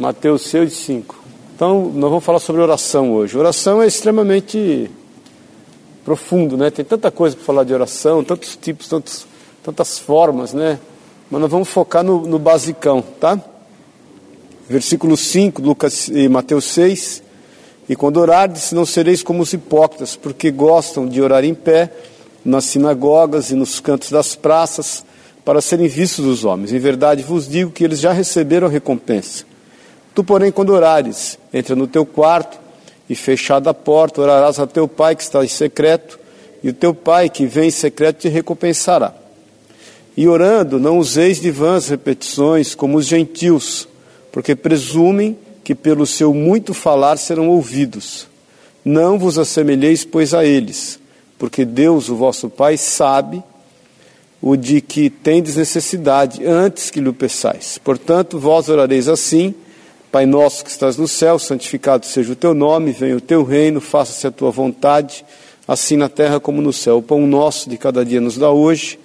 Mateus 0.00 0.46
6, 0.48 0.72
5. 0.72 1.24
Então, 1.54 1.92
nós 1.94 2.08
vamos 2.08 2.24
falar 2.24 2.38
sobre 2.38 2.62
oração 2.62 3.12
hoje. 3.12 3.36
Oração 3.36 3.82
é 3.82 3.86
extremamente 3.86 4.90
profundo, 6.02 6.56
né? 6.56 6.70
Tem 6.70 6.82
tanta 6.82 7.10
coisa 7.10 7.36
para 7.36 7.44
falar 7.44 7.64
de 7.64 7.74
oração, 7.74 8.24
tantos 8.24 8.56
tipos, 8.56 8.88
tantos, 8.88 9.26
tantas 9.62 9.98
formas, 9.98 10.54
né? 10.54 10.80
Mas 11.30 11.42
nós 11.42 11.50
vamos 11.50 11.68
focar 11.68 12.02
no, 12.02 12.26
no 12.26 12.38
basicão, 12.38 13.02
tá? 13.02 13.38
Versículo 14.66 15.18
5, 15.18 15.60
Lucas 15.60 16.08
e 16.08 16.30
Mateus 16.30 16.64
6. 16.64 17.22
E 17.86 17.94
quando 17.94 18.16
orardes, 18.16 18.72
não 18.72 18.86
sereis 18.86 19.22
como 19.22 19.42
os 19.42 19.52
hipócritas, 19.52 20.16
porque 20.16 20.50
gostam 20.50 21.06
de 21.06 21.20
orar 21.20 21.44
em 21.44 21.52
pé, 21.52 21.92
nas 22.42 22.64
sinagogas 22.64 23.50
e 23.50 23.54
nos 23.54 23.80
cantos 23.80 24.10
das 24.10 24.34
praças, 24.34 25.04
para 25.44 25.60
serem 25.60 25.88
vistos 25.88 26.24
dos 26.24 26.42
homens. 26.42 26.72
Em 26.72 26.78
verdade 26.78 27.22
vos 27.22 27.46
digo 27.46 27.70
que 27.70 27.84
eles 27.84 28.00
já 28.00 28.14
receberam 28.14 28.66
a 28.66 28.70
recompensa. 28.70 29.49
Tu, 30.14 30.24
porém, 30.24 30.50
quando 30.50 30.70
orares, 30.70 31.38
entra 31.52 31.76
no 31.76 31.86
teu 31.86 32.04
quarto 32.04 32.58
e 33.08 33.14
fechada 33.14 33.70
a 33.70 33.74
porta, 33.74 34.20
orarás 34.20 34.58
a 34.58 34.66
teu 34.66 34.86
pai 34.86 35.16
que 35.16 35.22
está 35.22 35.44
em 35.44 35.48
secreto, 35.48 36.18
e 36.62 36.68
o 36.68 36.72
teu 36.72 36.94
pai 36.94 37.28
que 37.28 37.46
vem 37.46 37.68
em 37.68 37.70
secreto 37.70 38.20
te 38.20 38.28
recompensará. 38.28 39.14
E 40.16 40.28
orando, 40.28 40.78
não 40.78 40.98
useis 40.98 41.40
de 41.40 41.50
vãs 41.50 41.88
repetições 41.88 42.74
como 42.74 42.98
os 42.98 43.06
gentios, 43.06 43.88
porque 44.30 44.54
presumem 44.54 45.38
que 45.64 45.74
pelo 45.74 46.06
seu 46.06 46.34
muito 46.34 46.74
falar 46.74 47.16
serão 47.16 47.48
ouvidos. 47.48 48.28
Não 48.84 49.18
vos 49.18 49.38
assemelheis, 49.38 50.04
pois, 50.04 50.34
a 50.34 50.44
eles, 50.44 50.98
porque 51.38 51.64
Deus, 51.64 52.08
o 52.08 52.16
vosso 52.16 52.48
Pai, 52.48 52.76
sabe 52.76 53.42
o 54.42 54.56
de 54.56 54.80
que 54.80 55.10
tendes 55.10 55.56
necessidade, 55.56 56.44
antes 56.46 56.90
que 56.90 57.00
lhe 57.00 57.12
peçais. 57.12 57.78
Portanto, 57.78 58.38
vós 58.38 58.68
orareis 58.68 59.06
assim: 59.06 59.54
Pai 60.10 60.26
nosso 60.26 60.64
que 60.64 60.70
estás 60.70 60.96
no 60.96 61.06
céu, 61.06 61.38
santificado 61.38 62.04
seja 62.04 62.32
o 62.32 62.36
teu 62.36 62.52
nome, 62.52 62.90
venha 62.90 63.16
o 63.16 63.20
teu 63.20 63.44
reino, 63.44 63.80
faça-se 63.80 64.26
a 64.26 64.30
tua 64.32 64.50
vontade, 64.50 65.24
assim 65.68 65.96
na 65.96 66.08
terra 66.08 66.40
como 66.40 66.60
no 66.60 66.72
céu. 66.72 66.98
O 66.98 67.02
pão 67.02 67.24
nosso 67.28 67.70
de 67.70 67.78
cada 67.78 68.04
dia 68.04 68.20
nos 68.20 68.36
dá 68.36 68.50
hoje. 68.50 68.98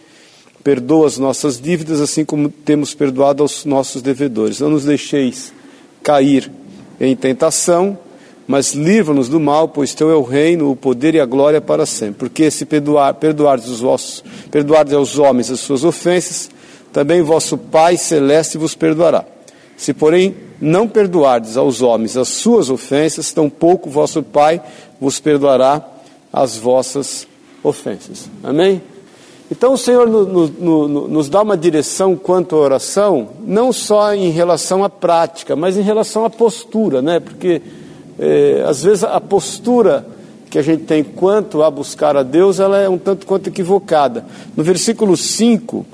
Perdoa 0.64 1.06
as 1.06 1.20
nossas 1.20 1.62
dívidas, 1.62 2.02
assim 2.02 2.25
como 2.25 2.50
temos 2.50 2.95
perdoado 2.95 3.44
aos 3.44 3.66
nossos 3.66 4.02
devedores. 4.02 4.59
Não 4.59 4.72
nos 4.72 4.84
deixeis 4.84 5.53
cair 6.02 6.52
em 7.00 7.16
tentação, 7.16 7.95
mas 8.47 8.73
livra-nos 8.73 9.30
do 9.30 9.40
mal, 9.40 9.67
pois 9.67 9.94
teu 9.94 10.09
é 10.09 10.16
o 10.16 10.23
reino, 10.23 10.72
o 10.72 10.75
poder 10.75 11.14
e 11.14 11.19
a 11.19 11.25
glória 11.28 11.62
para 11.62 11.86
sempre. 11.86 12.16
Porque 12.17 12.50
se 12.50 12.66
perdoar, 12.66 13.14
perdoardes 13.14 13.67
os 13.67 13.81
vossos, 13.81 14.23
perdoardes 14.50 14.95
aos 14.95 15.19
homens 15.19 15.52
as 15.52 15.59
suas 15.59 15.84
ofensas, 15.84 16.50
também 16.92 17.22
vosso 17.22 17.59
Pai 17.59 17.95
celeste 17.95 18.58
vos 18.58 18.73
perdoará. 18.73 19.34
Se, 19.78 19.94
porém, 19.94 20.36
não 20.59 20.88
perdoardes 20.88 21.58
aos 21.58 21.81
homens 21.81 22.16
as 22.16 22.30
suas 22.30 22.70
ofensas, 22.70 23.34
tampouco 23.34 23.90
vosso 23.90 24.23
Pai 24.23 24.62
vos 25.00 25.20
perdoará 25.20 25.86
as 26.31 26.58
vossas 26.58 27.28
ofensas. 27.64 28.30
Amém? 28.44 28.81
Então 29.52 29.73
o 29.73 29.78
Senhor 29.78 30.08
no, 30.09 30.26
no, 30.26 30.88
no, 30.88 31.08
nos 31.08 31.30
dá 31.30 31.42
uma 31.42 31.56
direção 31.56 32.16
quanto 32.16 32.56
à 32.56 32.59
oração, 32.59 33.30
não 33.46 33.72
só 33.72 34.14
em 34.14 34.31
relação 34.31 34.84
à 34.84 34.90
prática, 34.90 35.56
mas 35.56 35.78
em 35.78 35.81
relação 35.81 36.26
à 36.26 36.30
postura, 36.30 37.02
né? 37.02 37.20
Porque 37.20 37.62
é, 38.18 38.64
às 38.68 38.81
vezes 38.81 39.03
a 39.03 39.22
postura 39.22 40.08
que 40.50 40.58
a 40.58 40.62
gente 40.64 40.86
tem 40.86 41.03
quanto 41.03 41.62
a 41.62 41.70
buscar 41.70 42.18
a 42.18 42.23
Deus, 42.23 42.59
ela 42.59 42.80
é 42.80 42.90
um 42.90 42.98
tanto 42.98 43.28
quanto 43.28 43.48
equivocada. 43.48 44.26
No 44.56 44.64
versículo 44.64 45.16
5, 45.16 45.86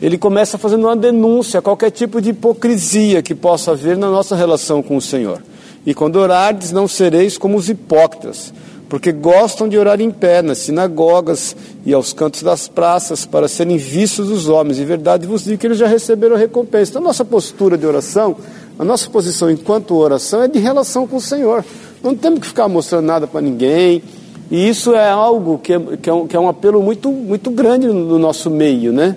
ele 0.00 0.16
começa 0.16 0.56
fazendo 0.56 0.84
uma 0.84 0.96
denúncia 0.96 1.58
a 1.58 1.62
qualquer 1.62 1.90
tipo 1.90 2.20
de 2.20 2.30
hipocrisia 2.30 3.22
que 3.22 3.34
possa 3.34 3.72
haver 3.72 3.96
na 3.96 4.10
nossa 4.10 4.36
relação 4.36 4.82
com 4.82 4.96
o 4.96 5.02
Senhor. 5.02 5.42
E 5.84 5.94
quando 5.94 6.16
orardes, 6.16 6.70
não 6.70 6.86
sereis 6.86 7.36
como 7.36 7.56
os 7.56 7.68
hipócritas, 7.68 8.52
porque 8.88 9.12
gostam 9.12 9.68
de 9.68 9.76
orar 9.76 10.00
em 10.00 10.10
pé 10.10 10.40
nas 10.40 10.58
sinagogas 10.58 11.56
e 11.84 11.92
aos 11.92 12.12
cantos 12.12 12.42
das 12.42 12.68
praças 12.68 13.26
para 13.26 13.48
serem 13.48 13.76
vistos 13.76 14.28
dos 14.28 14.48
homens. 14.48 14.78
Em 14.78 14.84
verdade 14.84 15.26
vos 15.26 15.44
digo 15.44 15.58
que 15.58 15.66
eles 15.66 15.78
já 15.78 15.86
receberam 15.86 16.36
a 16.36 16.38
recompensa. 16.38 16.92
Então, 16.92 17.02
a 17.02 17.04
nossa 17.04 17.24
postura 17.24 17.76
de 17.76 17.86
oração, 17.86 18.36
a 18.78 18.84
nossa 18.84 19.10
posição 19.10 19.50
enquanto 19.50 19.96
oração 19.96 20.42
é 20.42 20.48
de 20.48 20.58
relação 20.58 21.06
com 21.06 21.16
o 21.16 21.20
Senhor. 21.20 21.64
Não 22.02 22.14
temos 22.14 22.40
que 22.40 22.46
ficar 22.46 22.68
mostrando 22.68 23.04
nada 23.04 23.26
para 23.26 23.40
ninguém. 23.40 24.02
E 24.50 24.68
isso 24.68 24.94
é 24.94 25.10
algo 25.10 25.58
que 25.58 25.74
é, 25.74 25.80
que 26.00 26.08
é, 26.08 26.12
um, 26.12 26.26
que 26.26 26.36
é 26.36 26.40
um 26.40 26.48
apelo 26.48 26.82
muito, 26.82 27.10
muito 27.10 27.50
grande 27.50 27.86
no 27.86 28.18
nosso 28.18 28.48
meio, 28.48 28.92
né? 28.92 29.16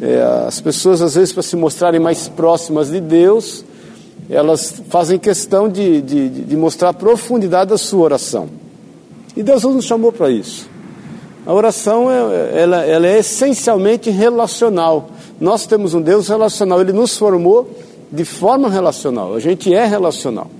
É, 0.00 0.44
as 0.46 0.60
pessoas, 0.60 1.00
às 1.00 1.14
vezes, 1.14 1.32
para 1.32 1.42
se 1.42 1.56
mostrarem 1.56 2.00
mais 2.00 2.28
próximas 2.28 2.90
de 2.90 3.00
Deus, 3.00 3.64
elas 4.28 4.82
fazem 4.90 5.18
questão 5.18 5.68
de, 5.68 6.02
de, 6.02 6.28
de 6.28 6.56
mostrar 6.56 6.90
a 6.90 6.92
profundidade 6.92 7.70
da 7.70 7.78
sua 7.78 8.04
oração. 8.04 8.48
E 9.36 9.42
Deus 9.42 9.62
nos 9.62 9.84
chamou 9.84 10.12
para 10.12 10.30
isso. 10.30 10.68
A 11.46 11.54
oração 11.54 12.10
é, 12.10 12.62
ela, 12.62 12.84
ela 12.84 13.06
é 13.06 13.18
essencialmente 13.18 14.10
relacional. 14.10 15.08
Nós 15.40 15.66
temos 15.66 15.94
um 15.94 16.02
Deus 16.02 16.28
relacional, 16.28 16.80
Ele 16.80 16.92
nos 16.92 17.16
formou 17.16 17.70
de 18.10 18.24
forma 18.24 18.68
relacional, 18.68 19.34
a 19.34 19.40
gente 19.40 19.72
é 19.72 19.84
relacional. 19.84 20.50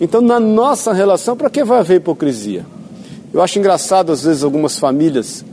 Então, 0.00 0.20
na 0.20 0.40
nossa 0.40 0.92
relação, 0.92 1.36
para 1.36 1.48
que 1.48 1.62
vai 1.64 1.78
haver 1.78 1.96
hipocrisia? 1.96 2.66
Eu 3.32 3.42
acho 3.42 3.58
engraçado, 3.58 4.12
às 4.12 4.22
vezes, 4.22 4.42
algumas 4.42 4.78
famílias 4.78 5.44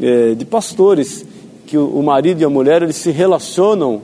é, 0.00 0.34
de 0.34 0.44
pastores 0.44 1.24
que 1.72 1.78
o, 1.78 2.02
marido 2.02 2.38
e 2.42 2.44
a 2.44 2.50
mulher 2.50 2.82
eles 2.82 2.96
se 2.96 3.10
relacionam, 3.10 4.02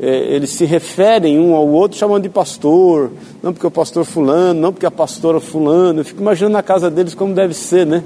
é, 0.00 0.34
eles 0.34 0.50
se 0.50 0.64
referem 0.64 1.38
um 1.38 1.54
ao 1.54 1.68
outro 1.68 1.96
chamando 1.96 2.24
de 2.24 2.28
pastor, 2.28 3.12
não 3.40 3.52
porque 3.52 3.64
o 3.64 3.70
pastor 3.70 4.04
fulano, 4.04 4.60
não 4.60 4.72
porque 4.72 4.84
a 4.84 4.90
pastora 4.90 5.38
fulano. 5.38 6.00
Eu 6.00 6.04
fico 6.04 6.20
imaginando 6.20 6.54
na 6.54 6.62
casa 6.62 6.90
deles 6.90 7.14
como 7.14 7.32
deve 7.32 7.54
ser, 7.54 7.86
né? 7.86 8.02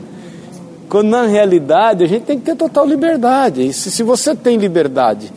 Quando 0.90 1.08
na 1.08 1.24
realidade 1.24 2.04
a 2.04 2.06
gente 2.06 2.24
tem 2.24 2.38
que 2.38 2.44
ter 2.44 2.54
total 2.54 2.84
liberdade. 2.84 3.66
E 3.66 3.72
se, 3.72 3.90
se 3.90 4.02
você 4.02 4.34
tem 4.34 4.58
liberdade, 4.58 5.32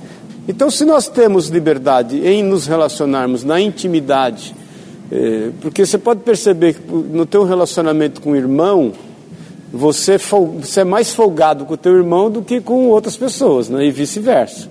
então 0.49 0.69
se 0.69 0.83
nós 0.83 1.07
temos 1.07 1.47
liberdade 1.47 2.27
em 2.27 2.43
nos 2.43 2.67
relacionarmos 2.67 3.45
na 3.45 3.61
intimidade, 3.61 4.53
é, 5.09 5.51
porque 5.61 5.85
você 5.85 5.97
pode 5.97 6.19
perceber 6.23 6.73
que 6.73 6.81
no 6.93 7.25
teu 7.25 7.45
relacionamento 7.45 8.19
com 8.19 8.31
o 8.31 8.35
irmão, 8.35 8.91
você, 9.71 10.17
você 10.17 10.81
é 10.81 10.83
mais 10.83 11.13
folgado 11.13 11.65
com 11.65 11.73
o 11.73 11.77
teu 11.77 11.95
irmão 11.95 12.29
do 12.29 12.41
que 12.41 12.59
com 12.59 12.87
outras 12.87 13.15
pessoas, 13.15 13.69
né? 13.69 13.85
e 13.85 13.91
vice-versa. 13.91 14.69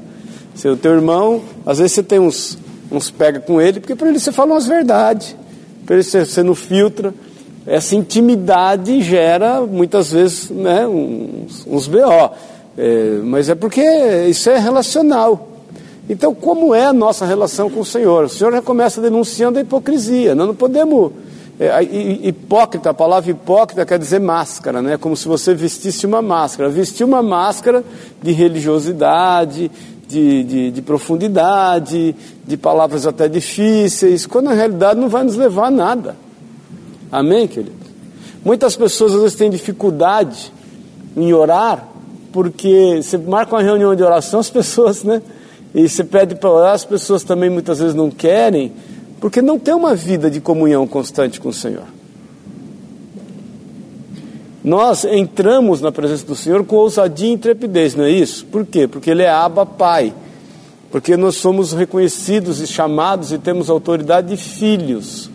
Se 0.54 0.68
o 0.68 0.76
teu 0.76 0.92
irmão, 0.92 1.40
às 1.64 1.78
vezes 1.78 1.92
você 1.92 2.02
tem 2.02 2.18
uns, 2.18 2.58
uns 2.92 3.10
pega 3.10 3.40
com 3.40 3.60
ele, 3.60 3.80
porque 3.80 3.94
para 3.94 4.08
ele 4.08 4.18
você 4.18 4.30
fala 4.30 4.52
umas 4.52 4.66
verdades, 4.66 5.34
para 5.86 5.96
ele 5.96 6.02
você, 6.02 6.24
você 6.24 6.42
não 6.42 6.54
filtra. 6.54 7.14
Essa 7.66 7.94
intimidade 7.94 9.00
gera 9.02 9.60
muitas 9.62 10.12
vezes 10.12 10.50
né, 10.50 10.86
uns, 10.86 11.66
uns 11.66 11.86
BO, 11.86 12.30
é, 12.76 13.20
mas 13.24 13.48
é 13.48 13.54
porque 13.54 13.82
isso 14.28 14.50
é 14.50 14.58
relacional. 14.58 15.48
Então, 16.08 16.34
como 16.34 16.74
é 16.74 16.86
a 16.86 16.92
nossa 16.92 17.24
relação 17.24 17.70
com 17.70 17.80
o 17.80 17.84
Senhor? 17.84 18.24
O 18.24 18.28
Senhor 18.28 18.52
já 18.52 18.60
começa 18.60 19.00
denunciando 19.00 19.58
a 19.58 19.62
hipocrisia. 19.62 20.34
Nós 20.34 20.48
não 20.48 20.54
podemos 20.54 21.12
é, 21.62 21.82
hipócrita, 21.82 22.88
a 22.88 22.94
palavra 22.94 23.30
hipócrita 23.30 23.84
quer 23.84 23.98
dizer 23.98 24.18
máscara, 24.18 24.80
né? 24.80 24.96
Como 24.96 25.14
se 25.14 25.28
você 25.28 25.52
vestisse 25.52 26.06
uma 26.06 26.22
máscara. 26.22 26.70
Vestir 26.70 27.04
uma 27.04 27.22
máscara 27.22 27.84
de 28.22 28.32
religiosidade, 28.32 29.70
de, 30.08 30.42
de, 30.42 30.70
de, 30.70 30.80
profundidade, 30.80 32.16
de 32.46 32.56
palavras 32.56 33.06
até 33.06 33.28
difíceis, 33.28 34.24
quando 34.24 34.46
na 34.46 34.54
realidade 34.54 34.98
não 34.98 35.10
vai 35.10 35.22
nos 35.22 35.36
levar 35.36 35.66
a 35.66 35.70
nada. 35.70 36.16
Amém, 37.12 37.46
querido? 37.46 37.76
Muitas 38.42 38.74
pessoas 38.74 39.14
às 39.14 39.20
vezes 39.20 39.36
têm 39.36 39.50
dificuldade 39.50 40.50
em 41.14 41.30
orar, 41.34 41.86
porque 42.32 43.02
você 43.02 43.18
marca 43.18 43.54
uma 43.54 43.62
reunião 43.62 43.94
de 43.94 44.02
oração, 44.02 44.40
as 44.40 44.48
pessoas, 44.48 45.04
né? 45.04 45.20
E 45.74 45.86
você 45.86 46.02
pede 46.02 46.36
para 46.36 46.50
orar, 46.50 46.72
as 46.72 46.86
pessoas 46.86 47.22
também 47.22 47.50
muitas 47.50 47.80
vezes 47.80 47.94
não 47.94 48.10
querem, 48.10 48.72
porque 49.20 49.42
não 49.42 49.58
tem 49.58 49.74
uma 49.74 49.94
vida 49.94 50.30
de 50.30 50.40
comunhão 50.40 50.86
constante 50.86 51.40
com 51.40 51.50
o 51.50 51.52
Senhor. 51.52 51.84
Nós 54.62 55.04
entramos 55.04 55.80
na 55.80 55.90
presença 55.90 56.26
do 56.26 56.34
Senhor 56.34 56.64
com 56.64 56.76
ousadia 56.76 57.28
e 57.28 57.32
intrepidez, 57.32 57.94
não 57.94 58.04
é 58.04 58.10
isso? 58.10 58.44
Por 58.46 58.64
quê? 58.66 58.86
Porque 58.86 59.10
Ele 59.10 59.22
é 59.22 59.30
Abba 59.30 59.64
Pai. 59.64 60.12
Porque 60.90 61.16
nós 61.16 61.36
somos 61.36 61.72
reconhecidos 61.72 62.60
e 62.60 62.66
chamados 62.66 63.32
e 63.32 63.38
temos 63.38 63.70
autoridade 63.70 64.28
de 64.28 64.36
filhos. 64.36 65.30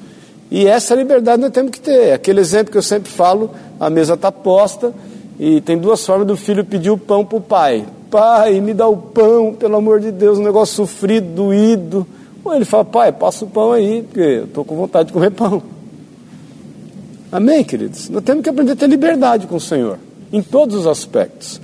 E 0.51 0.67
essa 0.67 0.93
liberdade 0.93 1.41
nós 1.41 1.51
temos 1.51 1.71
que 1.71 1.79
ter. 1.79 2.13
Aquele 2.13 2.39
exemplo 2.39 2.71
que 2.71 2.77
eu 2.77 2.83
sempre 2.83 3.09
falo, 3.09 3.49
a 3.79 3.89
mesa 3.89 4.13
está 4.13 4.31
posta 4.31 4.93
e 5.39 5.61
tem 5.61 5.77
duas 5.77 6.05
formas 6.05 6.27
do 6.27 6.37
filho 6.37 6.63
pedir 6.63 6.91
o 6.91 6.97
pão 6.97 7.25
para 7.25 7.37
o 7.37 7.41
pai. 7.41 7.85
Pai, 8.11 8.59
me 8.61 8.73
dá 8.73 8.87
o 8.87 8.95
pão, 8.95 9.53
pelo 9.53 9.75
amor 9.75 9.99
de 9.99 10.11
Deus, 10.11 10.37
um 10.37 10.43
negócio 10.43 10.75
sofrido, 10.75 11.27
doído. 11.33 12.05
Ele 12.53 12.65
fala, 12.65 12.85
pai, 12.85 13.11
passa 13.11 13.45
o 13.45 13.47
pão 13.47 13.71
aí, 13.71 14.03
porque 14.03 14.19
eu 14.19 14.45
estou 14.45 14.63
com 14.63 14.75
vontade 14.75 15.07
de 15.07 15.13
comer 15.13 15.31
pão. 15.31 15.63
Amém, 17.31 17.63
queridos? 17.63 18.09
Nós 18.09 18.23
temos 18.23 18.43
que 18.43 18.49
aprender 18.49 18.73
a 18.73 18.75
ter 18.75 18.87
liberdade 18.87 19.47
com 19.47 19.55
o 19.55 19.59
Senhor, 19.59 19.97
em 20.31 20.41
todos 20.41 20.75
os 20.75 20.87
aspectos. 20.87 21.59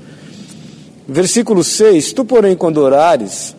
Versículo 1.07 1.63
6: 1.63 2.13
Tu, 2.13 2.25
porém, 2.25 2.55
quando 2.55 2.77
orares, 2.77 3.55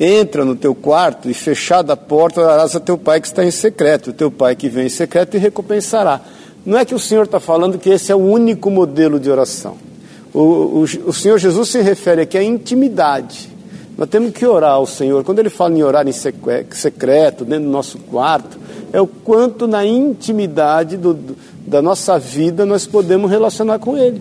entra 0.00 0.44
no 0.44 0.56
teu 0.56 0.74
quarto 0.74 1.30
e 1.30 1.34
fechada 1.34 1.92
a 1.92 1.96
porta, 1.96 2.42
darás 2.42 2.74
a 2.74 2.80
teu 2.80 2.96
pai 2.96 3.20
que 3.20 3.26
está 3.26 3.44
em 3.44 3.50
secreto. 3.50 4.10
O 4.10 4.12
teu 4.12 4.30
pai 4.30 4.56
que 4.56 4.68
vem 4.68 4.86
em 4.86 4.90
secreto 4.90 5.36
e 5.36 5.38
recompensará. 5.38 6.20
Não 6.64 6.78
é 6.78 6.84
que 6.84 6.94
o 6.94 6.98
Senhor 6.98 7.24
está 7.24 7.38
falando 7.38 7.78
que 7.78 7.90
esse 7.90 8.10
é 8.10 8.14
o 8.14 8.18
único 8.18 8.70
modelo 8.70 9.20
de 9.20 9.30
oração. 9.30 9.76
O, 10.32 10.40
o, 10.40 10.82
o 10.82 11.12
Senhor 11.12 11.38
Jesus 11.38 11.68
se 11.68 11.82
refere 11.82 12.22
aqui 12.22 12.38
à 12.38 12.42
intimidade. 12.42 13.51
Nós 14.02 14.10
temos 14.10 14.32
que 14.32 14.44
orar 14.44 14.72
ao 14.72 14.84
Senhor. 14.84 15.22
Quando 15.22 15.38
ele 15.38 15.48
fala 15.48 15.78
em 15.78 15.82
orar 15.84 16.04
em 16.08 16.12
secreto, 16.12 17.44
dentro 17.44 17.66
do 17.66 17.70
nosso 17.70 17.98
quarto, 17.98 18.58
é 18.92 19.00
o 19.00 19.06
quanto 19.06 19.68
na 19.68 19.86
intimidade 19.86 20.96
do, 20.96 21.14
da 21.64 21.80
nossa 21.80 22.18
vida 22.18 22.66
nós 22.66 22.84
podemos 22.84 23.30
relacionar 23.30 23.78
com 23.78 23.96
Ele. 23.96 24.20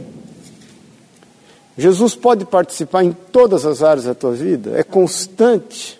Jesus 1.75 2.13
pode 2.13 2.45
participar 2.45 3.03
em 3.03 3.11
todas 3.11 3.65
as 3.65 3.81
áreas 3.81 4.05
da 4.05 4.13
tua 4.13 4.33
vida, 4.33 4.77
é 4.77 4.83
constante. 4.83 5.99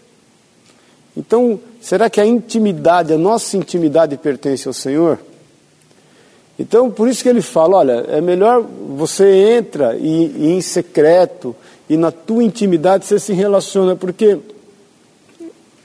Então, 1.18 1.60
será 1.82 2.08
que 2.08 2.22
a 2.22 2.26
intimidade, 2.26 3.12
a 3.12 3.18
nossa 3.18 3.58
intimidade 3.58 4.16
pertence 4.16 4.68
ao 4.68 4.76
Senhor? 4.76 5.18
Então, 6.60 6.92
por 6.92 7.08
isso 7.08 7.24
que 7.24 7.30
ele 7.30 7.42
fala: 7.42 7.78
olha, 7.78 8.06
é 8.10 8.22
melhor 8.22 8.62
você 8.62 9.58
entra 9.58 9.98
e, 9.98 10.28
e 10.38 10.52
em 10.52 10.62
secreto 10.62 11.56
e 11.92 11.98
na 11.98 12.10
tua 12.10 12.42
intimidade 12.42 13.06
você 13.06 13.20
se 13.20 13.34
relaciona, 13.34 13.98
porque 13.98 14.40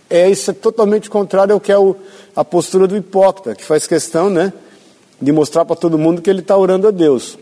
é 0.09 0.31
isso 0.31 0.53
é 0.53 0.55
totalmente 0.55 1.11
contrário 1.11 1.53
ao 1.53 1.59
que 1.59 1.73
é 1.73 1.77
o, 1.77 1.97
a 2.37 2.45
postura 2.45 2.87
do 2.87 2.97
hipócrita, 2.97 3.57
que 3.57 3.65
faz 3.65 3.89
questão, 3.89 4.31
né, 4.31 4.53
de 5.21 5.33
mostrar 5.33 5.65
para 5.65 5.75
todo 5.75 5.99
mundo 5.99 6.23
que 6.23 6.31
ele 6.31 6.43
está 6.43 6.57
orando 6.57 6.87
a 6.87 6.93
Deus. 6.93 7.37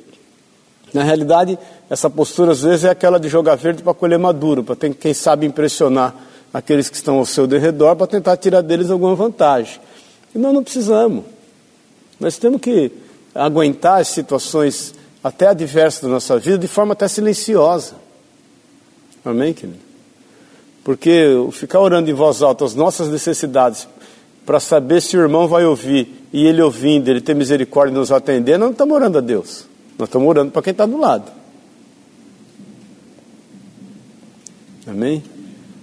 Na 0.95 1.03
realidade, 1.03 1.59
essa 1.91 2.09
postura 2.09 2.53
às 2.53 2.63
vezes 2.63 2.87
é 2.87 2.89
aquela 2.89 3.21
de 3.21 3.29
jogar 3.29 3.57
verde 3.57 3.83
para 3.83 3.93
colher 3.93 4.19
maduro, 4.19 4.65
para 4.65 4.77
quem 4.95 5.13
sabe 5.13 5.45
impressionar 5.45 6.15
aqueles 6.51 6.89
que 6.89 6.97
estão 6.97 7.19
ao 7.19 7.27
seu 7.27 7.47
derredor 7.47 7.95
para 7.97 8.07
tentar 8.07 8.39
tirar 8.39 8.63
deles 8.63 8.89
alguma 8.89 9.15
vantagem. 9.15 9.79
E 10.35 10.39
nós 10.39 10.55
não 10.55 10.65
precisamos. 10.65 11.23
Nós 12.19 12.39
temos 12.39 12.63
que 12.63 12.91
aguentar 13.35 14.01
as 14.01 14.09
situações 14.09 14.95
até 15.23 15.49
adversas 15.49 16.01
da 16.01 16.09
nossa 16.09 16.39
vida 16.39 16.57
de 16.57 16.67
forma 16.67 16.95
até 16.95 17.07
silenciosa. 17.07 18.04
Amém, 19.25 19.55
querido? 19.55 19.79
Porque 20.83 21.27
ficar 21.53 21.81
orando 21.81 22.11
em 22.11 22.15
voz 22.15 22.43
alta 22.43 22.65
as 22.65 22.75
nossas 22.75 23.09
necessidades 23.09 23.89
para 24.45 24.61
saber 24.61 25.01
se 25.01 25.17
o 25.17 25.21
irmão 25.21 25.49
vai 25.49 25.65
ouvir 25.65 26.27
e 26.33 26.47
ele 26.47 26.61
ouvindo, 26.61 27.09
ele 27.09 27.21
ter 27.21 27.35
misericórdia 27.35 27.93
e 27.93 27.97
nos 27.97 28.13
atender, 28.13 28.59
nós 28.59 28.67
não 28.67 28.73
estamos 28.73 28.95
orando 28.95 29.19
a 29.19 29.21
Deus. 29.21 29.67
Nós 29.99 30.09
estamos 30.09 30.29
orando 30.29 30.51
para 30.51 30.61
quem 30.61 30.73
está 30.73 30.85
do 30.85 30.99
lado. 30.99 31.33
Amém? 34.87 35.23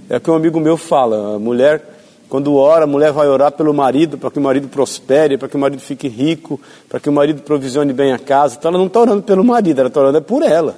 É 0.07 0.17
o 0.17 0.21
que 0.21 0.29
um 0.29 0.35
amigo 0.35 0.59
meu 0.59 0.77
fala, 0.77 1.35
a 1.35 1.39
mulher 1.39 1.91
quando 2.31 2.55
ora, 2.55 2.85
a 2.85 2.87
mulher 2.87 3.11
vai 3.11 3.27
orar 3.27 3.51
pelo 3.51 3.73
marido, 3.73 4.17
para 4.17 4.31
que 4.31 4.39
o 4.39 4.41
marido 4.41 4.69
prospere, 4.69 5.37
para 5.37 5.49
que 5.49 5.57
o 5.57 5.59
marido 5.59 5.81
fique 5.81 6.07
rico, 6.07 6.57
para 6.87 6.97
que 6.97 7.09
o 7.09 7.11
marido 7.11 7.41
provisione 7.41 7.91
bem 7.91 8.13
a 8.13 8.17
casa. 8.17 8.55
Então 8.57 8.69
ela 8.69 8.77
não 8.77 8.87
está 8.87 9.01
orando 9.01 9.23
pelo 9.23 9.43
marido, 9.43 9.79
ela 9.79 9.89
está 9.89 9.99
orando 9.99 10.21
por 10.21 10.41
ela. 10.41 10.77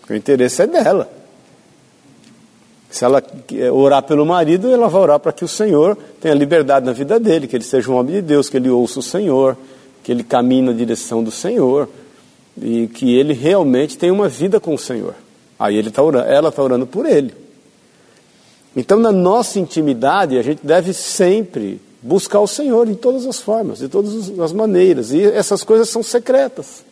Porque 0.00 0.12
o 0.12 0.16
interesse 0.16 0.60
é 0.60 0.66
dela. 0.66 1.17
Se 2.90 3.04
ela 3.04 3.22
orar 3.72 4.02
pelo 4.02 4.24
marido, 4.24 4.70
ela 4.70 4.88
vai 4.88 5.02
orar 5.02 5.20
para 5.20 5.32
que 5.32 5.44
o 5.44 5.48
Senhor 5.48 5.96
tenha 6.20 6.34
liberdade 6.34 6.86
na 6.86 6.92
vida 6.92 7.20
dele, 7.20 7.46
que 7.46 7.54
ele 7.54 7.64
seja 7.64 7.90
um 7.90 7.96
homem 7.96 8.16
de 8.16 8.22
Deus, 8.22 8.48
que 8.48 8.56
ele 8.56 8.70
ouça 8.70 9.00
o 9.00 9.02
Senhor, 9.02 9.56
que 10.02 10.10
ele 10.10 10.24
caminhe 10.24 10.62
na 10.62 10.72
direção 10.72 11.22
do 11.22 11.30
Senhor 11.30 11.88
e 12.60 12.88
que 12.88 13.14
ele 13.14 13.34
realmente 13.34 13.98
tenha 13.98 14.12
uma 14.12 14.28
vida 14.28 14.58
com 14.58 14.74
o 14.74 14.78
Senhor. 14.78 15.14
Aí 15.58 15.76
ele 15.76 15.90
tá 15.90 16.02
orando, 16.02 16.26
ela 16.28 16.48
está 16.48 16.62
orando 16.62 16.86
por 16.86 17.04
ele. 17.04 17.34
Então, 18.74 18.98
na 18.98 19.12
nossa 19.12 19.58
intimidade, 19.58 20.38
a 20.38 20.42
gente 20.42 20.64
deve 20.64 20.92
sempre 20.92 21.80
buscar 22.00 22.40
o 22.40 22.46
Senhor 22.46 22.88
em 22.88 22.94
todas 22.94 23.26
as 23.26 23.40
formas, 23.40 23.80
de 23.80 23.88
todas 23.88 24.38
as 24.38 24.52
maneiras. 24.52 25.10
E 25.10 25.22
essas 25.24 25.64
coisas 25.64 25.88
são 25.88 26.02
secretas. 26.02 26.84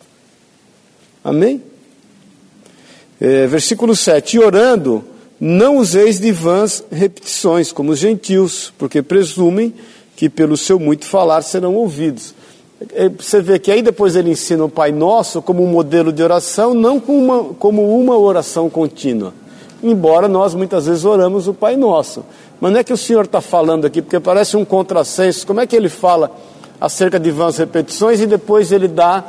Amém? 1.23 1.63
É, 3.21 3.47
versículo 3.47 3.95
7: 3.95 4.37
E 4.37 4.41
orando, 4.41 5.05
não 5.39 5.77
useis 5.77 6.19
de 6.19 6.33
vãs 6.33 6.83
repetições, 6.91 7.73
como 7.73 7.93
os 7.93 7.99
gentios, 7.99 8.73
porque 8.79 9.03
presumem 9.03 9.75
que 10.17 10.29
pelo 10.29 10.57
seu 10.57 10.79
muito 10.79 11.07
falar 11.07 11.43
serão 11.43 11.75
ouvidos. 11.75 12.35
É, 12.95 13.09
você 13.09 13.41
vê 13.41 13.59
que 13.59 13.71
aí 13.71 13.83
depois 13.83 14.17
ele 14.17 14.31
ensina 14.31 14.65
o 14.65 14.69
Pai 14.69 14.93
Nosso 14.93 15.41
como 15.43 15.63
um 15.63 15.67
modelo 15.67 16.13
de 16.13 16.23
oração, 16.23 16.75
não 16.75 17.01
como 17.01 17.19
uma, 17.19 17.45
como 17.55 17.99
uma 18.01 18.17
oração 18.17 18.69
contínua 18.69 19.33
embora 19.83 20.29
nós 20.29 20.55
muitas 20.55 20.87
vezes 20.87 21.05
oramos 21.05 21.49
o 21.49 21.55
Pai 21.55 21.77
Nosso. 21.77 22.25
Mas 22.61 22.73
não 22.73 22.81
é 22.81 22.85
que 22.85 22.93
o 22.93 22.97
Senhor 22.97 23.25
está 23.25 23.41
falando 23.41 23.85
aqui, 23.85 24.01
porque 24.01 24.19
parece 24.19 24.57
um 24.57 24.65
contrassenso. 24.65 25.47
Como 25.47 25.61
é 25.61 25.67
que 25.67 25.77
ele 25.77 25.89
fala 25.89 26.31
acerca 26.81 27.19
de 27.21 27.31
vãs 27.31 27.59
repetições 27.59 28.21
e 28.21 28.27
depois 28.27 28.73
ele 28.73 28.89
dá 28.89 29.25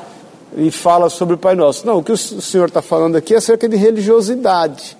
e 0.55 0.71
fala 0.71 1.09
sobre 1.09 1.35
o 1.35 1.37
Pai 1.37 1.55
Nosso? 1.55 1.85
Não, 1.85 1.97
o 1.97 2.03
que 2.03 2.11
o 2.11 2.17
Senhor 2.17 2.67
está 2.67 2.81
falando 2.81 3.15
aqui 3.15 3.33
é 3.33 3.37
acerca 3.37 3.67
de 3.67 3.75
religiosidade. 3.75 4.96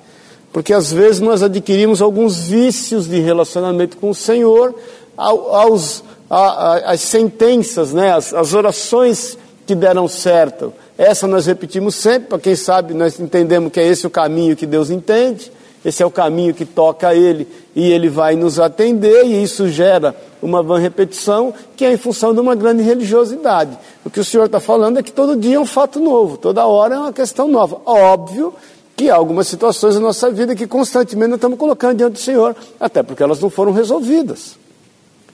Porque 0.57 0.74
às 0.74 0.92
vezes 0.92 1.21
nós 1.21 1.44
adquirimos 1.44 2.01
alguns 2.01 2.48
vícios 2.48 3.07
de 3.07 3.19
relacionamento 3.19 3.95
com 3.95 4.09
o 4.09 4.15
Senhor, 4.15 4.74
aos, 5.15 6.04
as 6.27 7.00
sentenças, 7.00 7.94
né, 7.94 8.12
as, 8.12 8.33
as 8.33 8.56
orações 8.56 9.38
que 9.68 9.75
deram 9.75 10.07
certo 10.07 10.74
essa 10.98 11.27
nós 11.27 11.45
repetimos 11.45 11.94
sempre, 11.94 12.30
para 12.30 12.39
quem 12.39 12.56
sabe 12.56 12.95
nós 12.95 13.19
entendemos 13.19 13.71
que 13.71 13.80
é 13.80 13.86
esse 13.86 14.07
o 14.07 14.09
caminho 14.09 14.56
que 14.56 14.65
Deus 14.65 14.89
entende, 14.89 15.51
esse 15.86 16.01
é 16.01 16.06
o 16.07 16.09
caminho 16.09 16.56
que 16.56 16.65
toca 16.65 17.09
a 17.09 17.15
Ele 17.15 17.48
e 17.75 17.92
Ele 17.92 18.09
vai 18.09 18.36
nos 18.36 18.59
atender, 18.59 19.27
e 19.27 19.44
isso 19.44 19.69
gera 19.69 20.15
uma 20.42 20.63
vã 20.63 20.80
repetição 20.80 21.54
que 21.75 21.86
é 21.86 21.94
em 21.94 21.98
função 21.98 22.33
de 22.33 22.39
uma 22.39 22.56
grande 22.56 22.81
religiosidade. 22.81 23.77
O 24.04 24.09
que 24.09 24.19
o 24.19 24.25
Senhor 24.25 24.45
está 24.45 24.59
falando 24.59 24.98
é 24.98 25.04
que 25.04 25.12
todo 25.12 25.38
dia 25.38 25.57
é 25.57 25.59
um 25.59 25.68
fato 25.68 26.00
novo, 26.00 26.36
toda 26.36 26.65
hora 26.65 26.95
é 26.95 26.98
uma 26.98 27.13
questão 27.13 27.48
nova. 27.48 27.80
Óbvio 27.86 28.56
que 28.98 29.12
há 29.12 29.16
algumas 29.16 29.48
situações 29.48 29.94
na 29.94 30.02
nossa 30.02 30.32
vida 30.32 30.56
que 30.56 30.66
constantemente 30.66 31.30
nós 31.30 31.38
estamos 31.38 31.60
colocando 31.60 31.98
diante 31.98 32.14
do 32.14 32.20
Senhor, 32.20 32.56
até 32.80 33.04
porque 33.04 33.22
elas 33.22 33.40
não 33.40 33.48
foram 33.48 33.72
resolvidas. 33.72 34.58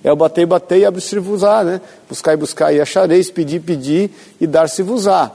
É 0.03 0.11
o 0.11 0.17
bater 0.17 0.45
bater 0.45 0.79
e 0.79 0.85
abrir-se-vos-á, 0.85 1.63
né? 1.63 1.81
Buscar 2.09 2.33
e 2.33 2.37
buscar 2.37 2.73
e 2.73 2.81
achareis, 2.81 3.31
pedir, 3.31 3.61
pedir 3.61 4.11
e 4.39 4.45
dar-se-vos-á. 4.45 5.31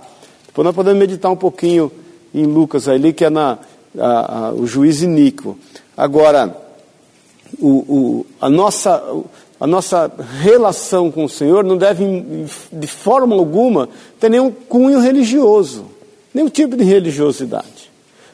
Depois 0.46 0.62
nós 0.62 0.74
podemos 0.74 0.98
meditar 0.98 1.30
um 1.30 1.36
pouquinho 1.36 1.90
em 2.34 2.44
Lucas 2.44 2.86
ali, 2.86 3.14
que 3.14 3.24
é 3.24 3.30
na, 3.30 3.58
a, 3.98 4.48
a, 4.48 4.52
o 4.52 4.66
juiz 4.66 5.00
iníquo. 5.00 5.58
Agora, 5.96 6.54
o, 7.58 7.68
o, 7.68 8.26
a, 8.38 8.50
nossa, 8.50 9.02
a 9.58 9.66
nossa 9.66 10.12
relação 10.42 11.10
com 11.10 11.24
o 11.24 11.30
Senhor 11.30 11.64
não 11.64 11.78
deve, 11.78 12.04
de 12.70 12.86
forma 12.86 13.34
alguma, 13.34 13.88
ter 14.20 14.28
nenhum 14.28 14.50
cunho 14.50 15.00
religioso, 15.00 15.86
nenhum 16.34 16.50
tipo 16.50 16.76
de 16.76 16.84
religiosidade. 16.84 17.77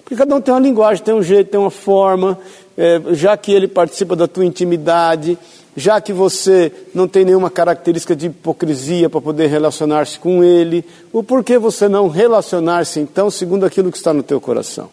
Porque 0.05 0.17
cada 0.17 0.37
um 0.37 0.41
tem 0.41 0.53
uma 0.53 0.61
linguagem, 0.61 1.03
tem 1.03 1.15
um 1.15 1.23
jeito, 1.23 1.51
tem 1.51 1.59
uma 1.59 1.71
forma, 1.71 2.39
é, 2.77 3.01
já 3.13 3.35
que 3.39 3.51
ele 3.51 3.67
participa 3.67 4.15
da 4.15 4.29
tua 4.29 4.45
intimidade, 4.45 5.39
já 5.75 6.01
que 6.01 6.13
você 6.13 6.71
não 6.95 7.09
tem 7.09 7.25
nenhuma 7.25 7.51
característica 7.51 8.15
de 8.15 8.27
hipocrisia 8.27 9.09
para 9.09 9.21
poder 9.21 9.47
relacionar-se 9.47 10.19
com 10.19 10.45
ele, 10.45 10.85
o 11.13 11.23
porquê 11.23 11.59
você 11.59 11.89
não 11.89 12.09
relacionar-se 12.09 13.01
então 13.01 13.31
segundo 13.31 13.65
aquilo 13.65 13.91
que 13.91 13.97
está 13.97 14.13
no 14.13 14.23
teu 14.23 14.41
coração? 14.41 14.91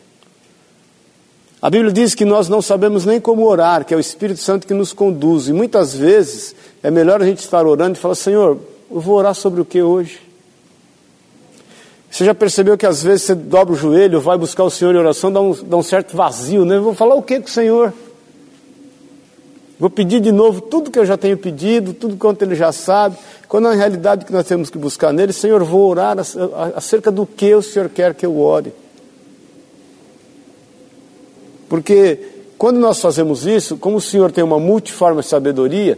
A 1.62 1.70
Bíblia 1.70 1.92
diz 1.92 2.16
que 2.16 2.26
nós 2.26 2.50
não 2.50 2.62
sabemos 2.62 3.06
nem 3.06 3.20
como 3.20 3.46
orar, 3.46 3.86
que 3.86 3.94
é 3.94 3.98
o 3.98 4.00
Espírito 4.00 4.40
Santo 4.40 4.66
que 4.66 4.74
nos 4.74 4.94
conduz, 4.94 5.48
e 5.48 5.54
muitas 5.54 5.94
vezes 5.94 6.56
é 6.82 6.90
melhor 6.90 7.22
a 7.22 7.26
gente 7.26 7.40
estar 7.40 7.68
orando 7.68 7.96
e 7.96 8.02
falar: 8.02 8.16
Senhor, 8.16 8.58
eu 8.90 9.00
vou 9.00 9.16
orar 9.16 9.36
sobre 9.36 9.62
o 9.62 9.66
que 9.66 9.80
hoje? 9.80 10.31
Você 12.12 12.26
já 12.26 12.36
percebeu 12.36 12.78
que 12.78 12.86
às 12.86 13.02
vezes 13.02 13.24
você 13.24 13.34
dobra 13.34 13.74
o 13.74 13.78
joelho, 13.78 14.20
vai 14.20 14.38
buscar 14.38 14.66
o 14.66 14.70
Senhor 14.70 14.94
em 14.94 14.98
oração, 14.98 15.32
dá 15.32 15.40
um, 15.40 15.54
dá 15.54 15.78
um 15.78 15.82
certo 15.82 16.16
vazio, 16.16 16.66
né? 16.66 16.78
Vou 16.78 16.94
falar 16.94 17.16
o 17.16 17.22
que 17.22 17.40
com 17.40 17.48
o 17.48 17.50
Senhor? 17.50 17.94
Vou 19.80 19.90
pedir 19.90 20.20
de 20.20 20.30
novo 20.30 20.60
tudo 20.60 20.92
que 20.92 21.00
eu 21.00 21.06
já 21.06 21.16
tenho 21.16 21.38
pedido, 21.38 21.94
tudo 21.94 22.18
quanto 22.18 22.42
ele 22.42 22.54
já 22.54 22.74
sabe, 22.74 23.16
quando 23.48 23.64
na 23.64 23.74
realidade 23.74 24.26
que 24.26 24.34
nós 24.34 24.46
temos 24.46 24.70
que 24.70 24.78
buscar 24.78 25.14
nele, 25.14 25.32
Senhor, 25.32 25.64
vou 25.64 25.90
orar 25.90 26.18
acerca 26.76 27.10
do 27.10 27.26
que 27.26 27.56
o 27.56 27.62
Senhor 27.62 27.88
quer 27.88 28.14
que 28.14 28.26
eu 28.26 28.38
ore. 28.38 28.74
Porque 31.70 32.20
quando 32.58 32.78
nós 32.78 33.00
fazemos 33.00 33.48
isso, 33.48 33.78
como 33.78 33.96
o 33.96 34.02
Senhor 34.02 34.34
tem 34.34 34.44
uma 34.44 34.60
multiforme 34.60 35.24
sabedoria, 35.24 35.98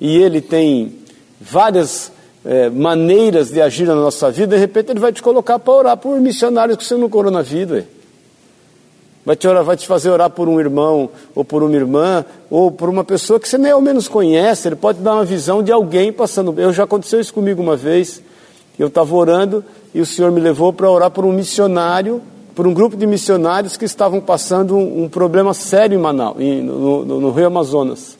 e 0.00 0.16
ele 0.16 0.40
tem 0.40 0.98
várias 1.40 2.10
é, 2.44 2.68
maneiras 2.68 3.50
de 3.50 3.60
agir 3.60 3.86
na 3.86 3.94
nossa 3.94 4.30
vida, 4.30 4.54
de 4.54 4.60
repente 4.60 4.90
ele 4.90 5.00
vai 5.00 5.12
te 5.12 5.22
colocar 5.22 5.58
para 5.58 5.72
orar 5.72 5.96
por 5.96 6.18
missionários 6.20 6.76
que 6.76 6.84
você 6.84 6.96
não 6.96 7.08
orou 7.12 7.30
na 7.30 7.42
vida. 7.42 7.86
Vai 9.24 9.36
te, 9.36 9.46
orar, 9.46 9.62
vai 9.62 9.76
te 9.76 9.86
fazer 9.86 10.10
orar 10.10 10.30
por 10.30 10.48
um 10.48 10.58
irmão, 10.58 11.08
ou 11.34 11.44
por 11.44 11.62
uma 11.62 11.76
irmã, 11.76 12.24
ou 12.50 12.72
por 12.72 12.88
uma 12.88 13.04
pessoa 13.04 13.38
que 13.38 13.48
você 13.48 13.56
nem 13.56 13.70
ao 13.70 13.80
menos 13.80 14.08
conhece. 14.08 14.66
Ele 14.66 14.74
pode 14.74 14.98
dar 14.98 15.14
uma 15.14 15.24
visão 15.24 15.62
de 15.62 15.70
alguém 15.70 16.12
passando. 16.12 16.52
Eu 16.58 16.72
já 16.72 16.82
aconteceu 16.82 17.20
isso 17.20 17.32
comigo 17.32 17.62
uma 17.62 17.76
vez. 17.76 18.20
Eu 18.76 18.88
estava 18.88 19.14
orando 19.14 19.64
e 19.94 20.00
o 20.00 20.06
Senhor 20.06 20.32
me 20.32 20.40
levou 20.40 20.72
para 20.72 20.90
orar 20.90 21.10
por 21.10 21.24
um 21.24 21.32
missionário 21.32 22.20
por 22.54 22.66
um 22.66 22.74
grupo 22.74 22.96
de 22.96 23.06
missionários 23.06 23.76
que 23.76 23.84
estavam 23.84 24.20
passando 24.20 24.76
um, 24.76 25.04
um 25.04 25.08
problema 25.08 25.54
sério 25.54 25.98
em 25.98 26.02
Manaus, 26.02 26.36
no, 26.38 27.04
no, 27.04 27.20
no 27.20 27.30
Rio 27.30 27.46
Amazonas. 27.46 28.18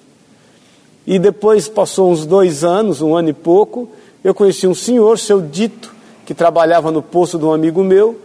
E 1.06 1.18
depois 1.18 1.68
passou 1.68 2.10
uns 2.10 2.24
dois 2.24 2.64
anos, 2.64 3.02
um 3.02 3.14
ano 3.14 3.28
e 3.28 3.32
pouco, 3.32 3.88
eu 4.24 4.34
conheci 4.34 4.66
um 4.66 4.74
senhor, 4.74 5.18
seu 5.18 5.40
Dito, 5.40 5.92
que 6.24 6.34
trabalhava 6.34 6.90
no 6.90 7.02
posto 7.02 7.38
de 7.38 7.44
um 7.44 7.52
amigo 7.52 7.82
meu, 7.82 8.18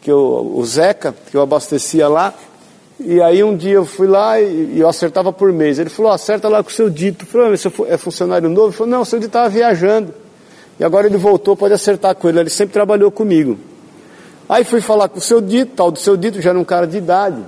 que 0.00 0.10
eu, 0.10 0.52
o 0.54 0.64
Zeca, 0.64 1.14
que 1.30 1.36
eu 1.36 1.42
abastecia 1.42 2.08
lá. 2.08 2.34
E 2.98 3.20
aí 3.20 3.42
um 3.42 3.56
dia 3.56 3.74
eu 3.74 3.84
fui 3.84 4.06
lá 4.06 4.40
e, 4.40 4.74
e 4.74 4.80
eu 4.80 4.88
acertava 4.88 5.32
por 5.32 5.52
mês. 5.52 5.78
Ele 5.78 5.90
falou, 5.90 6.12
acerta 6.12 6.48
lá 6.48 6.62
com 6.62 6.70
o 6.70 6.72
seu 6.72 6.88
Dito. 6.88 7.24
Eu 7.24 7.28
falei, 7.28 7.56
você 7.56 7.70
é 7.88 7.96
funcionário 7.96 8.48
novo? 8.48 8.68
Ele 8.68 8.76
falou, 8.76 8.90
não, 8.90 9.00
o 9.02 9.04
seu 9.04 9.18
Dito 9.18 9.28
estava 9.28 9.48
viajando. 9.48 10.14
E 10.78 10.84
agora 10.84 11.06
ele 11.06 11.16
voltou, 11.16 11.56
pode 11.56 11.74
acertar 11.74 12.14
com 12.14 12.28
ele. 12.28 12.40
Ele 12.40 12.50
sempre 12.50 12.72
trabalhou 12.72 13.10
comigo. 13.10 13.58
Aí 14.48 14.64
fui 14.64 14.80
falar 14.80 15.08
com 15.08 15.18
o 15.18 15.20
seu 15.20 15.40
Dito, 15.40 15.72
tal 15.76 15.90
do 15.90 15.98
seu 15.98 16.16
Dito, 16.16 16.40
já 16.40 16.50
era 16.50 16.58
um 16.58 16.64
cara 16.64 16.86
de 16.86 16.96
idade. 16.96 17.42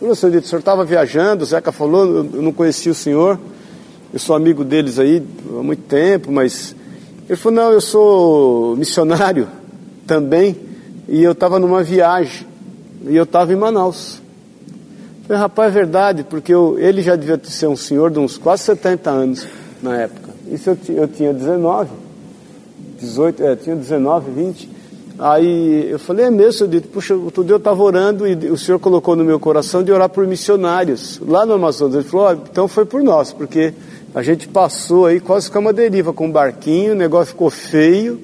Falei, 0.00 0.14
seu 0.14 0.30
Dito, 0.30 0.44
o 0.44 0.48
senhor 0.48 0.60
estava 0.60 0.84
viajando, 0.84 1.44
o 1.44 1.46
Zeca 1.46 1.70
falou, 1.72 2.06
eu 2.06 2.42
não 2.42 2.52
conhecia 2.52 2.92
o 2.92 2.94
senhor. 2.94 3.38
Eu 4.12 4.18
sou 4.18 4.36
amigo 4.36 4.64
deles 4.64 4.98
aí 4.98 5.22
há 5.58 5.62
muito 5.62 5.82
tempo, 5.82 6.30
mas. 6.32 6.74
Ele 7.28 7.36
falou, 7.36 7.64
não, 7.64 7.72
eu 7.72 7.80
sou 7.80 8.76
missionário 8.76 9.48
também. 10.06 10.56
E 11.08 11.22
eu 11.22 11.32
estava 11.32 11.58
numa 11.58 11.82
viagem. 11.82 12.46
E 13.06 13.16
eu 13.16 13.24
estava 13.24 13.52
em 13.52 13.56
Manaus. 13.56 14.22
Falei, 15.26 15.40
rapaz, 15.40 15.70
é 15.70 15.74
verdade, 15.74 16.24
porque 16.24 16.52
eu, 16.52 16.78
ele 16.78 17.00
já 17.00 17.16
devia 17.16 17.40
ser 17.44 17.66
um 17.66 17.76
senhor 17.76 18.10
de 18.10 18.18
uns 18.18 18.36
quase 18.36 18.64
70 18.64 19.10
anos 19.10 19.46
na 19.82 19.96
época. 20.02 20.30
Isso 20.50 20.70
eu, 20.70 20.78
eu 20.88 21.08
tinha 21.08 21.32
19, 21.32 21.90
18, 23.00 23.42
é, 23.42 23.56
tinha 23.56 23.74
19, 23.74 24.30
20. 24.30 24.70
Aí 25.18 25.90
eu 25.90 25.98
falei, 25.98 26.26
é 26.26 26.30
mesmo, 26.30 26.52
senhor 26.52 26.70
dito, 26.70 26.88
puxa, 26.88 27.14
outro 27.14 27.42
dia 27.44 27.54
eu 27.54 27.58
estava 27.58 27.82
orando 27.82 28.26
e 28.26 28.34
o 28.50 28.58
senhor 28.58 28.78
colocou 28.78 29.14
no 29.16 29.24
meu 29.24 29.38
coração 29.40 29.82
de 29.82 29.92
orar 29.92 30.08
por 30.08 30.26
missionários 30.26 31.20
lá 31.26 31.46
no 31.46 31.54
Amazonas. 31.54 31.94
Ele 31.94 32.04
falou, 32.04 32.28
oh, 32.28 32.48
então 32.50 32.68
foi 32.68 32.84
por 32.84 33.02
nós, 33.02 33.32
porque 33.32 33.72
a 34.14 34.22
gente 34.22 34.46
passou 34.46 35.06
aí 35.06 35.18
quase 35.18 35.50
com 35.50 35.58
uma 35.58 35.72
deriva 35.72 36.12
com 36.12 36.26
um 36.26 36.30
barquinho, 36.30 36.92
o 36.92 36.96
negócio 36.96 37.32
ficou 37.32 37.50
feio. 37.50 38.20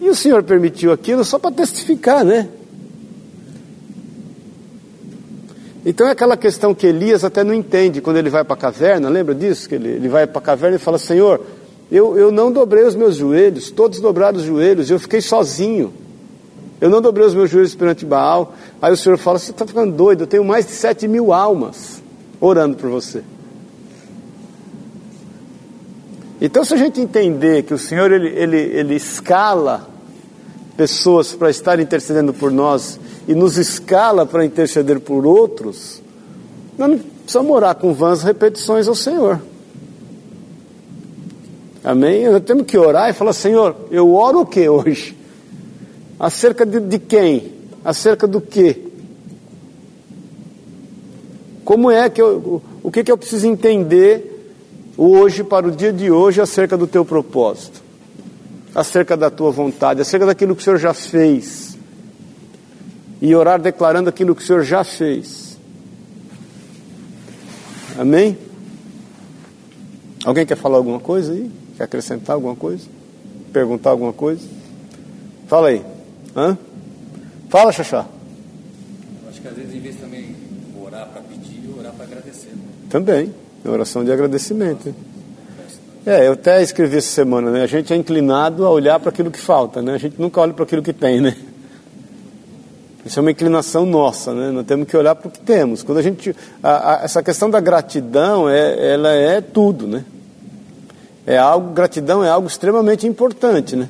E 0.00 0.08
o 0.08 0.14
senhor 0.14 0.42
permitiu 0.44 0.92
aquilo 0.92 1.24
só 1.24 1.38
para 1.38 1.50
testificar, 1.50 2.24
né? 2.24 2.48
Então 5.84 6.06
é 6.06 6.12
aquela 6.12 6.36
questão 6.36 6.72
que 6.72 6.86
Elias 6.86 7.24
até 7.24 7.42
não 7.42 7.52
entende 7.52 8.00
quando 8.00 8.18
ele 8.18 8.30
vai 8.30 8.44
para 8.44 8.54
a 8.54 8.56
caverna, 8.56 9.08
lembra 9.08 9.34
disso? 9.34 9.68
Que 9.68 9.74
ele, 9.74 9.88
ele 9.88 10.08
vai 10.08 10.28
para 10.28 10.38
a 10.38 10.42
caverna 10.42 10.76
e 10.76 10.78
fala: 10.78 10.96
Senhor, 10.96 11.40
eu, 11.90 12.16
eu 12.16 12.30
não 12.30 12.52
dobrei 12.52 12.84
os 12.84 12.94
meus 12.94 13.16
joelhos, 13.16 13.68
todos 13.68 13.98
dobraram 13.98 14.38
os 14.38 14.44
joelhos, 14.44 14.90
eu 14.90 14.98
fiquei 15.00 15.20
sozinho. 15.20 15.92
Eu 16.80 16.88
não 16.88 17.00
dobrei 17.00 17.26
os 17.26 17.34
meus 17.34 17.50
joelhos 17.50 17.74
perante 17.74 18.04
Baal. 18.04 18.54
Aí 18.80 18.92
o 18.92 18.96
Senhor 18.96 19.18
fala: 19.18 19.40
Você 19.40 19.50
está 19.50 19.66
ficando 19.66 19.92
doido, 19.92 20.22
eu 20.22 20.26
tenho 20.28 20.44
mais 20.44 20.66
de 20.66 20.72
sete 20.72 21.08
mil 21.08 21.32
almas 21.32 22.00
orando 22.40 22.76
por 22.76 22.88
você. 22.88 23.24
Então, 26.44 26.64
se 26.64 26.74
a 26.74 26.76
gente 26.76 27.00
entender 27.00 27.62
que 27.62 27.72
o 27.72 27.78
Senhor 27.78 28.10
ele, 28.10 28.28
ele, 28.30 28.56
ele 28.56 28.94
escala 28.96 29.88
pessoas 30.76 31.32
para 31.32 31.48
estar 31.48 31.78
intercedendo 31.78 32.34
por 32.34 32.50
nós 32.50 32.98
e 33.28 33.34
nos 33.34 33.56
escala 33.56 34.26
para 34.26 34.44
interceder 34.44 34.98
por 34.98 35.24
outros, 35.24 36.02
nós 36.76 36.90
não 36.90 36.98
precisamos 36.98 37.52
orar 37.52 37.76
com 37.76 37.94
vãs 37.94 38.24
repetições 38.24 38.88
ao 38.88 38.94
Senhor. 38.96 39.40
Amém? 41.84 42.28
Nós 42.28 42.42
temos 42.42 42.66
que 42.66 42.76
orar 42.76 43.08
e 43.08 43.12
falar: 43.12 43.34
Senhor, 43.34 43.76
eu 43.92 44.12
oro 44.12 44.40
o 44.40 44.46
que 44.46 44.68
hoje? 44.68 45.16
Acerca 46.18 46.66
de, 46.66 46.80
de 46.80 46.98
quem? 46.98 47.52
Acerca 47.84 48.26
do 48.26 48.40
que? 48.40 48.90
Como 51.64 51.88
é 51.88 52.10
que 52.10 52.20
eu, 52.20 52.60
o 52.82 52.90
que, 52.90 53.04
que 53.04 53.12
eu 53.12 53.16
preciso 53.16 53.46
entender 53.46 54.31
hoje, 54.96 55.44
para 55.44 55.66
o 55.66 55.70
dia 55.70 55.92
de 55.92 56.10
hoje, 56.10 56.40
acerca 56.40 56.76
do 56.76 56.86
teu 56.86 57.04
propósito, 57.04 57.82
acerca 58.74 59.16
da 59.16 59.30
tua 59.30 59.50
vontade, 59.50 60.00
acerca 60.00 60.26
daquilo 60.26 60.54
que 60.54 60.62
o 60.62 60.64
Senhor 60.64 60.78
já 60.78 60.94
fez, 60.94 61.76
e 63.20 63.34
orar 63.34 63.60
declarando 63.60 64.08
aquilo 64.08 64.34
que 64.34 64.42
o 64.42 64.46
Senhor 64.46 64.62
já 64.64 64.82
fez. 64.82 65.56
Amém? 67.98 68.36
Alguém 70.24 70.46
quer 70.46 70.56
falar 70.56 70.76
alguma 70.76 71.00
coisa 71.00 71.32
aí? 71.32 71.50
Quer 71.76 71.84
acrescentar 71.84 72.34
alguma 72.34 72.56
coisa? 72.56 72.86
Perguntar 73.52 73.90
alguma 73.90 74.12
coisa? 74.12 74.46
Fala 75.46 75.68
aí. 75.68 75.84
Hã? 76.34 76.56
Fala, 77.48 77.72
Xaxá. 77.72 78.06
Acho 79.28 79.40
que 79.40 79.48
às 79.48 79.54
vezes, 79.54 79.74
em 79.74 79.80
vez 79.80 79.96
também 79.96 80.34
orar 80.82 81.08
para 81.08 81.20
pedir, 81.22 81.68
orar 81.78 81.92
para 81.92 82.06
agradecer. 82.06 82.50
Né? 82.50 82.62
Também. 82.88 83.34
É 83.64 83.68
oração 83.68 84.04
de 84.04 84.10
agradecimento. 84.10 84.94
É, 86.04 86.26
eu 86.26 86.32
até 86.32 86.60
escrevi 86.60 86.96
essa 86.96 87.12
semana, 87.12 87.50
né? 87.50 87.62
A 87.62 87.66
gente 87.66 87.92
é 87.92 87.96
inclinado 87.96 88.66
a 88.66 88.70
olhar 88.70 88.98
para 88.98 89.10
aquilo 89.10 89.30
que 89.30 89.38
falta, 89.38 89.80
né? 89.80 89.94
A 89.94 89.98
gente 89.98 90.20
nunca 90.20 90.40
olha 90.40 90.52
para 90.52 90.64
aquilo 90.64 90.82
que 90.82 90.92
tem, 90.92 91.20
né? 91.20 91.36
Isso 93.06 93.18
é 93.18 93.20
uma 93.20 93.30
inclinação 93.30 93.86
nossa, 93.86 94.32
né? 94.32 94.50
Nós 94.50 94.66
temos 94.66 94.88
que 94.88 94.96
olhar 94.96 95.14
para 95.14 95.28
o 95.28 95.30
que 95.30 95.40
temos. 95.40 95.84
Quando 95.84 95.98
a 95.98 96.02
gente, 96.02 96.34
a, 96.60 96.94
a, 96.94 97.04
essa 97.04 97.22
questão 97.22 97.48
da 97.48 97.60
gratidão, 97.60 98.48
é, 98.48 98.94
ela 98.94 99.12
é 99.12 99.40
tudo, 99.40 99.86
né? 99.86 100.04
É 101.24 101.38
algo, 101.38 101.72
gratidão 101.72 102.24
é 102.24 102.28
algo 102.28 102.48
extremamente 102.48 103.06
importante, 103.06 103.76
né? 103.76 103.88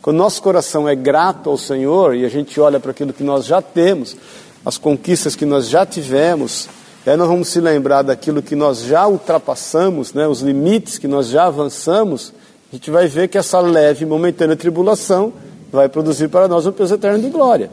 Quando 0.00 0.16
nosso 0.16 0.40
coração 0.40 0.88
é 0.88 0.94
grato 0.94 1.50
ao 1.50 1.58
Senhor 1.58 2.14
e 2.14 2.24
a 2.24 2.28
gente 2.28 2.58
olha 2.60 2.80
para 2.80 2.92
aquilo 2.92 3.12
que 3.12 3.24
nós 3.24 3.44
já 3.44 3.60
temos, 3.60 4.16
as 4.64 4.78
conquistas 4.78 5.36
que 5.36 5.44
nós 5.44 5.68
já 5.68 5.84
tivemos, 5.84 6.68
e 7.06 7.10
aí 7.10 7.16
nós 7.16 7.28
vamos 7.28 7.46
se 7.46 7.60
lembrar 7.60 8.02
daquilo 8.02 8.42
que 8.42 8.56
nós 8.56 8.82
já 8.82 9.06
ultrapassamos, 9.06 10.12
né, 10.12 10.26
os 10.26 10.40
limites 10.40 10.98
que 10.98 11.06
nós 11.06 11.28
já 11.28 11.46
avançamos, 11.46 12.34
a 12.72 12.74
gente 12.74 12.90
vai 12.90 13.06
ver 13.06 13.28
que 13.28 13.38
essa 13.38 13.60
leve 13.60 14.04
momentânea 14.04 14.56
tribulação 14.56 15.32
vai 15.70 15.88
produzir 15.88 16.26
para 16.26 16.48
nós 16.48 16.66
um 16.66 16.72
peso 16.72 16.94
eterno 16.94 17.20
de 17.20 17.30
glória. 17.30 17.70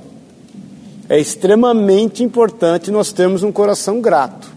É 1.09 1.19
extremamente 1.19 2.23
importante 2.23 2.91
nós 2.91 3.11
termos 3.11 3.41
um 3.41 3.51
coração 3.51 3.99
grato. 3.99 4.47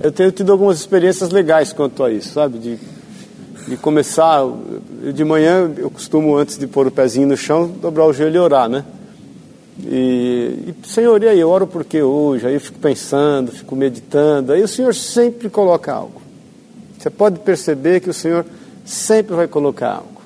Eu 0.00 0.12
tenho 0.12 0.30
tido 0.30 0.52
algumas 0.52 0.78
experiências 0.78 1.30
legais 1.30 1.72
quanto 1.72 2.04
a 2.04 2.12
isso, 2.12 2.34
sabe? 2.34 2.58
De, 2.58 2.78
de 3.66 3.76
começar, 3.76 4.44
de 5.12 5.24
manhã 5.24 5.72
eu 5.76 5.90
costumo, 5.90 6.36
antes 6.36 6.56
de 6.56 6.68
pôr 6.68 6.86
o 6.86 6.90
pezinho 6.90 7.26
no 7.26 7.36
chão, 7.36 7.66
dobrar 7.66 8.06
o 8.06 8.12
joelho 8.12 8.36
e 8.36 8.38
orar, 8.38 8.68
né? 8.68 8.84
E, 9.82 10.74
e 10.82 10.86
Senhor, 10.86 11.22
e 11.22 11.28
aí, 11.28 11.40
eu 11.40 11.48
oro 11.48 11.66
por 11.66 11.84
que 11.84 12.00
hoje? 12.00 12.46
Aí 12.46 12.54
eu 12.54 12.60
fico 12.60 12.78
pensando, 12.78 13.50
fico 13.50 13.74
meditando. 13.74 14.52
Aí 14.52 14.62
o 14.62 14.68
Senhor 14.68 14.94
sempre 14.94 15.48
coloca 15.50 15.92
algo. 15.92 16.22
Você 16.98 17.10
pode 17.10 17.40
perceber 17.40 18.00
que 18.00 18.08
o 18.08 18.14
Senhor 18.14 18.46
sempre 18.84 19.34
vai 19.34 19.48
colocar 19.48 19.96
algo. 19.96 20.22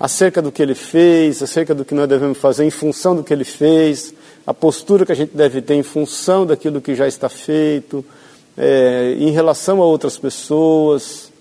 Acerca 0.00 0.42
do 0.42 0.52
que 0.52 0.62
Ele 0.62 0.74
fez, 0.74 1.42
acerca 1.42 1.74
do 1.74 1.84
que 1.84 1.94
nós 1.94 2.08
devemos 2.08 2.38
fazer 2.38 2.64
em 2.64 2.70
função 2.70 3.14
do 3.14 3.24
que 3.24 3.32
Ele 3.32 3.44
fez, 3.44 4.12
a 4.46 4.52
postura 4.52 5.06
que 5.06 5.12
a 5.12 5.14
gente 5.14 5.36
deve 5.36 5.62
ter 5.62 5.74
em 5.74 5.82
função 5.82 6.46
daquilo 6.46 6.80
que 6.80 6.94
já 6.94 7.06
está 7.06 7.28
feito, 7.28 8.04
é, 8.56 9.14
em 9.18 9.30
relação 9.30 9.80
a 9.80 9.86
outras 9.86 10.18
pessoas. 10.18 11.32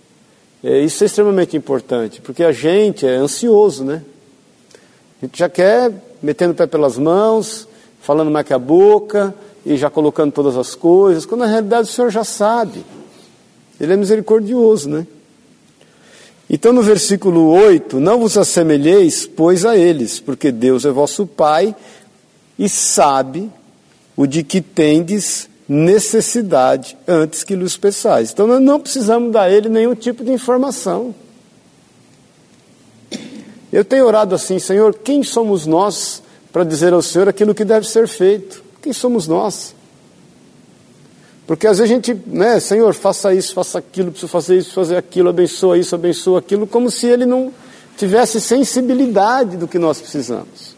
É, 0.63 0.79
isso 0.79 1.03
é 1.03 1.07
extremamente 1.07 1.57
importante, 1.57 2.21
porque 2.21 2.43
a 2.43 2.51
gente 2.51 3.05
é 3.05 3.15
ansioso, 3.15 3.83
né? 3.83 4.01
A 5.21 5.25
gente 5.25 5.39
já 5.39 5.49
quer 5.49 5.91
metendo 6.21 6.53
o 6.53 6.55
pé 6.55 6.67
pelas 6.67 6.97
mãos, 6.97 7.67
falando 8.01 8.31
mais 8.31 8.45
que 8.45 8.53
a 8.53 8.59
boca 8.59 9.33
e 9.65 9.75
já 9.75 9.89
colocando 9.89 10.31
todas 10.31 10.55
as 10.55 10.75
coisas, 10.75 11.25
quando 11.25 11.41
na 11.41 11.47
realidade 11.47 11.89
o 11.89 11.91
Senhor 11.91 12.09
já 12.09 12.23
sabe. 12.23 12.85
Ele 13.79 13.93
é 13.93 13.97
misericordioso, 13.97 14.89
né? 14.89 15.05
Então 16.49 16.71
no 16.71 16.81
versículo 16.81 17.51
8: 17.51 17.99
Não 17.99 18.19
vos 18.19 18.37
assemelheis, 18.37 19.27
pois, 19.27 19.65
a 19.65 19.75
eles, 19.75 20.19
porque 20.19 20.51
Deus 20.51 20.85
é 20.85 20.91
vosso 20.91 21.27
Pai 21.27 21.75
e 22.57 22.67
sabe 22.69 23.51
o 24.15 24.25
de 24.25 24.43
que 24.43 24.61
tendes 24.61 25.49
necessidade 25.67 26.97
antes 27.07 27.43
que 27.43 27.55
lhes 27.55 27.75
peçais. 27.75 28.31
Então 28.31 28.47
nós 28.47 28.61
não 28.61 28.79
precisamos 28.79 29.31
dar 29.31 29.43
a 29.43 29.51
ele 29.51 29.67
nenhum 29.67 29.93
tipo 29.93 30.23
de 30.23 30.31
informação. 30.31 31.13
Eu 33.77 33.85
tenho 33.85 34.07
orado 34.07 34.33
assim, 34.33 34.57
Senhor, 34.57 34.91
quem 34.91 35.21
somos 35.21 35.67
nós 35.67 36.23
para 36.51 36.63
dizer 36.63 36.93
ao 36.93 37.01
Senhor 37.03 37.29
aquilo 37.29 37.53
que 37.53 37.63
deve 37.63 37.87
ser 37.87 38.07
feito? 38.07 38.63
Quem 38.81 38.91
somos 38.91 39.27
nós? 39.27 39.75
Porque 41.45 41.67
às 41.67 41.77
vezes 41.77 41.91
a 41.91 41.95
gente, 41.95 42.19
né, 42.25 42.59
Senhor, 42.59 42.91
faça 42.95 43.31
isso, 43.35 43.53
faça 43.53 43.77
aquilo, 43.77 44.09
preciso 44.09 44.31
fazer 44.31 44.57
isso, 44.57 44.73
fazer 44.73 44.97
aquilo, 44.97 45.29
abençoa 45.29 45.77
isso, 45.77 45.93
abençoa 45.93 46.39
aquilo, 46.39 46.65
como 46.65 46.89
se 46.89 47.05
ele 47.05 47.27
não 47.27 47.53
tivesse 47.95 48.41
sensibilidade 48.41 49.57
do 49.57 49.67
que 49.67 49.77
nós 49.77 50.01
precisamos. 50.01 50.75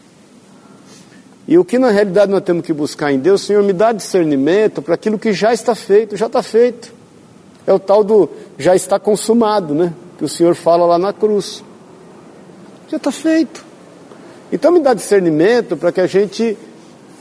E 1.48 1.56
o 1.56 1.64
que 1.64 1.78
na 1.78 1.88
realidade 1.88 2.30
nós 2.30 2.42
temos 2.42 2.66
que 2.66 2.72
buscar 2.74 3.10
em 3.10 3.18
Deus, 3.18 3.40
Senhor, 3.40 3.62
me 3.62 3.72
dá 3.72 3.92
discernimento 3.92 4.82
para 4.82 4.94
aquilo 4.94 5.18
que 5.18 5.32
já 5.32 5.54
está 5.54 5.74
feito, 5.74 6.18
já 6.18 6.26
está 6.26 6.42
feito. 6.42 6.92
É 7.66 7.72
o 7.72 7.78
tal 7.78 8.04
do 8.04 8.28
já 8.58 8.76
está 8.76 8.98
consumado, 8.98 9.74
né? 9.74 9.94
Que 10.18 10.24
o 10.26 10.28
Senhor 10.28 10.54
fala 10.54 10.84
lá 10.84 10.98
na 10.98 11.14
cruz. 11.14 11.64
Já 12.90 12.96
está 12.96 13.12
feito. 13.12 13.64
Então 14.52 14.72
me 14.72 14.80
dá 14.80 14.92
discernimento 14.92 15.76
para 15.76 15.92
que 15.92 16.00
a 16.00 16.06
gente 16.06 16.58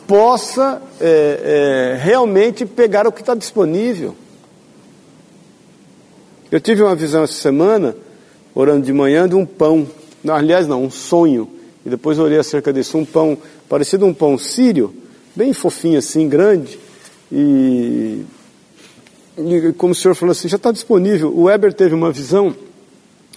possa 0.07 0.81
é, 0.99 1.93
é, 1.93 2.03
realmente 2.03 2.65
pegar 2.65 3.05
o 3.05 3.11
que 3.11 3.21
está 3.21 3.35
disponível. 3.35 4.15
Eu 6.51 6.59
tive 6.59 6.81
uma 6.81 6.95
visão 6.95 7.21
essa 7.21 7.33
semana, 7.33 7.95
orando 8.55 8.83
de 8.83 8.91
manhã, 8.91 9.29
de 9.29 9.35
um 9.35 9.45
pão. 9.45 9.87
Não, 10.23 10.33
aliás, 10.33 10.67
não, 10.67 10.83
um 10.83 10.89
sonho. 10.89 11.47
E 11.85 11.89
depois 11.89 12.17
orei 12.17 12.39
acerca 12.39 12.73
disso. 12.73 12.97
Um 12.97 13.05
pão, 13.05 13.37
parecido 13.69 14.07
um 14.07 14.13
pão 14.13 14.35
sírio, 14.35 14.91
bem 15.35 15.53
fofinho 15.53 15.99
assim, 15.99 16.27
grande. 16.27 16.79
E, 17.31 18.25
e 19.37 19.73
como 19.77 19.93
o 19.93 19.95
senhor 19.95 20.15
falou 20.15 20.31
assim, 20.31 20.47
já 20.47 20.57
está 20.57 20.71
disponível. 20.71 21.31
O 21.31 21.43
Weber 21.43 21.71
teve 21.71 21.93
uma 21.93 22.11
visão, 22.11 22.55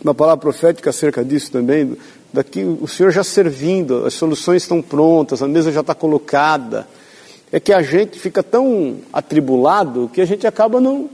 uma 0.03 0.15
palavra 0.15 0.41
profética 0.41 0.89
acerca 0.89 1.23
disso 1.23 1.53
também. 1.53 1.95
Daqui 2.33 2.65
o 2.65 2.89
senhor 2.89 3.11
já 3.11 3.23
servindo, 3.23 4.07
as 4.07 4.15
soluções 4.15 4.63
estão 4.63 4.81
prontas, 4.81 5.43
a 5.43 5.49
mesa 5.49 5.71
já 5.71 5.81
está 5.81 5.95
colocada. 5.95 6.87
É 7.51 7.61
que 7.61 7.73
a 7.73 7.83
gente 7.83 8.19
fica 8.19 8.43
tão 8.43 8.99
atribulado 9.13 10.11
que 10.13 10.21
a 10.21 10.25
gente 10.25 10.47
acaba 10.47 10.81
não 10.81 11.11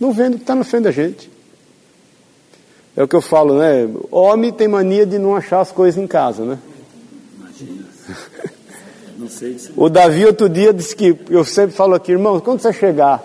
não 0.00 0.12
vendo 0.12 0.34
o 0.34 0.36
que 0.36 0.42
está 0.42 0.54
na 0.54 0.64
frente 0.64 0.84
da 0.84 0.90
gente. 0.90 1.30
É 2.96 3.02
o 3.02 3.08
que 3.08 3.16
eu 3.16 3.20
falo, 3.20 3.58
né? 3.58 3.88
Homem 4.10 4.52
tem 4.52 4.68
mania 4.68 5.04
de 5.04 5.18
não 5.18 5.36
achar 5.36 5.60
as 5.60 5.70
coisas 5.70 6.02
em 6.02 6.06
casa, 6.06 6.44
né? 6.44 6.58
Imagina. 7.38 7.84
Não 9.18 9.28
sei 9.28 9.58
se... 9.58 9.72
O 9.76 9.88
Davi 9.88 10.24
outro 10.24 10.48
dia 10.48 10.72
disse 10.72 10.94
que, 10.94 11.16
eu 11.30 11.44
sempre 11.44 11.74
falo 11.74 11.94
aqui, 11.94 12.12
irmão, 12.12 12.40
quando 12.40 12.60
você 12.60 12.72
chegar, 12.72 13.22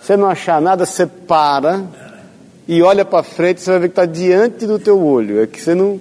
você 0.00 0.16
não 0.16 0.28
achar 0.28 0.60
nada, 0.60 0.84
você 0.84 1.06
para 1.06 1.84
e 2.66 2.82
olha 2.82 3.04
para 3.04 3.22
frente, 3.22 3.60
você 3.60 3.70
vai 3.70 3.80
ver 3.80 3.88
que 3.88 3.92
está 3.92 4.06
diante 4.06 4.66
do 4.66 4.78
teu 4.78 5.02
olho. 5.02 5.42
É 5.42 5.46
que 5.46 5.60
você 5.60 5.74
não. 5.74 6.00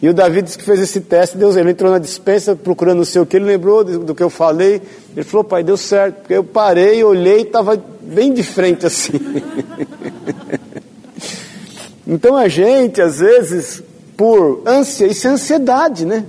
E 0.00 0.08
o 0.08 0.14
Davi 0.14 0.42
disse 0.42 0.58
que 0.58 0.64
fez 0.64 0.80
esse 0.80 1.00
teste, 1.00 1.36
Deus, 1.36 1.56
ele 1.56 1.70
entrou 1.70 1.90
na 1.90 1.98
dispensa 1.98 2.54
procurando 2.54 2.98
não 2.98 3.04
sei 3.04 3.22
o 3.22 3.26
que, 3.26 3.36
ele 3.36 3.44
lembrou 3.44 3.84
do, 3.84 3.98
do 4.00 4.14
que 4.14 4.22
eu 4.22 4.30
falei. 4.30 4.82
Ele 5.16 5.24
falou, 5.24 5.44
pai, 5.44 5.62
deu 5.62 5.76
certo, 5.76 6.16
porque 6.16 6.34
eu 6.34 6.44
parei, 6.44 7.02
olhei 7.02 7.38
e 7.38 7.42
estava 7.42 7.80
bem 8.02 8.32
de 8.32 8.42
frente 8.42 8.86
assim. 8.86 9.12
então 12.06 12.36
a 12.36 12.48
gente, 12.48 13.00
às 13.00 13.18
vezes, 13.18 13.82
por 14.16 14.62
ânsia, 14.66 15.06
isso 15.06 15.26
é 15.26 15.30
ansiedade, 15.30 16.04
né? 16.04 16.24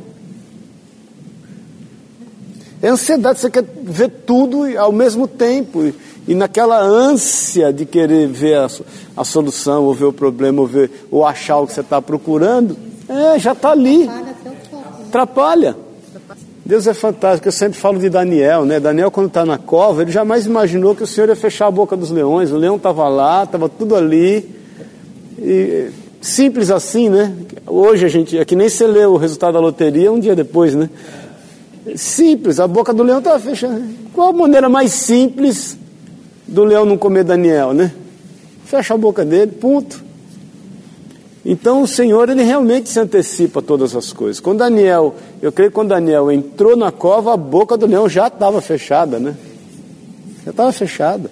É 2.82 2.90
ansiedade, 2.90 3.40
você 3.40 3.50
quer 3.50 3.66
ver 3.84 4.10
tudo 4.26 4.64
ao 4.78 4.92
mesmo 4.92 5.28
tempo. 5.28 5.92
E 6.28 6.34
naquela 6.34 6.80
ânsia 6.80 7.72
de 7.72 7.86
querer 7.86 8.28
ver 8.28 8.58
a, 8.58 8.68
a 9.18 9.24
solução, 9.24 9.84
ou 9.84 9.94
ver 9.94 10.06
o 10.06 10.14
problema, 10.14 10.62
ou, 10.62 10.68
ver, 10.68 10.92
ou 11.12 11.26
achar 11.26 11.58
o 11.60 11.68
que 11.68 11.74
você 11.74 11.82
está 11.82 12.02
procurando, 12.02 12.76
é, 13.08 13.40
já 13.40 13.52
está 13.54 13.72
ali. 13.72 14.10
Atrapalha. 15.08 15.76
Deus 16.66 16.88
é 16.88 16.96
fantástico, 16.96 17.48
eu 17.48 17.52
sempre 17.52 17.78
falo 17.78 18.00
de 18.00 18.10
Daniel, 18.10 18.66
né? 18.66 18.80
Daniel, 18.80 19.12
quando 19.12 19.28
está 19.28 19.46
na 19.46 19.56
cova, 19.56 20.02
ele 20.02 20.12
jamais 20.12 20.48
imaginou 20.48 20.96
que 20.96 21.04
o 21.04 21.08
Senhor 21.08 21.30
ia 21.30 21.36
fechar 21.36 21.68
a 21.68 21.72
boca 21.72 21.96
dos 21.96 22.10
leões. 22.10 22.52
O 22.52 22.58
leão 22.58 22.78
estava 22.78 23.08
lá, 23.08 23.44
estava 23.44 23.70
tudo 23.70 23.96
ali. 23.96 24.50
E, 25.38 25.92
simples 26.20 26.72
assim, 26.72 27.08
né? 27.08 27.36
Hoje 27.68 28.06
a 28.06 28.10
gente, 28.10 28.36
é 28.36 28.44
que 28.44 28.56
nem 28.56 28.68
você 28.68 28.88
lê 28.88 29.06
o 29.06 29.16
resultado 29.16 29.54
da 29.54 29.60
loteria 29.60 30.12
um 30.12 30.20
dia 30.20 30.36
depois, 30.36 30.74
né? 30.74 30.90
Simples, 31.96 32.60
a 32.60 32.68
boca 32.68 32.92
do 32.92 33.04
leão 33.04 33.20
estava 33.20 33.38
fechada. 33.40 33.84
Qual 34.12 34.30
a 34.30 34.34
maneira 34.34 34.68
mais 34.68 34.92
simples 34.92 35.78
do 36.48 36.64
leão 36.64 36.84
não 36.84 36.98
comer 36.98 37.24
Daniel, 37.24 37.74
né? 37.74 37.92
Fecha 38.66 38.96
a 38.96 38.98
boca 38.98 39.24
dele, 39.24 39.52
ponto. 39.52 40.05
Então 41.46 41.84
o 41.84 41.88
Senhor, 41.88 42.28
ele 42.28 42.42
realmente 42.42 42.90
se 42.90 43.00
antecipa 43.00 43.60
a 43.60 43.64
todas 43.64 43.96
as 43.96 44.12
coisas. 44.12 44.40
Quando 44.40 44.60
Daniel, 44.60 45.14
eu 45.40 45.52
creio 45.52 45.70
que 45.70 45.76
quando 45.76 45.90
Daniel 45.90 46.32
entrou 46.32 46.76
na 46.76 46.92
cova, 46.92 47.36
a 47.36 47.38
boca 47.38 47.78
do 47.78 47.86
leão 47.86 48.10
já 48.10 48.28
estava 48.28 48.60
fechada, 48.62 49.20
né? 49.20 49.36
Já 50.44 50.50
estava 50.50 50.72
fechada. 50.72 51.30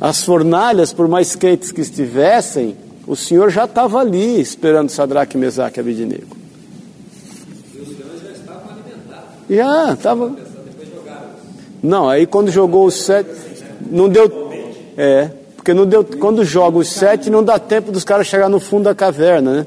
As 0.00 0.24
fornalhas, 0.24 0.94
por 0.94 1.06
mais 1.06 1.36
quentes 1.36 1.70
que 1.70 1.82
estivessem, 1.82 2.74
o 3.06 3.14
Senhor 3.14 3.50
já 3.50 3.66
estava 3.66 3.98
ali 3.98 4.40
esperando 4.40 4.88
Sadraque, 4.88 5.36
Mesaque 5.36 5.78
e 5.78 5.80
Abidinego. 5.80 6.34
E 7.74 7.78
os 7.78 7.88
leões 7.88 8.22
já 8.22 8.30
estavam 8.30 8.70
alimentados. 8.70 9.28
Já, 9.50 9.92
estava. 9.92 10.36
Não, 11.82 12.08
aí 12.08 12.26
quando 12.26 12.50
jogou 12.50 12.86
os 12.86 12.94
sete, 12.94 13.28
não 13.90 14.08
deu. 14.08 14.24
É, 14.96 15.30
porque 15.64 15.72
não 15.72 15.86
deu, 15.86 16.04
quando 16.04 16.44
joga 16.44 16.76
os 16.76 16.88
sete, 16.88 17.30
não 17.30 17.42
dá 17.42 17.58
tempo 17.58 17.90
dos 17.90 18.04
caras 18.04 18.26
chegar 18.26 18.50
no 18.50 18.60
fundo 18.60 18.84
da 18.84 18.94
caverna, 18.94 19.54
né? 19.54 19.66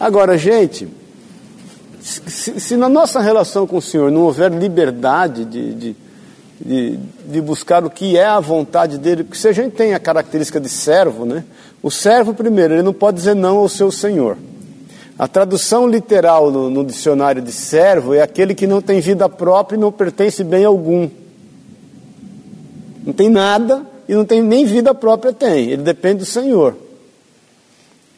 Agora, 0.00 0.36
gente, 0.36 0.88
se, 2.00 2.58
se 2.58 2.76
na 2.76 2.88
nossa 2.88 3.20
relação 3.20 3.68
com 3.68 3.76
o 3.76 3.80
Senhor 3.80 4.10
não 4.10 4.22
houver 4.22 4.50
liberdade 4.50 5.44
de, 5.44 5.74
de, 5.74 5.96
de, 6.60 6.98
de, 7.24 7.40
buscar 7.40 7.84
o 7.84 7.88
que 7.88 8.18
é 8.18 8.26
a 8.26 8.40
vontade 8.40 8.98
dele, 8.98 9.22
porque 9.22 9.38
se 9.38 9.46
a 9.46 9.52
gente 9.52 9.76
tem 9.76 9.94
a 9.94 10.00
característica 10.00 10.58
de 10.58 10.68
servo, 10.68 11.24
né? 11.24 11.44
O 11.80 11.88
servo, 11.88 12.34
primeiro, 12.34 12.74
ele 12.74 12.82
não 12.82 12.92
pode 12.92 13.18
dizer 13.18 13.36
não 13.36 13.58
ao 13.58 13.68
seu 13.68 13.92
Senhor. 13.92 14.36
A 15.16 15.28
tradução 15.28 15.86
literal 15.86 16.50
no, 16.50 16.68
no 16.68 16.84
dicionário 16.84 17.40
de 17.40 17.52
servo 17.52 18.12
é 18.12 18.22
aquele 18.22 18.56
que 18.56 18.66
não 18.66 18.82
tem 18.82 18.98
vida 18.98 19.28
própria 19.28 19.76
e 19.76 19.80
não 19.80 19.92
pertence 19.92 20.42
bem 20.42 20.64
algum. 20.64 21.08
Não 23.06 23.12
tem 23.12 23.28
nada, 23.28 23.94
e 24.08 24.14
não 24.14 24.24
tem 24.24 24.42
nem 24.42 24.64
vida 24.64 24.94
própria 24.94 25.32
tem, 25.32 25.70
ele 25.70 25.82
depende 25.82 26.20
do 26.20 26.26
Senhor. 26.26 26.76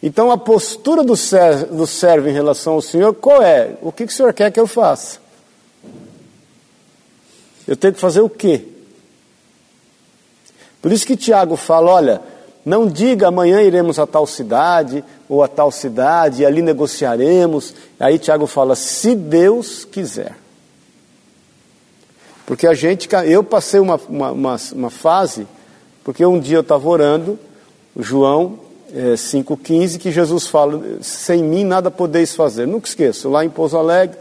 Então 0.02 0.30
a 0.30 0.38
postura 0.38 1.02
do 1.02 1.16
servo, 1.16 1.76
do 1.76 1.86
servo 1.86 2.28
em 2.28 2.32
relação 2.32 2.74
ao 2.74 2.82
Senhor, 2.82 3.12
qual 3.14 3.42
é? 3.42 3.76
O 3.82 3.90
que, 3.90 4.06
que 4.06 4.12
o 4.12 4.16
Senhor 4.16 4.32
quer 4.32 4.50
que 4.52 4.60
eu 4.60 4.66
faça? 4.66 5.18
Eu 7.66 7.76
tenho 7.76 7.92
que 7.92 8.00
fazer 8.00 8.20
o 8.20 8.28
quê? 8.28 8.64
Por 10.80 10.92
isso 10.92 11.06
que 11.06 11.16
Tiago 11.16 11.56
fala: 11.56 11.90
olha, 11.90 12.22
não 12.64 12.86
diga 12.86 13.28
amanhã 13.28 13.60
iremos 13.60 13.98
a 13.98 14.06
tal 14.06 14.26
cidade 14.26 15.04
ou 15.28 15.42
a 15.42 15.48
tal 15.48 15.70
cidade 15.70 16.42
e 16.42 16.46
ali 16.46 16.62
negociaremos. 16.62 17.74
Aí 17.98 18.18
Tiago 18.18 18.46
fala: 18.46 18.76
se 18.76 19.14
Deus 19.14 19.84
quiser. 19.84 20.34
Porque 22.46 22.66
a 22.66 22.72
gente, 22.72 23.08
eu 23.26 23.44
passei 23.44 23.78
uma, 23.78 24.00
uma, 24.08 24.32
uma, 24.32 24.56
uma 24.72 24.90
fase 24.90 25.46
porque 26.08 26.24
um 26.24 26.40
dia 26.40 26.56
eu 26.56 26.62
estava 26.62 26.88
orando, 26.88 27.38
João 27.94 28.60
é, 28.94 29.12
5,15, 29.12 29.98
que 29.98 30.10
Jesus 30.10 30.46
fala: 30.46 30.82
sem 31.02 31.44
mim 31.44 31.64
nada 31.64 31.90
podeis 31.90 32.34
fazer. 32.34 32.66
Nunca 32.66 32.88
esqueço, 32.88 33.28
lá 33.28 33.44
em 33.44 33.50
Pouso 33.50 33.76
Alegre, 33.76 34.16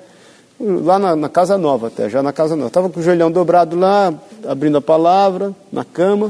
lá 0.60 1.00
na, 1.00 1.16
na 1.16 1.30
Casa 1.30 1.58
Nova 1.58 1.88
até, 1.88 2.10
já 2.10 2.22
na 2.22 2.34
Casa 2.34 2.58
Nova. 2.58 2.68
Estava 2.68 2.90
com 2.90 3.00
o 3.00 3.04
joelhão 3.04 3.32
dobrado 3.32 3.80
lá, 3.80 4.14
abrindo 4.46 4.78
a 4.78 4.82
palavra, 4.82 5.56
na 5.72 5.86
cama, 5.86 6.30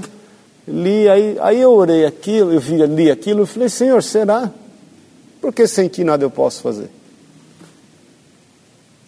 li, 0.67 1.09
aí, 1.09 1.35
aí 1.39 1.59
eu 1.59 1.73
orei 1.73 2.05
aquilo, 2.05 2.53
eu 2.53 2.59
vi, 2.59 2.77
li 2.85 3.09
aquilo, 3.09 3.41
e 3.41 3.47
falei: 3.47 3.67
Senhor, 3.67 4.03
será? 4.03 4.51
Porque 5.41 5.65
sem 5.65 5.87
ti 5.87 6.03
nada 6.03 6.23
eu 6.23 6.29
posso 6.29 6.61
fazer? 6.61 6.91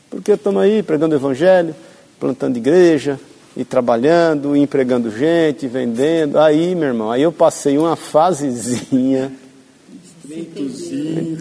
Porque 0.10 0.32
estamos 0.32 0.64
aí 0.64 0.82
pregando 0.82 1.14
o 1.14 1.20
Evangelho, 1.20 1.76
plantando 2.20 2.58
igreja, 2.58 3.20
e 3.56 3.66
trabalhando, 3.66 4.56
empregando 4.56 5.12
gente, 5.12 5.68
vendendo. 5.68 6.38
Aí, 6.40 6.76
meu 6.76 6.90
irmão, 6.90 7.12
aí 7.12 7.22
eu 7.22 7.32
passei 7.32 7.78
uma 7.78 7.96
fasezinha 7.96 9.32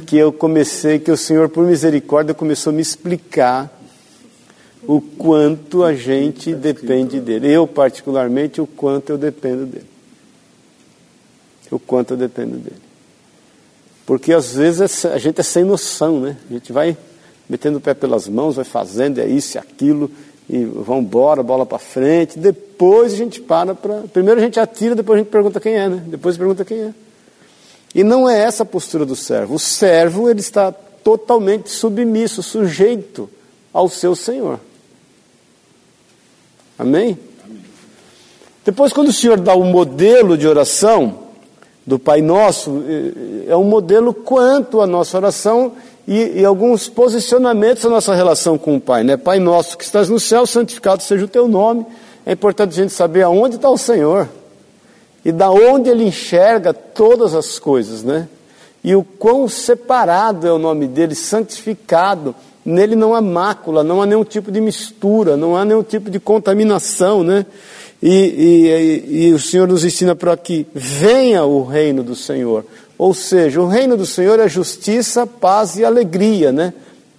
que 0.06 0.16
eu 0.16 0.32
comecei, 0.32 0.98
que 0.98 1.10
o 1.10 1.16
Senhor, 1.16 1.48
por 1.48 1.66
misericórdia, 1.66 2.34
começou 2.34 2.70
a 2.70 2.74
me 2.74 2.82
explicar 2.82 3.70
o 4.86 5.00
quanto 5.00 5.84
a 5.84 5.94
gente 5.94 6.54
depende 6.54 7.20
dele. 7.20 7.52
Eu, 7.52 7.66
particularmente, 7.66 8.60
o 8.60 8.66
quanto 8.66 9.10
eu 9.10 9.18
dependo 9.18 9.66
dele. 9.66 9.86
O 11.70 11.78
quanto 11.78 12.14
eu 12.14 12.16
dependo 12.16 12.56
dele. 12.56 12.80
Porque 14.06 14.32
às 14.32 14.54
vezes 14.54 15.04
a 15.04 15.18
gente 15.18 15.38
é 15.38 15.44
sem 15.44 15.64
noção, 15.64 16.18
né? 16.20 16.38
A 16.48 16.54
gente 16.54 16.72
vai 16.72 16.96
metendo 17.46 17.76
o 17.76 17.80
pé 17.80 17.92
pelas 17.92 18.26
mãos, 18.26 18.56
vai 18.56 18.64
fazendo, 18.64 19.18
é 19.18 19.26
isso 19.26 19.56
e 19.56 19.58
aquilo, 19.58 20.10
e 20.48 20.64
vamos 20.64 21.04
embora, 21.04 21.42
bola 21.42 21.66
para 21.66 21.78
frente. 21.78 22.38
Depois 22.38 23.12
a 23.12 23.16
gente 23.16 23.40
para 23.40 23.74
para. 23.74 24.02
Primeiro 24.12 24.40
a 24.40 24.42
gente 24.42 24.58
atira, 24.58 24.94
depois 24.94 25.16
a 25.16 25.22
gente 25.22 25.30
pergunta 25.30 25.60
quem 25.60 25.74
é, 25.74 25.88
né? 25.88 26.02
Depois 26.06 26.38
pergunta 26.38 26.64
quem 26.64 26.80
é. 26.80 26.94
E 27.94 28.02
não 28.02 28.28
é 28.28 28.38
essa 28.40 28.62
a 28.62 28.66
postura 28.66 29.04
do 29.04 29.14
servo. 29.14 29.54
O 29.54 29.58
servo 29.58 30.30
ele 30.30 30.40
está 30.40 30.72
totalmente 30.72 31.70
submisso, 31.70 32.42
sujeito 32.42 33.28
ao 33.72 33.88
seu 33.88 34.14
Senhor. 34.14 34.58
Amém? 36.78 37.18
Amém? 37.44 37.60
Depois, 38.64 38.92
quando 38.92 39.08
o 39.08 39.12
Senhor 39.12 39.38
dá 39.38 39.54
o 39.54 39.64
modelo 39.64 40.36
de 40.36 40.46
oração 40.46 41.27
do 41.88 41.98
Pai 41.98 42.20
Nosso, 42.20 42.84
é, 43.48 43.56
um 43.56 43.64
modelo 43.64 44.12
quanto 44.12 44.82
a 44.82 44.86
nossa 44.86 45.16
oração 45.16 45.72
e, 46.06 46.40
e, 46.40 46.44
alguns 46.44 46.86
posicionamentos 46.86 47.82
da 47.82 47.88
nossa 47.88 48.14
relação 48.14 48.58
com 48.58 48.76
o 48.76 48.80
Pai. 48.80 49.02
Né? 49.02 49.16
Pai 49.16 49.38
nosso 49.38 49.78
que 49.78 49.84
estás 49.84 50.10
no 50.10 50.20
céu, 50.20 50.46
santificado 50.46 51.02
seja 51.02 51.24
o 51.24 51.28
teu 51.28 51.48
nome. 51.48 51.86
É 52.26 52.32
importante 52.32 52.72
a 52.72 52.82
gente 52.82 52.92
saber 52.92 53.22
aonde 53.22 53.56
está 53.56 53.70
o 53.70 53.78
Senhor 53.78 54.28
e 55.24 55.32
da 55.32 55.50
onde 55.50 55.88
Ele 55.88 56.04
enxerga 56.04 56.74
todas 56.74 57.34
as 57.34 57.58
coisas, 57.58 58.02
né? 58.02 58.28
E 58.84 58.94
o 58.94 59.02
quão 59.02 59.48
separado 59.48 60.46
é 60.46 60.52
o 60.52 60.58
nome 60.58 60.86
dele, 60.86 61.14
santificado 61.14 62.34
nele 62.64 62.94
não 62.94 63.14
há 63.14 63.20
mácula, 63.22 63.82
não 63.82 64.02
há 64.02 64.06
nenhum 64.06 64.24
tipo 64.24 64.52
de 64.52 64.60
mistura, 64.60 65.38
não 65.38 65.56
há 65.56 65.64
nenhum 65.64 65.82
tipo 65.82 66.10
de 66.10 66.20
contaminação, 66.20 67.22
né? 67.24 67.46
E, 68.02 68.08
e, 69.08 69.26
e, 69.26 69.32
o 69.32 69.38
Senhor 69.38 69.66
nos 69.66 69.84
ensina 69.84 70.14
para 70.14 70.36
que 70.36 70.66
venha 70.72 71.44
o 71.44 71.64
reino 71.64 72.02
do 72.02 72.14
Senhor. 72.14 72.64
Ou 72.96 73.12
seja, 73.12 73.60
o 73.60 73.66
reino 73.66 73.96
do 73.96 74.06
Senhor 74.06 74.38
é 74.38 74.48
justiça, 74.48 75.26
paz 75.26 75.76
e 75.76 75.84
alegria, 75.84 76.52
né? 76.52 76.72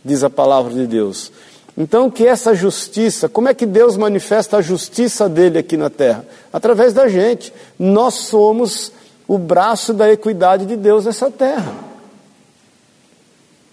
Diz 0.03 0.23
a 0.23 0.29
palavra 0.29 0.73
de 0.73 0.87
Deus. 0.87 1.31
Então, 1.77 2.09
que 2.09 2.25
essa 2.25 2.53
justiça, 2.53 3.29
como 3.29 3.49
é 3.49 3.53
que 3.53 3.65
Deus 3.65 3.95
manifesta 3.95 4.57
a 4.57 4.61
justiça 4.61 5.29
dele 5.29 5.59
aqui 5.59 5.77
na 5.77 5.89
terra? 5.89 6.25
Através 6.51 6.93
da 6.93 7.07
gente. 7.07 7.53
Nós 7.77 8.15
somos 8.15 8.91
o 9.27 9.37
braço 9.37 9.93
da 9.93 10.11
equidade 10.11 10.65
de 10.65 10.75
Deus 10.75 11.05
nessa 11.05 11.29
terra. 11.29 11.88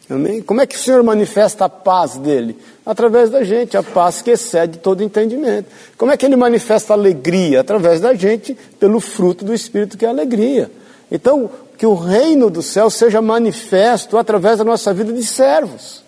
Amém? 0.09 0.41
Como 0.41 0.61
é 0.61 0.67
que 0.67 0.77
o 0.77 0.79
Senhor 0.79 1.03
manifesta 1.03 1.65
a 1.65 1.69
paz 1.69 2.17
dele? 2.17 2.57
Através 2.85 3.29
da 3.29 3.43
gente, 3.43 3.77
a 3.77 3.83
paz 3.83 4.23
que 4.23 4.31
excede 4.31 4.79
todo 4.79 5.03
entendimento. 5.03 5.67
Como 5.99 6.13
é 6.13 6.17
que 6.17 6.25
ele 6.25 6.37
manifesta 6.37 6.93
a 6.93 6.97
alegria? 6.97 7.61
Através 7.61 8.01
da 8.01 8.15
gente, 8.15 8.57
pelo 8.79 9.01
fruto 9.01 9.45
do 9.45 9.53
Espírito 9.53 9.99
que 9.99 10.05
é 10.05 10.09
a 10.09 10.13
alegria. 10.13 10.71
Então, 11.11 11.51
que 11.77 11.87
o 11.87 11.95
reino 11.95 12.49
do 12.49 12.63
céu 12.63 12.89
seja 12.89 13.21
manifesto 13.21 14.17
através 14.17 14.59
da 14.59 14.65
nossa 14.65 14.95
vida 14.95 15.13
de 15.13 15.25
servos. 15.25 16.05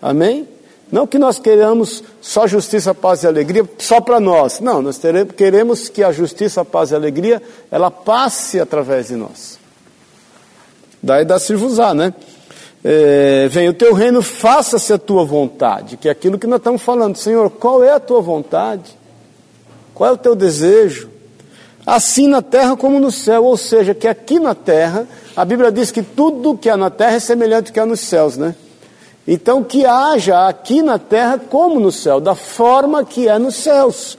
Amém? 0.00 0.46
Não 0.92 1.06
que 1.06 1.18
nós 1.18 1.38
queremos 1.38 2.04
só 2.20 2.46
justiça, 2.46 2.94
paz 2.94 3.22
e 3.22 3.26
alegria 3.26 3.68
só 3.78 4.02
para 4.02 4.20
nós. 4.20 4.60
Não, 4.60 4.82
nós 4.82 4.98
teremos, 4.98 5.34
queremos 5.34 5.88
que 5.88 6.04
a 6.04 6.12
justiça, 6.12 6.62
paz 6.62 6.90
e 6.90 6.94
alegria 6.94 7.42
ela 7.70 7.90
passe 7.90 8.60
através 8.60 9.08
de 9.08 9.16
nós. 9.16 9.58
Daí 11.02 11.24
dá 11.24 11.38
se 11.38 11.54
usar, 11.54 11.94
né? 11.94 12.14
É, 12.86 13.48
o 13.66 13.72
teu 13.72 13.94
reino, 13.94 14.20
faça-se 14.20 14.92
a 14.92 14.98
tua 14.98 15.24
vontade, 15.24 15.96
que 15.96 16.06
é 16.06 16.10
aquilo 16.10 16.38
que 16.38 16.46
nós 16.46 16.58
estamos 16.58 16.82
falando. 16.82 17.16
Senhor, 17.16 17.48
qual 17.48 17.82
é 17.82 17.92
a 17.92 18.00
tua 18.00 18.20
vontade? 18.20 18.98
Qual 19.94 20.10
é 20.10 20.12
o 20.12 20.18
teu 20.18 20.34
desejo? 20.34 21.08
Assim 21.86 22.28
na 22.28 22.42
terra 22.42 22.76
como 22.76 23.00
no 23.00 23.10
céu, 23.10 23.44
ou 23.44 23.56
seja, 23.56 23.94
que 23.94 24.06
aqui 24.06 24.38
na 24.38 24.54
terra, 24.54 25.06
a 25.34 25.44
Bíblia 25.44 25.72
diz 25.72 25.90
que 25.90 26.02
tudo 26.02 26.58
que 26.58 26.68
há 26.68 26.76
na 26.76 26.90
terra 26.90 27.14
é 27.14 27.20
semelhante 27.20 27.68
ao 27.68 27.74
que 27.74 27.80
há 27.80 27.86
nos 27.86 28.00
céus, 28.00 28.36
né? 28.36 28.54
Então, 29.26 29.64
que 29.64 29.86
haja 29.86 30.46
aqui 30.46 30.82
na 30.82 30.98
terra 30.98 31.38
como 31.38 31.80
no 31.80 31.90
céu, 31.90 32.20
da 32.20 32.34
forma 32.34 33.04
que 33.04 33.28
é 33.28 33.38
nos 33.38 33.54
céus. 33.54 34.18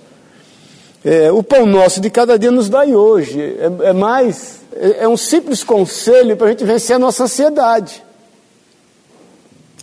É, 1.03 1.31
o 1.31 1.43
pão 1.43 1.67
nosso 1.67 2.01
de 2.01 2.09
cada 2.09 2.37
dia 2.39 2.49
nos 2.49 2.67
dai 2.67 2.95
hoje. 2.95 3.39
É, 3.39 3.89
é 3.89 3.93
mais, 3.93 4.61
é, 4.73 5.03
é, 5.03 5.07
um 5.07 5.17
simples 5.17 5.63
conselho 5.63 6.35
para 6.35 6.47
a 6.47 6.49
gente 6.49 6.65
vencer 6.65 6.95
a 6.95 6.99
nossa 6.99 7.25
ansiedade. 7.25 8.04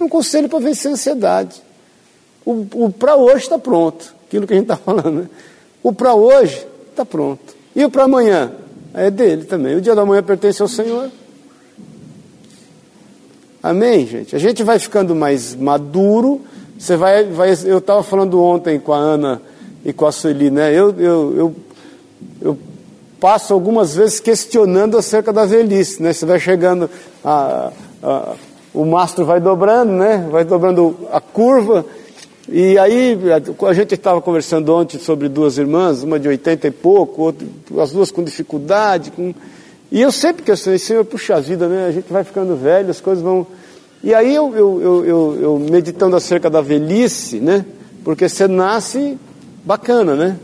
Um 0.03 0.09
conselho 0.09 0.49
para 0.49 0.59
vencer 0.59 0.91
a 0.91 0.95
ansiedade. 0.95 1.63
O, 2.45 2.67
o 2.75 2.93
para 2.93 3.17
hoje 3.17 3.45
está 3.45 3.59
pronto, 3.59 4.15
aquilo 4.27 4.47
que 4.47 4.53
a 4.53 4.57
gente 4.57 4.65
está 4.65 4.77
falando. 4.77 5.23
Né? 5.23 5.29
O 5.83 5.93
para 5.93 6.15
hoje 6.15 6.67
está 6.91 7.05
pronto. 7.05 7.55
E 7.75 7.85
o 7.85 7.91
para 7.91 8.05
amanhã? 8.05 8.53
É 8.95 9.11
dele 9.11 9.45
também. 9.45 9.77
O 9.77 9.81
dia 9.81 9.95
da 9.95 10.05
manhã 10.05 10.23
pertence 10.23 10.61
ao 10.61 10.69
Senhor. 10.69 11.11
Amém, 13.63 14.07
gente? 14.07 14.35
A 14.35 14.39
gente 14.39 14.63
vai 14.63 14.79
ficando 14.79 15.15
mais 15.15 15.55
maduro. 15.55 16.41
Você 16.79 16.97
vai, 16.97 17.25
vai 17.25 17.51
eu 17.65 17.79
estava 17.79 18.03
falando 18.03 18.43
ontem 18.43 18.79
com 18.79 18.93
a 18.93 18.99
Ana 18.99 19.41
e 19.85 19.93
com 19.93 20.05
a 20.05 20.13
Sueli, 20.13 20.51
né? 20.51 20.73
Eu, 20.73 20.91
eu, 20.99 21.37
eu, 21.37 21.57
eu 22.41 22.59
passo 23.21 23.55
algumas 23.55 23.95
vezes 23.95 24.19
questionando 24.19 24.99
acerca 24.99 25.33
da 25.33 25.45
velhice, 25.45 26.03
né? 26.03 26.13
Você 26.13 26.27
vai 26.27 26.41
chegando, 26.41 26.91
a, 27.25 27.73
a, 28.03 28.35
o 28.75 28.85
mastro 28.85 29.25
vai 29.25 29.41
dobrando, 29.41 29.93
né? 29.93 30.29
Vai 30.31 30.45
dobrando 30.45 30.97
a 31.13 31.21
curva. 31.21 31.85
E 32.49 32.79
aí, 32.79 33.19
a 33.67 33.73
gente 33.73 33.95
estava 33.95 34.21
conversando 34.21 34.75
ontem 34.75 34.99
sobre 34.99 35.29
duas 35.29 35.59
irmãs, 35.59 36.03
uma 36.03 36.19
de 36.19 36.29
80 36.29 36.67
e 36.67 36.71
pouco, 36.71 37.23
outra, 37.23 37.47
as 37.79 37.93
duas 37.93 38.11
com 38.11 38.23
dificuldade, 38.23 39.11
com 39.11 39.33
e 39.93 40.01
eu 40.01 40.11
sempre 40.11 40.43
questionei, 40.43 40.79
Senhor, 40.79 41.05
puxa 41.05 41.39
vida, 41.39 41.69
né? 41.69 41.85
A 41.87 41.93
gente 41.93 42.11
vai 42.11 42.25
ficando 42.25 42.57
velho, 42.57 42.89
as 42.89 42.99
coisas 42.99 43.23
vão. 43.23 43.47
E 44.03 44.15
aí 44.15 44.35
eu, 44.35 44.51
eu, 44.57 44.83
eu, 44.83 45.39
eu, 45.39 45.59
meditando 45.59 46.17
acerca 46.17 46.49
da 46.49 46.63
velhice, 46.63 47.39
né? 47.39 47.67
Porque 48.03 48.27
você 48.27 48.49
nasce 48.49 49.19
bacana, 49.63 50.15
né? 50.17 50.39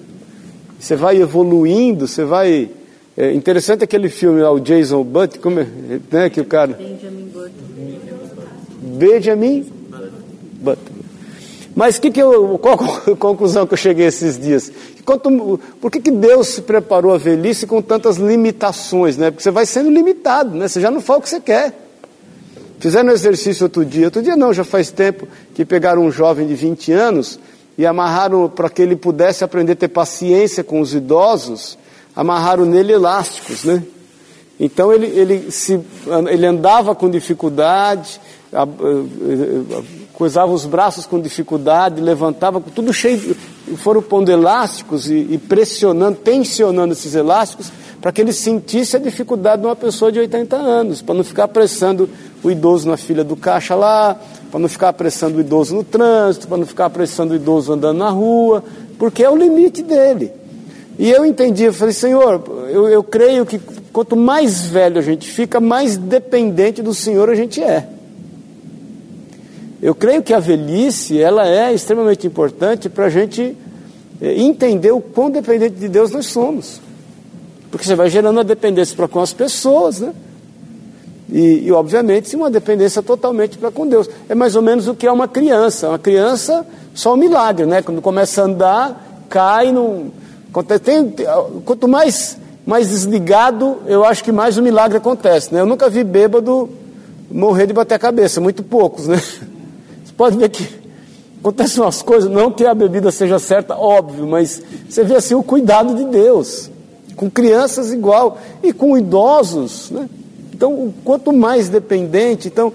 Você 0.78 0.94
vai 0.94 1.16
evoluindo, 1.16 2.06
você 2.06 2.24
vai. 2.24 2.68
É 3.16 3.32
interessante 3.32 3.82
aquele 3.82 4.10
filme 4.10 4.42
lá, 4.42 4.52
o 4.52 4.60
Jason 4.60 5.02
Button, 5.02 5.40
como 5.40 5.60
é, 5.60 5.66
né, 6.12 6.28
que 6.28 6.42
o 6.42 6.44
cara. 6.44 6.74
Benjamin. 6.74 7.27
Benjamin 8.98 9.64
Button. 10.60 10.98
Mas 11.74 11.96
que 11.98 12.10
que 12.10 12.20
eu, 12.20 12.58
qual 12.58 12.74
a 12.74 13.14
conclusão 13.16 13.66
que 13.66 13.74
eu 13.74 13.78
cheguei 13.78 14.06
esses 14.06 14.36
dias? 14.36 14.72
Quanto, 15.04 15.60
por 15.80 15.90
que, 15.90 16.00
que 16.00 16.10
Deus 16.10 16.48
se 16.48 16.62
preparou 16.62 17.14
a 17.14 17.18
velhice 17.18 17.66
com 17.66 17.80
tantas 17.80 18.16
limitações? 18.16 19.16
Né? 19.16 19.30
Porque 19.30 19.42
você 19.42 19.50
vai 19.52 19.64
sendo 19.64 19.88
limitado, 19.88 20.56
né? 20.56 20.66
você 20.66 20.80
já 20.80 20.90
não 20.90 21.00
fala 21.00 21.20
o 21.20 21.22
que 21.22 21.28
você 21.28 21.40
quer. 21.40 21.72
Fizeram 22.80 23.08
um 23.08 23.12
exercício 23.12 23.64
outro 23.64 23.84
dia, 23.84 24.06
outro 24.06 24.22
dia 24.22 24.36
não, 24.36 24.52
já 24.52 24.64
faz 24.64 24.90
tempo, 24.90 25.26
que 25.54 25.64
pegaram 25.64 26.04
um 26.04 26.10
jovem 26.10 26.46
de 26.46 26.54
20 26.54 26.92
anos 26.92 27.38
e 27.76 27.86
amarraram 27.86 28.48
para 28.48 28.68
que 28.68 28.82
ele 28.82 28.96
pudesse 28.96 29.44
aprender 29.44 29.72
a 29.72 29.76
ter 29.76 29.88
paciência 29.88 30.64
com 30.64 30.80
os 30.80 30.94
idosos, 30.94 31.78
amarraram 32.14 32.64
nele 32.64 32.92
elásticos, 32.92 33.64
né? 33.64 33.82
Então 34.60 34.92
ele, 34.92 35.06
ele, 35.06 35.50
se, 35.52 35.80
ele 36.28 36.44
andava 36.44 36.94
com 36.94 37.08
dificuldade, 37.08 38.20
coisava 40.12 40.52
os 40.52 40.64
braços 40.64 41.06
com 41.06 41.20
dificuldade, 41.20 42.00
levantava, 42.00 42.60
tudo 42.60 42.92
cheio, 42.92 43.36
foram 43.76 44.02
pondo 44.02 44.30
elásticos 44.30 45.08
e, 45.10 45.14
e 45.30 45.38
pressionando, 45.38 46.18
tensionando 46.18 46.92
esses 46.92 47.14
elásticos, 47.14 47.70
para 48.00 48.10
que 48.12 48.20
ele 48.20 48.32
sentisse 48.32 48.96
a 48.96 48.98
dificuldade 48.98 49.62
de 49.62 49.68
uma 49.68 49.76
pessoa 49.76 50.10
de 50.10 50.18
80 50.18 50.56
anos, 50.56 51.02
para 51.02 51.14
não 51.14 51.24
ficar 51.24 51.44
apressando 51.44 52.08
o 52.42 52.50
idoso 52.50 52.88
na 52.88 52.96
fila 52.96 53.22
do 53.22 53.36
caixa 53.36 53.74
lá, 53.74 54.18
para 54.50 54.60
não 54.60 54.68
ficar 54.68 54.88
apressando 54.88 55.38
o 55.38 55.40
idoso 55.40 55.74
no 55.74 55.84
trânsito, 55.84 56.48
para 56.48 56.56
não 56.56 56.66
ficar 56.66 56.86
apressando 56.86 57.32
o 57.32 57.36
idoso 57.36 57.72
andando 57.72 57.98
na 57.98 58.08
rua, 58.08 58.64
porque 58.98 59.22
é 59.22 59.30
o 59.30 59.36
limite 59.36 59.82
dele. 59.82 60.32
E 60.98 61.10
eu 61.10 61.24
entendi, 61.24 61.64
eu 61.64 61.72
falei, 61.72 61.94
Senhor, 61.94 62.42
eu, 62.70 62.88
eu 62.88 63.02
creio 63.02 63.46
que 63.46 63.60
quanto 63.92 64.16
mais 64.16 64.62
velho 64.62 64.98
a 64.98 65.02
gente 65.02 65.30
fica, 65.30 65.60
mais 65.60 65.96
dependente 65.96 66.82
do 66.82 66.94
Senhor 66.94 67.28
a 67.28 67.34
gente 67.34 67.62
é. 67.62 67.97
Eu 69.80 69.94
creio 69.94 70.22
que 70.22 70.34
a 70.34 70.40
velhice 70.40 71.20
ela 71.20 71.46
é 71.46 71.72
extremamente 71.72 72.26
importante 72.26 72.88
para 72.88 73.06
a 73.06 73.10
gente 73.10 73.56
eh, 74.20 74.40
entender 74.42 74.90
o 74.90 75.00
quão 75.00 75.30
dependente 75.30 75.76
de 75.76 75.88
Deus 75.88 76.10
nós 76.10 76.26
somos. 76.26 76.80
Porque 77.70 77.86
você 77.86 77.94
vai 77.94 78.10
gerando 78.10 78.36
uma 78.36 78.44
dependência 78.44 78.96
para 78.96 79.06
com 79.06 79.20
as 79.20 79.32
pessoas, 79.32 80.00
né? 80.00 80.12
E, 81.30 81.66
e, 81.66 81.72
obviamente, 81.72 82.34
uma 82.34 82.50
dependência 82.50 83.02
totalmente 83.02 83.58
para 83.58 83.70
com 83.70 83.86
Deus. 83.86 84.08
É 84.28 84.34
mais 84.34 84.56
ou 84.56 84.62
menos 84.62 84.88
o 84.88 84.94
que 84.94 85.06
é 85.06 85.12
uma 85.12 85.28
criança. 85.28 85.88
Uma 85.88 85.98
criança, 85.98 86.66
só 86.94 87.12
um 87.12 87.16
milagre, 87.16 87.66
né? 87.66 87.82
Quando 87.82 88.00
começa 88.00 88.40
a 88.40 88.44
andar, 88.46 89.26
cai, 89.28 89.70
não. 89.70 90.10
Tem, 90.82 91.14
quanto 91.64 91.86
mais, 91.86 92.38
mais 92.66 92.88
desligado, 92.88 93.76
eu 93.86 94.04
acho 94.04 94.24
que 94.24 94.32
mais 94.32 94.56
o 94.56 94.62
milagre 94.62 94.96
acontece, 94.96 95.52
né? 95.52 95.60
Eu 95.60 95.66
nunca 95.66 95.90
vi 95.90 96.02
bêbado 96.02 96.70
morrer 97.30 97.66
de 97.66 97.74
bater 97.74 97.94
a 97.94 97.98
cabeça, 97.98 98.40
muito 98.40 98.62
poucos, 98.62 99.06
né? 99.06 99.20
pode 100.18 100.36
ver 100.36 100.48
que 100.48 100.68
acontecem 101.38 101.80
umas 101.80 102.02
coisas, 102.02 102.28
não 102.28 102.50
que 102.50 102.66
a 102.66 102.74
bebida 102.74 103.12
seja 103.12 103.38
certa, 103.38 103.76
óbvio, 103.76 104.26
mas 104.26 104.60
você 104.88 105.04
vê 105.04 105.14
assim 105.14 105.34
o 105.34 105.44
cuidado 105.44 105.94
de 105.94 106.04
Deus, 106.06 106.68
com 107.14 107.30
crianças 107.30 107.92
igual, 107.92 108.36
e 108.60 108.72
com 108.72 108.98
idosos, 108.98 109.90
né? 109.92 110.08
Então, 110.52 110.92
quanto 111.04 111.32
mais 111.32 111.68
dependente, 111.68 112.48
então, 112.48 112.72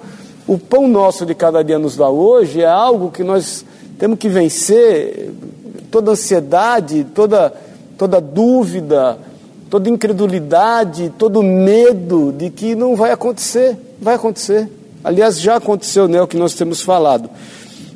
o 0.48 0.58
pão 0.58 0.88
nosso 0.88 1.26
de 1.26 1.36
cada 1.36 1.62
dia 1.62 1.78
nos 1.78 1.98
dá 1.98 2.10
hoje 2.10 2.62
é 2.62 2.66
algo 2.66 3.12
que 3.12 3.24
nós 3.24 3.66
temos 4.00 4.18
que 4.18 4.30
vencer, 4.30 5.32
toda 5.92 6.12
ansiedade, 6.12 7.06
toda, 7.14 7.54
toda 7.98 8.22
dúvida, 8.22 9.18
toda 9.70 9.90
incredulidade, 9.90 11.12
todo 11.18 11.44
medo 11.44 12.32
de 12.32 12.50
que 12.50 12.74
não 12.74 12.96
vai 12.96 13.12
acontecer, 13.12 13.78
vai 14.02 14.16
acontecer. 14.16 14.70
Aliás, 15.04 15.40
já 15.40 15.58
aconteceu, 15.58 16.08
né, 16.08 16.22
o 16.22 16.28
que 16.28 16.38
nós 16.38 16.54
temos 16.54 16.82
falado. 16.82 17.30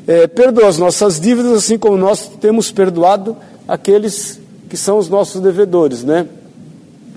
É, 0.05 0.27
perdoa 0.27 0.67
as 0.67 0.77
nossas 0.77 1.19
dívidas, 1.19 1.53
assim 1.53 1.77
como 1.77 1.97
nós 1.97 2.29
temos 2.39 2.71
perdoado 2.71 3.35
aqueles 3.67 4.39
que 4.69 4.77
são 4.77 4.97
os 4.97 5.07
nossos 5.09 5.41
devedores, 5.41 6.03
né? 6.03 6.27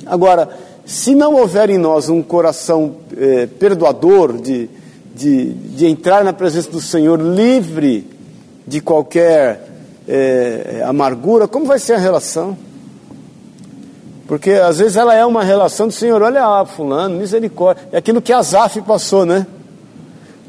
Agora, 0.06 0.48
se 0.84 1.14
não 1.14 1.34
houver 1.34 1.70
em 1.70 1.78
nós 1.78 2.08
um 2.08 2.22
coração 2.22 2.96
é, 3.16 3.46
perdoador, 3.46 4.38
de, 4.38 4.68
de, 5.14 5.52
de, 5.52 5.86
entrar 5.86 6.24
na 6.24 6.32
presença 6.32 6.70
do 6.70 6.80
Senhor 6.80 7.20
livre 7.20 8.06
de 8.66 8.80
qualquer 8.80 9.68
é, 10.08 10.82
amargura, 10.86 11.46
como 11.46 11.66
vai 11.66 11.78
ser 11.78 11.94
a 11.94 11.98
relação? 11.98 12.56
Porque 14.26 14.52
às 14.52 14.78
vezes 14.78 14.96
ela 14.96 15.14
é 15.14 15.24
uma 15.24 15.42
relação 15.42 15.88
do 15.88 15.92
Senhor, 15.92 16.22
olha 16.22 16.46
lá, 16.46 16.64
fulano, 16.64 17.16
misericórdia. 17.18 17.88
É 17.92 17.98
aquilo 17.98 18.22
que 18.22 18.32
Azaf 18.32 18.80
passou, 18.82 19.26
né? 19.26 19.46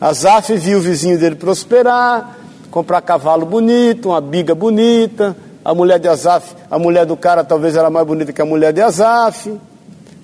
Asaf 0.01 0.55
viu 0.55 0.79
o 0.79 0.81
vizinho 0.81 1.15
dele 1.19 1.35
prosperar, 1.35 2.35
comprar 2.71 3.01
cavalo 3.01 3.45
bonito, 3.45 4.09
uma 4.09 4.19
biga 4.19 4.55
bonita. 4.55 5.37
A 5.63 5.75
mulher 5.75 5.99
de 5.99 6.07
Asaf, 6.07 6.55
a 6.71 6.79
mulher 6.79 7.05
do 7.05 7.15
cara 7.15 7.43
talvez 7.43 7.75
era 7.75 7.87
mais 7.87 8.07
bonita 8.07 8.33
que 8.33 8.41
a 8.41 8.45
mulher 8.45 8.73
de 8.73 8.81
Asaf. 8.81 9.53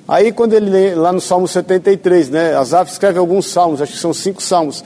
Aí 0.07 0.31
quando 0.31 0.53
ele 0.53 0.71
lê 0.71 0.95
lá 0.95 1.13
no 1.13 1.21
Salmo 1.21 1.47
73, 1.47 2.31
né? 2.31 2.55
Asaf 2.55 2.91
escreve 2.91 3.19
alguns 3.19 3.51
salmos, 3.51 3.79
acho 3.79 3.93
que 3.93 3.99
são 3.99 4.15
cinco 4.15 4.41
salmos. 4.41 4.83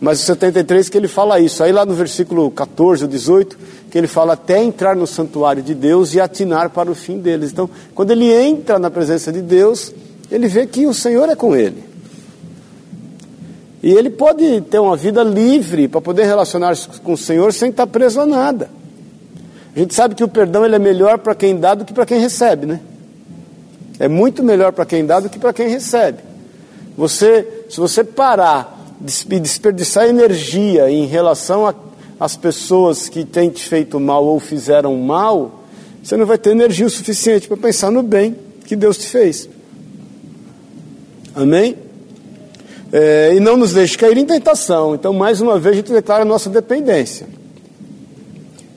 Mas 0.00 0.20
o 0.20 0.24
73 0.24 0.88
que 0.88 0.98
ele 0.98 1.06
fala 1.06 1.38
isso. 1.38 1.62
Aí 1.62 1.70
lá 1.70 1.86
no 1.86 1.94
versículo 1.94 2.50
14 2.50 3.04
ou 3.04 3.08
18, 3.08 3.56
que 3.92 3.96
ele 3.96 4.08
fala 4.08 4.32
até 4.32 4.60
entrar 4.60 4.96
no 4.96 5.06
santuário 5.06 5.62
de 5.62 5.72
Deus 5.72 6.14
e 6.14 6.20
atinar 6.20 6.70
para 6.70 6.90
o 6.90 6.96
fim 6.96 7.20
deles. 7.20 7.52
Então, 7.52 7.70
quando 7.94 8.10
ele 8.10 8.32
entra 8.32 8.76
na 8.80 8.90
presença 8.90 9.30
de 9.30 9.40
Deus, 9.40 9.94
ele 10.32 10.48
vê 10.48 10.66
que 10.66 10.84
o 10.84 10.92
Senhor 10.92 11.28
é 11.28 11.36
com 11.36 11.54
ele. 11.54 11.91
E 13.82 13.92
ele 13.92 14.10
pode 14.10 14.60
ter 14.62 14.78
uma 14.78 14.96
vida 14.96 15.24
livre 15.24 15.88
para 15.88 16.00
poder 16.00 16.24
relacionar-se 16.24 16.86
com 17.00 17.14
o 17.14 17.18
Senhor 17.18 17.52
sem 17.52 17.70
estar 17.70 17.86
preso 17.86 18.20
a 18.20 18.26
nada. 18.26 18.70
A 19.74 19.78
gente 19.78 19.94
sabe 19.94 20.14
que 20.14 20.22
o 20.22 20.28
perdão 20.28 20.64
ele 20.64 20.76
é 20.76 20.78
melhor 20.78 21.18
para 21.18 21.34
quem 21.34 21.58
dá 21.58 21.74
do 21.74 21.84
que 21.84 21.92
para 21.92 22.06
quem 22.06 22.20
recebe, 22.20 22.66
né? 22.66 22.80
É 23.98 24.06
muito 24.06 24.42
melhor 24.42 24.72
para 24.72 24.84
quem 24.84 25.04
dá 25.04 25.18
do 25.18 25.28
que 25.28 25.38
para 25.38 25.52
quem 25.52 25.68
recebe. 25.68 26.18
Você, 26.96 27.64
se 27.68 27.78
você 27.78 28.04
parar 28.04 28.94
de 29.00 29.40
desperdiçar 29.40 30.06
energia 30.06 30.90
em 30.90 31.06
relação 31.06 31.74
às 32.20 32.36
pessoas 32.36 33.08
que 33.08 33.24
têm 33.24 33.50
te 33.50 33.66
feito 33.66 33.98
mal 33.98 34.24
ou 34.24 34.38
fizeram 34.38 34.96
mal, 34.96 35.64
você 36.02 36.16
não 36.16 36.26
vai 36.26 36.38
ter 36.38 36.50
energia 36.50 36.86
o 36.86 36.90
suficiente 36.90 37.48
para 37.48 37.56
pensar 37.56 37.90
no 37.90 38.02
bem 38.02 38.36
que 38.64 38.76
Deus 38.76 38.98
te 38.98 39.08
fez. 39.08 39.48
Amém? 41.34 41.76
É, 42.92 43.32
e 43.34 43.40
não 43.40 43.56
nos 43.56 43.72
deixe 43.72 43.96
cair 43.96 44.18
em 44.18 44.26
tentação. 44.26 44.94
Então, 44.94 45.14
mais 45.14 45.40
uma 45.40 45.58
vez, 45.58 45.74
a 45.74 45.76
gente 45.76 45.92
declara 45.92 46.22
a 46.22 46.26
nossa 46.26 46.50
dependência. 46.50 47.26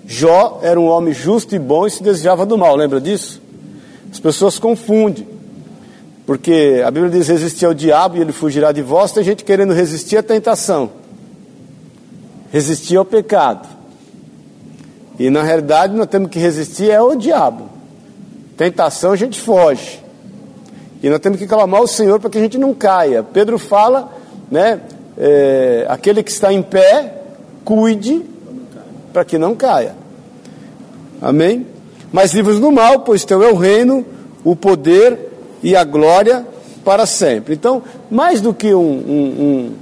Jó 0.07 0.59
era 0.61 0.79
um 0.79 0.85
homem 0.85 1.13
justo 1.13 1.55
e 1.55 1.59
bom 1.59 1.85
e 1.85 1.91
se 1.91 2.01
desviava 2.01 2.45
do 2.45 2.57
mal, 2.57 2.75
lembra 2.75 3.01
disso? 3.01 3.41
As 4.11 4.19
pessoas 4.19 4.57
confundem. 4.57 5.27
Porque 6.25 6.81
a 6.85 6.89
Bíblia 6.89 7.11
diz: 7.11 7.27
resistir 7.27 7.65
ao 7.65 7.73
diabo 7.73 8.17
e 8.17 8.21
ele 8.21 8.31
fugirá 8.31 8.71
de 8.71 8.81
vós. 8.81 9.11
Tem 9.11 9.23
gente 9.23 9.43
querendo 9.43 9.73
resistir 9.73 10.17
à 10.17 10.23
tentação, 10.23 10.89
resistir 12.51 12.95
ao 12.95 13.05
pecado. 13.05 13.67
E 15.19 15.29
na 15.29 15.43
realidade 15.43 15.93
nós 15.95 16.07
temos 16.07 16.29
que 16.29 16.39
resistir 16.39 16.89
é 16.89 16.95
ao 16.95 17.15
diabo. 17.15 17.69
Tentação 18.57 19.11
a 19.11 19.15
gente 19.15 19.39
foge. 19.39 20.04
E 21.05 21.09
nós 21.09 21.19
temos 21.19 21.37
que 21.37 21.45
clamar 21.45 21.81
ao 21.81 21.85
Senhor 21.85 22.19
para 22.19 22.31
que 22.31 22.39
a 22.39 22.41
gente 22.41 22.57
não 22.57 22.73
caia. 22.73 23.21
Pedro 23.21 23.59
fala, 23.59 24.11
né? 24.49 24.81
É, 25.15 25.85
aquele 25.87 26.23
que 26.23 26.31
está 26.31 26.51
em 26.51 26.63
pé, 26.63 27.21
cuide 27.63 28.23
para 29.13 29.23
que 29.23 29.37
não 29.37 29.53
caia. 29.53 29.95
Amém? 31.21 31.67
Mas 32.11 32.33
livros 32.33 32.59
do 32.59 32.71
mal, 32.71 33.01
pois 33.01 33.23
teu 33.23 33.43
é 33.43 33.51
o 33.51 33.55
reino, 33.55 34.03
o 34.43 34.55
poder 34.55 35.31
e 35.61 35.75
a 35.75 35.83
glória 35.83 36.43
para 36.83 37.05
sempre. 37.05 37.53
Então, 37.53 37.83
mais 38.09 38.41
do 38.41 38.51
que 38.51 38.73
um, 38.73 38.79
um, 38.79 39.43
um 39.43 39.73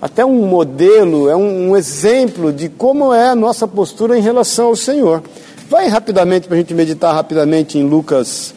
até 0.00 0.24
um 0.24 0.46
modelo, 0.46 1.28
é 1.28 1.34
um, 1.34 1.70
um, 1.70 1.76
exemplo 1.76 2.52
de 2.52 2.68
como 2.68 3.12
é 3.12 3.30
a 3.30 3.34
nossa 3.34 3.66
postura 3.66 4.16
em 4.16 4.22
relação 4.22 4.66
ao 4.66 4.76
Senhor. 4.76 5.24
Vai 5.68 5.88
rapidamente 5.88 6.46
para 6.46 6.56
a 6.56 6.60
gente 6.60 6.72
meditar 6.72 7.12
rapidamente 7.12 7.76
em 7.78 7.82
Lucas 7.82 8.54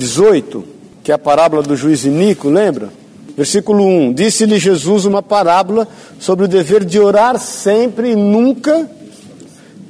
18, 0.00 0.64
que 1.04 1.12
é 1.12 1.14
a 1.14 1.18
parábola 1.18 1.62
do 1.62 1.76
juiz 1.76 2.06
Inico, 2.06 2.48
lembra? 2.48 2.88
Versículo 3.36 3.84
1: 3.84 4.14
Disse-lhe 4.14 4.58
Jesus 4.58 5.04
uma 5.04 5.22
parábola 5.22 5.86
sobre 6.18 6.46
o 6.46 6.48
dever 6.48 6.86
de 6.86 6.98
orar 6.98 7.38
sempre 7.38 8.12
e 8.12 8.16
nunca 8.16 8.90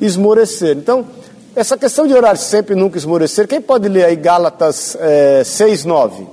esmorecer. 0.01 0.77
Então, 0.77 1.07
essa 1.55 1.79
questão 1.79 2.09
de 2.09 2.13
orar 2.13 2.37
sempre 2.37 2.75
e 2.75 2.79
nunca 2.79 2.99
esmorecer, 2.99 3.47
quem 3.47 3.61
pode 3.61 3.89
ler 3.89 4.05
aí 4.05 4.17
Gálatas 4.17 4.97
é, 4.99 5.45
6, 5.45 5.85
9? 5.85 6.27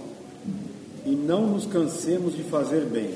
E 1.05 1.11
não 1.11 1.41
nos 1.45 1.67
cansemos 1.67 2.35
de 2.35 2.41
fazer 2.43 2.81
bem, 2.81 3.11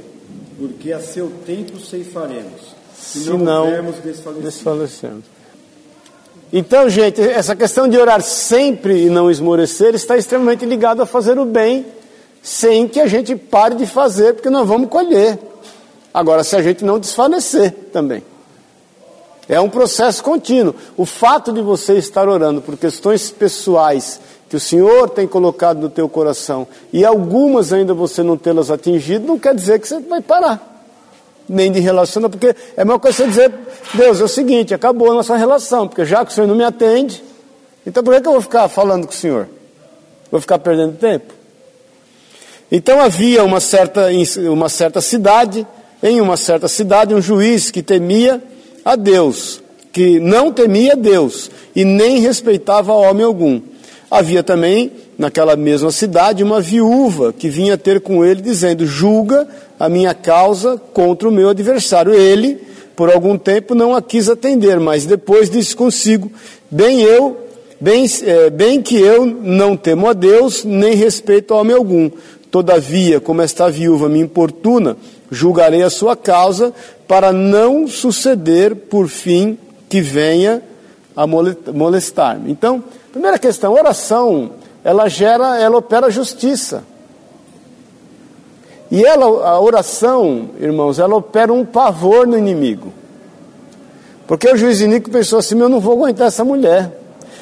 porque 0.60 0.94
a 0.94 1.00
seu 1.00 1.32
tempo 1.44 1.80
ceifaremos, 1.80 2.76
se, 2.96 3.22
se 3.22 3.30
não, 3.32 3.66
não 3.66 3.94
desfalecendo. 4.40 5.24
Então, 6.54 6.90
gente, 6.90 7.22
essa 7.22 7.56
questão 7.56 7.88
de 7.88 7.98
orar 7.98 8.22
sempre 8.22 9.06
e 9.06 9.10
não 9.10 9.32
esmorecer 9.32 9.96
está 9.96 10.18
extremamente 10.18 10.66
ligada 10.66 11.04
a 11.04 11.06
fazer 11.06 11.40
o 11.40 11.46
bem, 11.46 11.86
sem 12.44 12.88
que 12.88 13.00
a 13.00 13.08
gente 13.08 13.36
pare 13.36 13.76
de 13.76 13.86
fazer, 13.86 14.34
porque 14.34 14.50
nós 14.50 14.68
vamos 14.68 14.90
colher. 14.90 15.40
Agora, 16.14 16.44
se 16.44 16.56
a 16.56 16.62
gente 16.62 16.84
não 16.84 17.00
desfalecer 17.00 17.72
também. 17.94 18.22
É 19.48 19.60
um 19.60 19.70
processo 19.70 20.24
contínuo. 20.24 20.76
O 20.98 21.06
fato 21.06 21.54
de 21.54 21.62
você 21.62 21.98
estar 21.98 22.28
orando 22.28 22.62
por 22.62 22.78
questões 22.78 23.30
pessoais 23.32 24.20
que 24.50 24.56
o 24.56 24.60
Senhor 24.60 25.10
tem 25.10 25.28
colocado 25.28 25.80
no 25.80 25.90
teu 25.90 26.10
coração 26.10 26.68
e 26.92 27.06
algumas 27.06 27.72
ainda 27.72 27.94
você 27.94 28.22
não 28.22 28.36
tê-las 28.36 28.70
atingido, 28.70 29.26
não 29.26 29.40
quer 29.40 29.56
dizer 29.56 29.80
que 29.80 29.88
você 29.88 30.00
vai 30.02 30.22
parar. 30.22 30.71
Nem 31.54 31.72
de 31.72 31.80
relacionar, 31.80 32.30
porque 32.30 32.48
é 32.48 32.82
a 32.82 32.86
mesma 32.86 32.98
coisa 32.98 33.18
você 33.18 33.28
dizer, 33.28 33.52
Deus, 33.94 34.22
é 34.22 34.24
o 34.24 34.28
seguinte, 34.28 34.74
acabou 34.74 35.12
a 35.12 35.16
nossa 35.16 35.36
relação, 35.36 35.88
porque 35.88 36.06
já 36.06 36.24
que 36.24 36.32
o 36.32 36.34
Senhor 36.34 36.48
não 36.48 36.56
me 36.56 36.64
atende, 36.64 37.22
então 37.86 38.02
por 38.02 38.14
que, 38.14 38.22
que 38.22 38.28
eu 38.28 38.32
vou 38.32 38.42
ficar 38.42 38.70
falando 38.70 39.06
com 39.06 39.12
o 39.12 39.16
Senhor? 39.16 39.50
Vou 40.32 40.40
ficar 40.40 40.60
perdendo 40.60 40.98
tempo? 40.98 41.34
Então 42.72 43.02
havia 43.02 43.44
uma 43.44 43.60
certa, 43.60 44.08
uma 44.50 44.70
certa 44.70 45.02
cidade, 45.02 45.68
em 46.02 46.22
uma 46.22 46.38
certa 46.38 46.70
cidade, 46.70 47.14
um 47.14 47.22
juiz 47.22 47.70
que 47.70 47.84
temia 47.84 48.42
a 48.86 48.96
Deus, 48.96 49.62
que 49.92 50.20
não 50.20 50.54
temia 50.54 50.96
Deus 50.96 51.52
e 51.76 51.84
nem 51.84 52.20
respeitava 52.20 52.94
homem 52.94 53.26
algum. 53.26 53.62
Havia 54.12 54.44
também 54.44 54.92
naquela 55.18 55.56
mesma 55.56 55.90
cidade 55.90 56.44
uma 56.44 56.60
viúva 56.60 57.32
que 57.32 57.48
vinha 57.48 57.78
ter 57.78 58.02
com 58.02 58.26
ele 58.26 58.42
dizendo: 58.42 58.86
Julga 58.86 59.48
a 59.80 59.88
minha 59.88 60.14
causa 60.14 60.78
contra 60.94 61.30
o 61.30 61.32
meu 61.32 61.48
adversário. 61.48 62.14
Ele, 62.14 62.60
por 62.94 63.10
algum 63.10 63.38
tempo, 63.38 63.74
não 63.74 63.96
a 63.96 64.02
quis 64.02 64.28
atender, 64.28 64.82
mas 64.82 65.06
depois 65.06 65.50
disse 65.50 65.74
consigo: 65.74 66.30
Bem 66.70 67.00
eu, 67.00 67.38
bem, 67.80 68.06
é, 68.24 68.50
bem 68.50 68.82
que 68.82 69.00
eu 69.00 69.26
não 69.26 69.78
temo 69.78 70.10
a 70.10 70.14
Deus, 70.14 70.66
nem 70.66 70.94
respeito 70.94 71.54
a 71.54 71.62
homem 71.62 71.78
algum. 71.78 72.12
Todavia, 72.52 73.22
como 73.22 73.42
esta 73.42 73.72
viúva 73.72 74.10
me 74.10 74.20
importuna, 74.20 74.98
julgarei 75.32 75.84
a 75.84 75.90
sua 75.90 76.18
causa, 76.18 76.74
para 77.08 77.32
não 77.32 77.88
suceder, 77.88 78.76
por 78.76 79.08
fim, 79.08 79.58
que 79.88 80.02
venha 80.02 80.62
a 81.16 81.26
molestar-me. 81.26 82.52
Então, 82.52 82.84
primeira 83.12 83.38
questão, 83.38 83.74
oração, 83.74 84.52
ela 84.84 85.08
gera, 85.10 85.60
ela 85.60 85.78
opera 85.78 86.10
justiça. 86.10 86.84
E 88.90 89.04
ela, 89.06 89.26
a 89.26 89.60
oração, 89.60 90.50
irmãos, 90.60 91.00
ela 91.00 91.16
opera 91.16 91.54
um 91.54 91.64
pavor 91.64 92.28
no 92.28 92.38
inimigo. 92.38 92.92
Porque 94.28 94.50
o 94.50 94.58
juiz 94.58 94.82
Inico 94.82 95.10
pensou 95.10 95.40
assim: 95.40 95.60
eu 95.60 95.70
não 95.70 95.80
vou 95.80 95.94
aguentar 95.94 96.28
essa 96.28 96.44
mulher. 96.44 96.92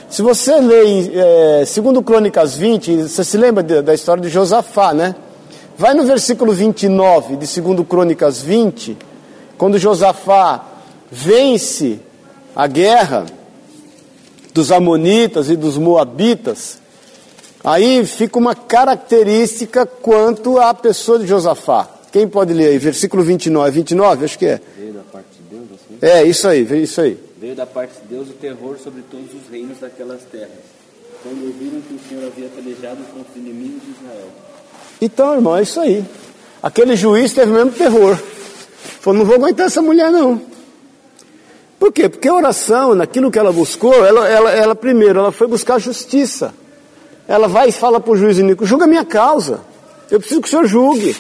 Se 0.10 0.22
você 0.22 0.60
lê 0.60 1.12
é, 1.14 1.66
segundo 1.66 2.02
Crônicas 2.02 2.56
20, 2.56 3.04
você 3.04 3.24
se 3.24 3.38
lembra 3.38 3.62
de, 3.62 3.82
da 3.82 3.94
história 3.94 4.22
de 4.22 4.30
Josafá, 4.30 4.94
né? 4.94 5.16
Vai 5.78 5.94
no 5.94 6.04
versículo 6.04 6.52
29 6.52 7.38
de 7.38 7.62
2 7.62 7.88
Crônicas 7.88 8.42
20, 8.42 8.98
quando 9.58 9.78
Josafá 9.78 10.66
vence 11.12 12.00
a 12.56 12.68
guerra 12.68 13.26
dos 14.54 14.72
Amonitas 14.72 15.50
e 15.50 15.56
dos 15.56 15.78
Moabitas, 15.78 16.80
aí 17.64 18.06
fica 18.06 18.38
uma 18.38 18.56
característica 18.56 19.86
quanto 19.86 20.60
à 20.60 20.74
pessoa 20.74 21.20
de 21.20 21.28
Josafá. 21.28 21.88
Quem 22.12 22.28
pode 22.28 22.54
ler 22.54 22.70
aí? 22.70 22.78
Versículo 22.78 23.24
29, 23.24 23.72
29, 23.72 24.26
acho 24.26 24.40
que 24.40 24.46
é. 24.46 24.62
Veio 24.78 24.94
da 24.94 25.02
parte 25.04 25.28
de 25.38 25.56
Deus, 25.56 25.68
assim? 25.74 25.98
É, 26.02 26.24
isso 26.24 26.48
aí, 26.48 26.64
veio 26.64 26.84
isso 26.84 27.02
aí. 27.02 27.18
Veio 27.40 27.56
da 27.56 27.66
parte 27.66 27.94
de 28.02 28.08
Deus 28.08 28.30
o 28.30 28.34
terror 28.34 28.78
sobre 28.84 29.02
todos 29.04 29.28
os 29.28 29.52
reinos 29.52 29.80
daquelas 29.80 30.22
terras, 30.32 30.50
quando 31.24 31.46
ouviram 31.46 31.82
que 31.82 31.94
o 31.94 32.00
Senhor 32.10 32.26
havia 32.26 32.50
pelejado 32.50 32.98
com 33.14 33.22
os 33.22 33.36
inimigos 33.36 33.82
de 33.84 33.92
Israel. 33.92 34.28
Então, 35.02 35.36
irmão, 35.36 35.56
é 35.56 35.62
isso 35.62 35.80
aí. 35.80 36.04
Aquele 36.62 36.96
juiz 36.96 37.32
teve 37.32 37.52
o 37.52 37.56
mesmo 37.56 37.72
terror. 37.72 38.18
Falou, 39.00 39.20
não 39.20 39.26
vou 39.26 39.36
aguentar 39.36 39.68
essa 39.68 39.82
mulher 39.82 40.12
não. 40.12 40.42
Por 41.80 41.94
quê? 41.94 42.10
Porque 42.10 42.28
a 42.28 42.34
oração, 42.34 42.94
naquilo 42.94 43.32
que 43.32 43.40
ela 43.40 43.54
buscou, 43.54 44.06
ela, 44.06 44.28
ela, 44.28 44.52
ela 44.52 44.76
primeiro, 44.76 45.20
ela 45.20 45.32
foi 45.32 45.48
buscar 45.48 45.80
justiça. 45.80 46.54
Ela 47.26 47.48
vai 47.48 47.70
e 47.70 47.72
fala 47.72 48.00
para 48.00 48.12
o 48.12 48.18
juiz 48.18 48.38
Nico, 48.38 48.66
julga 48.66 48.86
minha 48.86 49.06
causa. 49.06 49.62
Eu 50.12 50.20
preciso 50.20 50.42
que 50.42 50.48
o 50.48 50.50
senhor 50.50 50.66
julgue. 50.66 51.16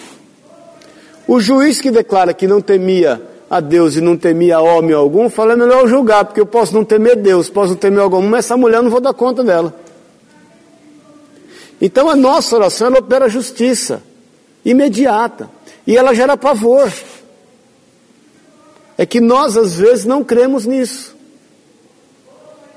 O 1.26 1.39
juiz 1.39 1.80
que 1.80 1.89
declara 1.89 2.34
que 2.34 2.45
não 2.45 2.60
temia 2.60 3.22
a 3.50 3.60
Deus 3.60 3.95
e 3.95 4.02
não 4.02 4.17
temia 4.17 4.60
homem 4.60 4.93
algum, 4.93 5.30
fala, 5.30 5.54
é 5.54 5.56
melhor 5.56 5.82
eu 5.82 5.88
julgar, 5.88 6.26
porque 6.26 6.41
eu 6.41 6.45
posso 6.45 6.74
não 6.74 6.84
temer 6.84 7.15
Deus, 7.15 7.50
posso 7.50 7.69
não 7.69 7.78
temer 7.78 8.02
algum, 8.02 8.22
mas 8.22 8.45
essa 8.45 8.58
mulher 8.58 8.78
eu 8.78 8.84
não 8.84 8.91
vou 8.91 9.00
dar 9.00 9.13
conta 9.13 9.43
dela. 9.43 9.74
Então 11.82 12.10
a 12.10 12.15
nossa 12.15 12.56
oração 12.56 12.88
ela 12.88 13.00
opera 13.00 13.30
justiça 13.30 14.04
imediata 14.65 15.50
e 15.88 15.95
ela 15.95 16.13
gera 16.13 16.36
pavor. 16.36 16.91
É 18.99 19.05
que 19.05 19.21
nós 19.21 19.55
às 19.55 19.75
vezes 19.75 20.03
não 20.03 20.21
cremos 20.21 20.65
nisso. 20.65 21.15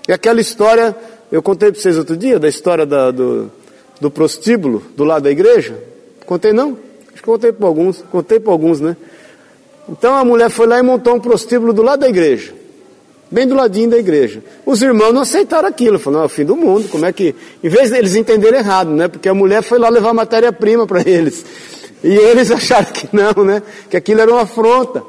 E 0.08 0.12
aquela 0.12 0.40
história, 0.40 0.94
eu 1.32 1.42
contei 1.42 1.72
para 1.72 1.80
vocês 1.80 1.98
outro 1.98 2.16
dia, 2.16 2.38
da 2.38 2.48
história 2.48 2.86
da, 2.86 3.10
do, 3.10 3.50
do 4.00 4.08
prostíbulo 4.08 4.84
do 4.96 5.02
lado 5.02 5.24
da 5.24 5.30
igreja. 5.32 5.76
Contei 6.24 6.52
não? 6.52 6.78
Acho 7.08 7.16
que 7.16 7.22
contei 7.22 7.50
para 7.50 7.66
alguns, 7.66 8.04
contei 8.12 8.38
para 8.38 8.52
alguns, 8.52 8.78
né? 8.78 8.96
Então 9.88 10.14
a 10.14 10.24
mulher 10.24 10.48
foi 10.48 10.68
lá 10.68 10.78
e 10.78 10.82
montou 10.82 11.16
um 11.16 11.20
prostíbulo 11.20 11.72
do 11.72 11.82
lado 11.82 12.00
da 12.00 12.08
igreja 12.08 12.62
bem 13.32 13.48
do 13.48 13.54
ladinho 13.54 13.88
da 13.88 13.96
igreja. 13.96 14.44
Os 14.66 14.82
irmãos 14.82 15.12
não 15.12 15.22
aceitaram 15.22 15.66
aquilo, 15.66 15.98
falaram, 15.98 16.24
é 16.24 16.26
o 16.26 16.28
fim 16.28 16.44
do 16.44 16.54
mundo, 16.54 16.86
como 16.90 17.06
é 17.06 17.12
que... 17.12 17.34
Em 17.64 17.68
vez 17.68 17.90
deles 17.90 18.14
entenderem 18.14 18.60
errado, 18.60 18.90
né? 18.90 19.08
Porque 19.08 19.26
a 19.26 19.32
mulher 19.32 19.62
foi 19.62 19.78
lá 19.78 19.88
levar 19.88 20.12
matéria-prima 20.12 20.86
para 20.86 21.00
eles. 21.00 21.42
E 22.04 22.14
eles 22.14 22.50
acharam 22.52 22.92
que 22.92 23.08
não, 23.10 23.42
né? 23.42 23.62
Que 23.88 23.96
aquilo 23.96 24.20
era 24.20 24.30
uma 24.30 24.42
afronta. 24.42 25.02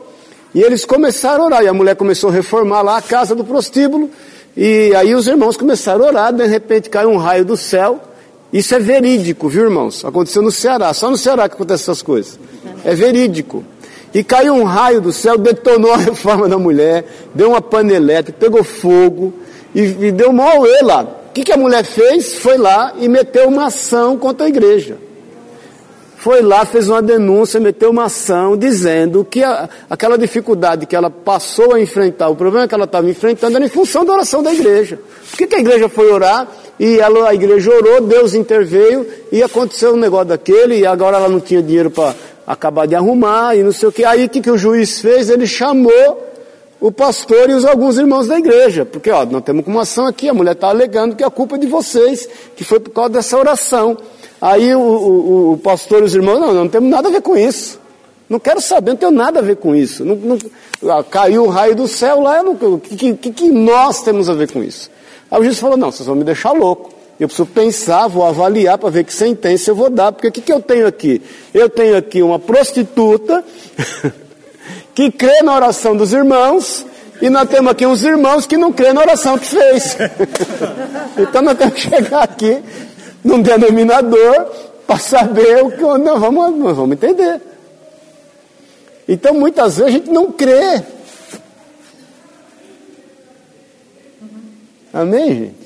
E 0.53 0.61
eles 0.61 0.85
começaram 0.85 1.43
a 1.43 1.45
orar, 1.47 1.63
e 1.63 1.67
a 1.67 1.73
mulher 1.73 1.95
começou 1.95 2.29
a 2.29 2.33
reformar 2.33 2.81
lá 2.81 2.97
a 2.97 3.01
casa 3.01 3.33
do 3.33 3.43
prostíbulo, 3.43 4.09
e 4.55 4.93
aí 4.95 5.15
os 5.15 5.27
irmãos 5.27 5.57
começaram 5.57 6.05
a 6.05 6.07
orar, 6.07 6.33
de 6.33 6.45
repente 6.45 6.89
caiu 6.89 7.09
um 7.09 7.17
raio 7.17 7.43
do 7.43 7.57
céu, 7.57 7.99
isso 8.53 8.75
é 8.75 8.79
verídico, 8.79 9.49
viu 9.49 9.63
irmãos? 9.63 10.05
Aconteceu 10.05 10.43
no 10.43 10.51
Ceará, 10.51 10.93
só 10.93 11.09
no 11.09 11.17
Ceará 11.17 11.49
que 11.49 11.55
acontecem 11.55 11.85
essas 11.85 12.03
coisas. 12.03 12.39
É 12.85 12.93
verídico. 12.93 13.63
E 14.13 14.23
caiu 14.23 14.53
um 14.53 14.63
raio 14.63 15.01
do 15.01 15.11
céu, 15.11 15.39
detonou 15.39 15.91
a 15.91 15.97
reforma 15.97 16.47
da 16.47 16.59
mulher, 16.59 17.03
deu 17.33 17.49
uma 17.49 17.61
panela 17.61 17.97
elétrica, 17.97 18.37
pegou 18.39 18.63
fogo 18.63 19.33
e, 19.73 19.81
e 19.81 20.11
deu 20.11 20.29
um 20.29 20.33
mau 20.33 20.63
lá. 20.83 21.01
O 21.01 21.33
que, 21.33 21.43
que 21.43 21.51
a 21.51 21.57
mulher 21.57 21.83
fez? 21.83 22.35
Foi 22.35 22.59
lá 22.59 22.93
e 22.99 23.09
meteu 23.09 23.47
uma 23.47 23.65
ação 23.65 24.15
contra 24.17 24.45
a 24.45 24.49
igreja. 24.49 24.97
Foi 26.23 26.41
lá, 26.41 26.65
fez 26.65 26.87
uma 26.87 27.01
denúncia, 27.01 27.59
meteu 27.59 27.89
uma 27.89 28.05
ação 28.05 28.55
dizendo 28.55 29.27
que 29.29 29.43
a, 29.43 29.67
aquela 29.89 30.17
dificuldade 30.17 30.85
que 30.85 30.95
ela 30.95 31.09
passou 31.09 31.73
a 31.73 31.81
enfrentar, 31.81 32.29
o 32.29 32.35
problema 32.37 32.65
que 32.65 32.73
ela 32.73 32.85
estava 32.85 33.09
enfrentando 33.09 33.57
era 33.57 33.65
em 33.65 33.67
função 33.67 34.05
da 34.05 34.13
oração 34.13 34.41
da 34.41 34.53
igreja. 34.53 34.97
Por 35.29 35.37
que, 35.37 35.47
que 35.47 35.55
a 35.57 35.59
igreja 35.59 35.89
foi 35.89 36.09
orar? 36.09 36.47
E 36.79 36.97
ela, 36.97 37.27
a 37.27 37.35
igreja 37.35 37.69
orou, 37.75 37.99
Deus 37.99 38.33
interveio 38.33 39.05
e 39.33 39.43
aconteceu 39.43 39.95
um 39.95 39.97
negócio 39.97 40.27
daquele, 40.27 40.77
e 40.77 40.85
agora 40.85 41.17
ela 41.17 41.27
não 41.27 41.41
tinha 41.41 41.61
dinheiro 41.61 41.91
para 41.91 42.15
acabar 42.47 42.87
de 42.87 42.95
arrumar 42.95 43.57
e 43.57 43.61
não 43.61 43.73
sei 43.73 43.89
o 43.89 43.91
que. 43.91 44.05
Aí 44.05 44.23
o 44.23 44.29
que, 44.29 44.39
que 44.39 44.49
o 44.49 44.57
juiz 44.57 45.01
fez? 45.01 45.29
Ele 45.29 45.45
chamou 45.45 46.25
o 46.79 46.89
pastor 46.89 47.49
e 47.49 47.53
os 47.53 47.65
alguns 47.65 47.97
irmãos 47.97 48.27
da 48.27 48.39
igreja, 48.39 48.85
porque 48.85 49.11
ó, 49.11 49.25
nós 49.25 49.43
temos 49.43 49.67
uma 49.67 49.81
ação 49.81 50.07
aqui, 50.07 50.29
a 50.29 50.33
mulher 50.33 50.53
está 50.53 50.69
alegando 50.69 51.17
que 51.17 51.23
a 51.25 51.29
culpa 51.29 51.57
é 51.57 51.59
de 51.59 51.67
vocês, 51.67 52.29
que 52.55 52.63
foi 52.63 52.79
por 52.79 52.91
causa 52.91 53.09
dessa 53.09 53.37
oração. 53.37 53.97
Aí 54.43 54.75
o, 54.75 54.79
o, 54.81 55.53
o 55.53 55.57
pastor 55.57 56.01
e 56.01 56.03
os 56.03 56.13
irmãos, 56.13 56.37
não, 56.37 56.53
não 56.53 56.67
temos 56.67 56.89
nada 56.89 57.07
a 57.07 57.11
ver 57.13 57.21
com 57.21 57.37
isso. 57.37 57.79
Não 58.29 58.37
quero 58.37 58.59
saber, 58.59 58.91
não 58.91 58.97
tenho 58.97 59.11
nada 59.13 59.39
a 59.39 59.41
ver 59.41 59.55
com 59.55 59.73
isso. 59.73 60.03
Não, 60.03 60.17
não, 60.17 60.37
ah, 60.91 61.01
caiu 61.01 61.45
o 61.45 61.47
raio 61.47 61.73
do 61.73 61.87
céu 61.87 62.19
lá, 62.19 62.41
o 62.41 62.77
que, 62.77 63.13
que, 63.13 63.31
que 63.31 63.49
nós 63.49 64.03
temos 64.03 64.29
a 64.29 64.33
ver 64.33 64.51
com 64.51 64.61
isso? 64.61 64.91
Aí 65.31 65.39
o 65.39 65.45
juiz 65.45 65.57
falou, 65.57 65.77
não, 65.77 65.89
vocês 65.89 66.05
vão 66.05 66.17
me 66.17 66.25
deixar 66.25 66.51
louco. 66.51 66.91
Eu 67.17 67.29
preciso 67.29 67.47
pensar, 67.47 68.09
vou 68.09 68.25
avaliar 68.25 68.77
para 68.77 68.89
ver 68.89 69.05
que 69.05 69.13
sentença 69.13 69.71
eu 69.71 69.75
vou 69.75 69.89
dar, 69.89 70.11
porque 70.11 70.27
o 70.27 70.31
que, 70.31 70.41
que 70.41 70.51
eu 70.51 70.61
tenho 70.61 70.87
aqui? 70.87 71.21
Eu 71.53 71.69
tenho 71.69 71.95
aqui 71.95 72.21
uma 72.21 72.37
prostituta 72.37 73.45
que 74.93 75.09
crê 75.09 75.41
na 75.41 75.55
oração 75.55 75.95
dos 75.95 76.11
irmãos, 76.11 76.85
e 77.21 77.29
nós 77.29 77.47
temos 77.47 77.71
aqui 77.71 77.85
uns 77.85 78.03
irmãos 78.03 78.45
que 78.45 78.57
não 78.57 78.73
crê 78.73 78.91
na 78.91 78.99
oração 78.99 79.37
que 79.37 79.45
fez. 79.45 79.95
então 81.17 81.41
nós 81.41 81.57
temos 81.57 81.75
que 81.75 81.79
chegar 81.79 82.23
aqui 82.23 82.61
num 83.23 83.41
denominador 83.41 84.47
para 84.85 84.97
saber 84.99 85.63
o 85.63 85.71
que 85.71 85.81
nós 85.81 86.19
vamos, 86.19 86.55
nós 86.57 86.75
vamos 86.75 86.93
entender. 86.93 87.41
Então 89.07 89.33
muitas 89.33 89.77
vezes 89.77 89.89
a 89.89 89.97
gente 89.97 90.09
não 90.09 90.31
crê. 90.31 90.83
Amém, 94.93 95.35
gente? 95.35 95.63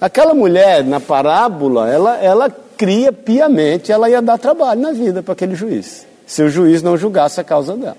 Aquela 0.00 0.34
mulher 0.34 0.84
na 0.84 1.00
parábola, 1.00 1.88
ela, 1.88 2.16
ela 2.18 2.50
cria 2.76 3.12
piamente, 3.12 3.92
ela 3.92 4.08
ia 4.08 4.22
dar 4.22 4.38
trabalho 4.38 4.80
na 4.80 4.92
vida 4.92 5.22
para 5.22 5.32
aquele 5.32 5.54
juiz, 5.54 6.06
se 6.26 6.42
o 6.42 6.48
juiz 6.48 6.82
não 6.82 6.96
julgasse 6.96 7.40
a 7.40 7.44
causa 7.44 7.76
dela. 7.76 7.96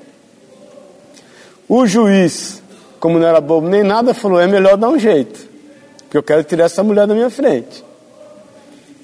O 1.70 1.86
juiz, 1.86 2.62
como 3.00 3.20
não 3.20 3.28
era 3.28 3.40
bobo 3.40 3.68
nem 3.68 3.84
nada, 3.84 4.14
falou: 4.14 4.40
é 4.40 4.48
melhor 4.48 4.78
dar 4.78 4.90
um 4.90 4.98
jeito, 4.98 5.48
porque 6.04 6.18
eu 6.18 6.24
quero 6.24 6.44
tirar 6.44 6.66
essa 6.66 6.84
mulher 6.84 7.08
da 7.08 7.14
minha 7.14 7.30
frente. 7.30 7.84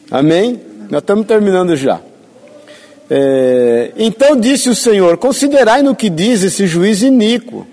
Amém? 0.09 0.59
Nós 0.89 1.01
estamos 1.01 1.25
terminando 1.25 1.75
já. 1.75 1.99
É, 3.09 3.91
então 3.97 4.39
disse 4.39 4.69
o 4.69 4.75
Senhor: 4.75 5.17
Considerai 5.17 5.81
no 5.81 5.95
que 5.95 6.09
diz 6.09 6.43
esse 6.43 6.67
juiz 6.67 7.01
iníquo. 7.01 7.65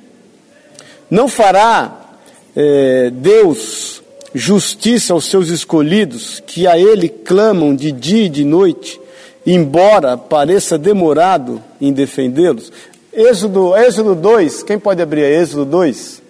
Não 1.10 1.28
fará 1.28 2.16
é, 2.56 3.10
Deus 3.10 4.02
justiça 4.34 5.12
aos 5.12 5.26
seus 5.26 5.48
escolhidos, 5.48 6.42
que 6.44 6.66
a 6.66 6.76
ele 6.76 7.08
clamam 7.08 7.74
de 7.74 7.92
dia 7.92 8.24
e 8.24 8.28
de 8.28 8.44
noite, 8.44 9.00
embora 9.46 10.16
pareça 10.16 10.76
demorado 10.76 11.62
em 11.80 11.92
defendê-los. 11.92 12.72
Êxodo, 13.12 13.76
Êxodo 13.76 14.14
2, 14.16 14.64
quem 14.64 14.76
pode 14.76 15.00
abrir 15.00 15.22
Êxodo 15.22 15.64
2? 15.64 16.20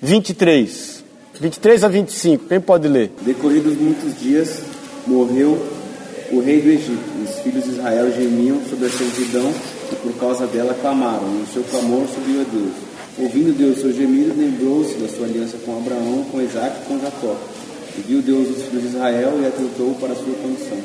23. 0.00 1.02
23 1.40 1.82
a 1.82 1.88
25, 1.88 2.44
quem 2.46 2.60
pode 2.60 2.86
ler? 2.86 3.10
Decorridos 3.22 3.74
muitos 3.76 4.20
dias, 4.20 4.62
morreu 5.06 5.58
o 6.32 6.40
rei 6.40 6.60
do 6.60 6.70
Egito. 6.70 7.00
Os 7.22 7.38
filhos 7.40 7.64
de 7.64 7.70
Israel 7.70 8.10
gemiam 8.12 8.60
sobre 8.68 8.86
a 8.86 8.90
servidão 8.90 9.52
e 9.92 9.96
por 9.96 10.12
causa 10.14 10.46
dela 10.46 10.74
clamaram, 10.80 11.26
e 11.38 11.42
o 11.42 11.46
seu 11.52 11.62
clamor 11.64 12.06
subiu 12.08 12.40
a 12.40 12.44
Deus. 12.44 12.72
Ouvindo 13.18 13.56
Deus 13.56 13.80
seu 13.80 13.92
gemido, 13.92 14.34
lembrou-se 14.36 14.94
da 14.94 15.08
sua 15.08 15.26
aliança 15.26 15.56
com 15.64 15.76
Abraão, 15.76 16.24
com 16.32 16.40
Isaac 16.40 16.76
e 16.82 16.88
com 16.88 16.98
Jacó. 16.98 17.36
E 17.96 18.00
viu 18.00 18.20
Deus 18.20 18.50
os 18.50 18.62
filhos 18.64 18.82
de 18.82 18.88
Israel 18.88 19.40
e 19.40 19.46
atentou 19.46 19.94
para 20.00 20.12
a 20.12 20.16
sua 20.16 20.34
condição. 20.42 20.78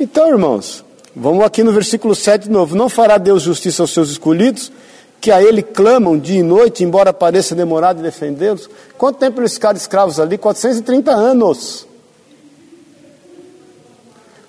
Então, 0.00 0.28
irmãos, 0.28 0.84
vamos 1.14 1.44
aqui 1.44 1.62
no 1.62 1.72
versículo 1.72 2.14
7 2.14 2.44
de 2.44 2.50
novo. 2.50 2.74
Não 2.74 2.88
fará 2.88 3.18
Deus 3.18 3.42
justiça 3.42 3.84
aos 3.84 3.92
seus 3.92 4.10
escolhidos, 4.10 4.72
que 5.20 5.30
a 5.30 5.40
ele 5.40 5.62
clamam 5.62 6.18
dia 6.18 6.40
e 6.40 6.42
noite, 6.42 6.82
embora 6.82 7.12
pareça 7.12 7.54
demorado 7.54 7.98
de 7.98 8.02
defendê-los? 8.02 8.68
Quanto 8.98 9.18
tempo 9.18 9.40
eles 9.40 9.54
ficaram 9.54 9.76
escravos 9.76 10.18
ali? 10.18 10.36
430 10.36 11.12
anos. 11.12 11.86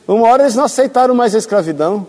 Uma 0.07 0.27
hora 0.29 0.43
eles 0.43 0.55
não 0.55 0.63
aceitaram 0.63 1.13
mais 1.13 1.35
a 1.35 1.37
escravidão. 1.37 2.07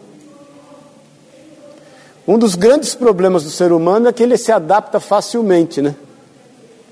Um 2.26 2.38
dos 2.38 2.54
grandes 2.54 2.94
problemas 2.94 3.42
do 3.42 3.50
ser 3.50 3.72
humano 3.72 4.08
é 4.08 4.12
que 4.12 4.22
ele 4.22 4.36
se 4.36 4.52
adapta 4.52 5.00
facilmente, 5.00 5.82
né? 5.82 5.96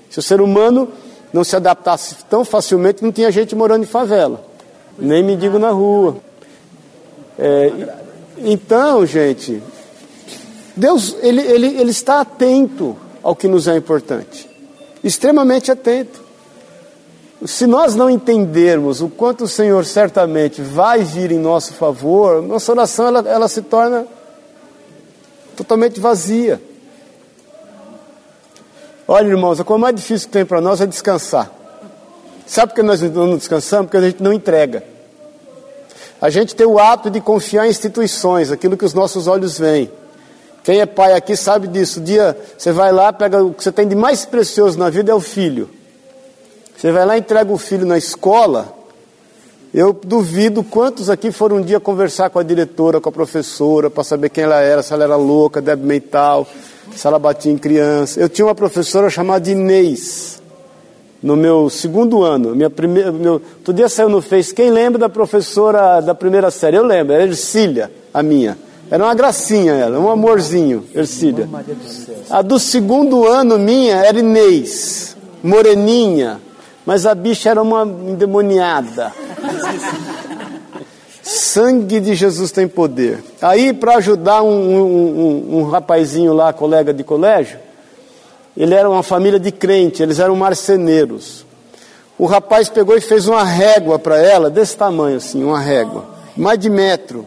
Se 0.09 0.19
o 0.19 0.21
ser 0.21 0.41
humano 0.41 0.89
não 1.31 1.43
se 1.43 1.55
adaptasse 1.55 2.15
tão 2.29 2.43
facilmente, 2.43 3.03
não 3.03 3.11
tinha 3.11 3.31
gente 3.31 3.55
morando 3.55 3.83
em 3.83 3.87
favela, 3.87 4.43
nem 4.97 5.23
mendigo 5.23 5.59
na 5.59 5.69
rua. 5.69 6.17
É, 7.37 7.71
então, 8.39 9.05
gente, 9.05 9.61
Deus 10.75 11.15
ele, 11.21 11.41
ele, 11.41 11.67
ele 11.79 11.91
está 11.91 12.21
atento 12.21 12.97
ao 13.21 13.35
que 13.35 13.47
nos 13.47 13.67
é 13.67 13.75
importante, 13.75 14.49
extremamente 15.03 15.71
atento. 15.71 16.26
Se 17.45 17.67
nós 17.67 17.93
não 17.93 18.09
entendermos 18.09 18.99
o 18.99 19.09
quanto 19.09 19.43
o 19.43 19.47
Senhor 19.47 19.85
certamente 19.85 20.61
vai 20.61 21.03
vir 21.03 21.31
em 21.31 21.37
nosso 21.37 21.73
favor, 21.73 22.41
nossa 22.41 22.71
oração 22.71 23.07
ela, 23.07 23.19
ela 23.29 23.47
se 23.47 23.61
torna 23.61 24.07
totalmente 25.55 25.99
vazia. 25.99 26.59
Olha, 29.07 29.27
irmãos, 29.27 29.59
a 29.59 29.63
coisa 29.63 29.79
mais 29.79 29.95
difícil 29.95 30.27
que 30.27 30.33
tem 30.33 30.45
para 30.45 30.59
nós 30.59 30.81
é 30.81 30.85
descansar. 30.85 31.51
Sabe 32.45 32.71
por 32.71 32.75
que 32.75 32.83
nós 32.83 33.01
não 33.01 33.37
descansamos? 33.37 33.85
Porque 33.85 33.97
a 33.97 34.09
gente 34.09 34.21
não 34.21 34.33
entrega. 34.33 34.83
A 36.19 36.29
gente 36.31 36.55
tem 36.55 36.65
o 36.65 36.79
hábito 36.79 37.11
de 37.11 37.21
confiar 37.21 37.67
em 37.67 37.69
instituições, 37.69 38.51
aquilo 38.51 38.75
que 38.75 38.85
os 38.85 38.93
nossos 38.93 39.27
olhos 39.27 39.59
veem. 39.59 39.91
Quem 40.63 40.81
é 40.81 40.85
pai 40.85 41.13
aqui 41.13 41.35
sabe 41.35 41.67
disso. 41.67 41.99
O 41.99 42.03
dia 42.03 42.35
você 42.57 42.71
vai 42.71 42.91
lá, 42.91 43.13
pega 43.13 43.43
o 43.43 43.53
que 43.53 43.63
você 43.63 43.71
tem 43.71 43.87
de 43.87 43.95
mais 43.95 44.25
precioso 44.25 44.77
na 44.77 44.89
vida 44.89 45.11
é 45.11 45.15
o 45.15 45.19
filho. 45.21 45.69
Você 46.77 46.91
vai 46.91 47.07
lá 47.07 47.17
e 47.17 47.21
entrega 47.21 47.51
o 47.51 47.57
filho 47.57 47.87
na 47.87 47.97
escola, 47.97 48.71
eu 49.73 49.91
duvido 49.91 50.63
quantos 50.63 51.09
aqui 51.09 51.31
foram 51.31 51.57
um 51.57 51.61
dia 51.63 51.79
conversar 51.79 52.29
com 52.29 52.37
a 52.37 52.43
diretora, 52.43 53.01
com 53.01 53.09
a 53.09 53.11
professora, 53.11 53.89
para 53.89 54.03
saber 54.03 54.29
quem 54.29 54.43
ela 54.43 54.61
era, 54.61 54.83
se 54.83 54.93
ela 54.93 55.03
era 55.03 55.15
louca, 55.15 55.59
débil 55.59 55.87
mental, 55.87 56.47
se 56.95 57.07
ela 57.07 57.17
batia 57.17 57.51
em 57.51 57.57
criança. 57.57 58.19
Eu 58.19 58.29
tinha 58.29 58.45
uma 58.45 58.53
professora 58.53 59.09
chamada 59.09 59.49
Inês, 59.49 60.39
no 61.21 61.35
meu 61.35 61.67
segundo 61.67 62.23
ano. 62.23 62.55
Minha 62.55 62.69
primeira, 62.69 63.11
meu, 63.11 63.33
outro 63.33 63.73
dia 63.73 63.89
saiu 63.89 64.07
no 64.07 64.21
Face, 64.21 64.53
quem 64.53 64.69
lembra 64.69 64.99
da 64.99 65.09
professora 65.09 65.99
da 65.99 66.13
primeira 66.13 66.51
série? 66.51 66.77
Eu 66.77 66.85
lembro, 66.85 67.11
era 67.11 67.23
Ercília, 67.23 67.91
a 68.13 68.21
minha. 68.21 68.55
Era 68.91 69.03
uma 69.03 69.15
gracinha 69.15 69.73
ela, 69.73 69.99
um 69.99 70.11
amorzinho, 70.11 70.85
Ercília. 70.93 71.49
A 72.29 72.43
do 72.43 72.59
segundo 72.59 73.27
ano 73.27 73.57
minha 73.57 73.95
era 73.95 74.19
Inês, 74.19 75.17
moreninha, 75.41 76.39
mas 76.87 77.05
a 77.05 77.13
bicha 77.13 77.49
era 77.49 77.61
uma 77.61 77.83
endemoniada. 77.83 79.11
Sangue 81.21 81.99
de 81.99 82.15
Jesus 82.15 82.49
tem 82.49 82.65
poder. 82.65 83.21
Aí, 83.41 83.73
para 83.73 83.97
ajudar 83.97 84.41
um, 84.41 84.47
um, 84.47 84.85
um, 84.85 85.57
um, 85.57 85.63
rapazinho 85.69 86.31
lá, 86.31 86.53
colega 86.53 86.93
de 86.93 87.03
colégio, 87.03 87.59
ele 88.55 88.73
era 88.73 88.89
uma 88.89 89.03
família 89.03 89.37
de 89.37 89.51
crente, 89.51 90.01
eles 90.01 90.17
eram 90.17 90.33
marceneiros. 90.37 91.45
O 92.17 92.25
rapaz 92.25 92.69
pegou 92.69 92.95
e 92.95 93.01
fez 93.01 93.27
uma 93.27 93.43
régua 93.43 93.99
para 93.99 94.17
ela, 94.17 94.49
desse 94.49 94.77
tamanho 94.77 95.17
assim, 95.17 95.43
uma 95.43 95.59
régua, 95.59 96.05
mais 96.37 96.57
de 96.57 96.69
metro. 96.69 97.25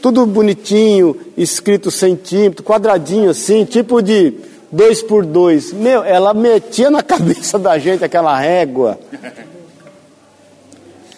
Tudo 0.00 0.24
bonitinho, 0.24 1.16
escrito 1.36 1.90
centímetro, 1.90 2.62
quadradinho 2.62 3.30
assim, 3.30 3.64
tipo 3.64 4.00
de 4.00 4.32
dois 4.70 5.02
por 5.02 5.24
dois. 5.24 5.72
Meu, 5.72 6.04
ela 6.04 6.34
metia 6.34 6.90
na 6.90 7.02
cabeça 7.04 7.58
da 7.58 7.78
gente 7.78 8.04
aquela 8.04 8.38
régua. 8.38 8.98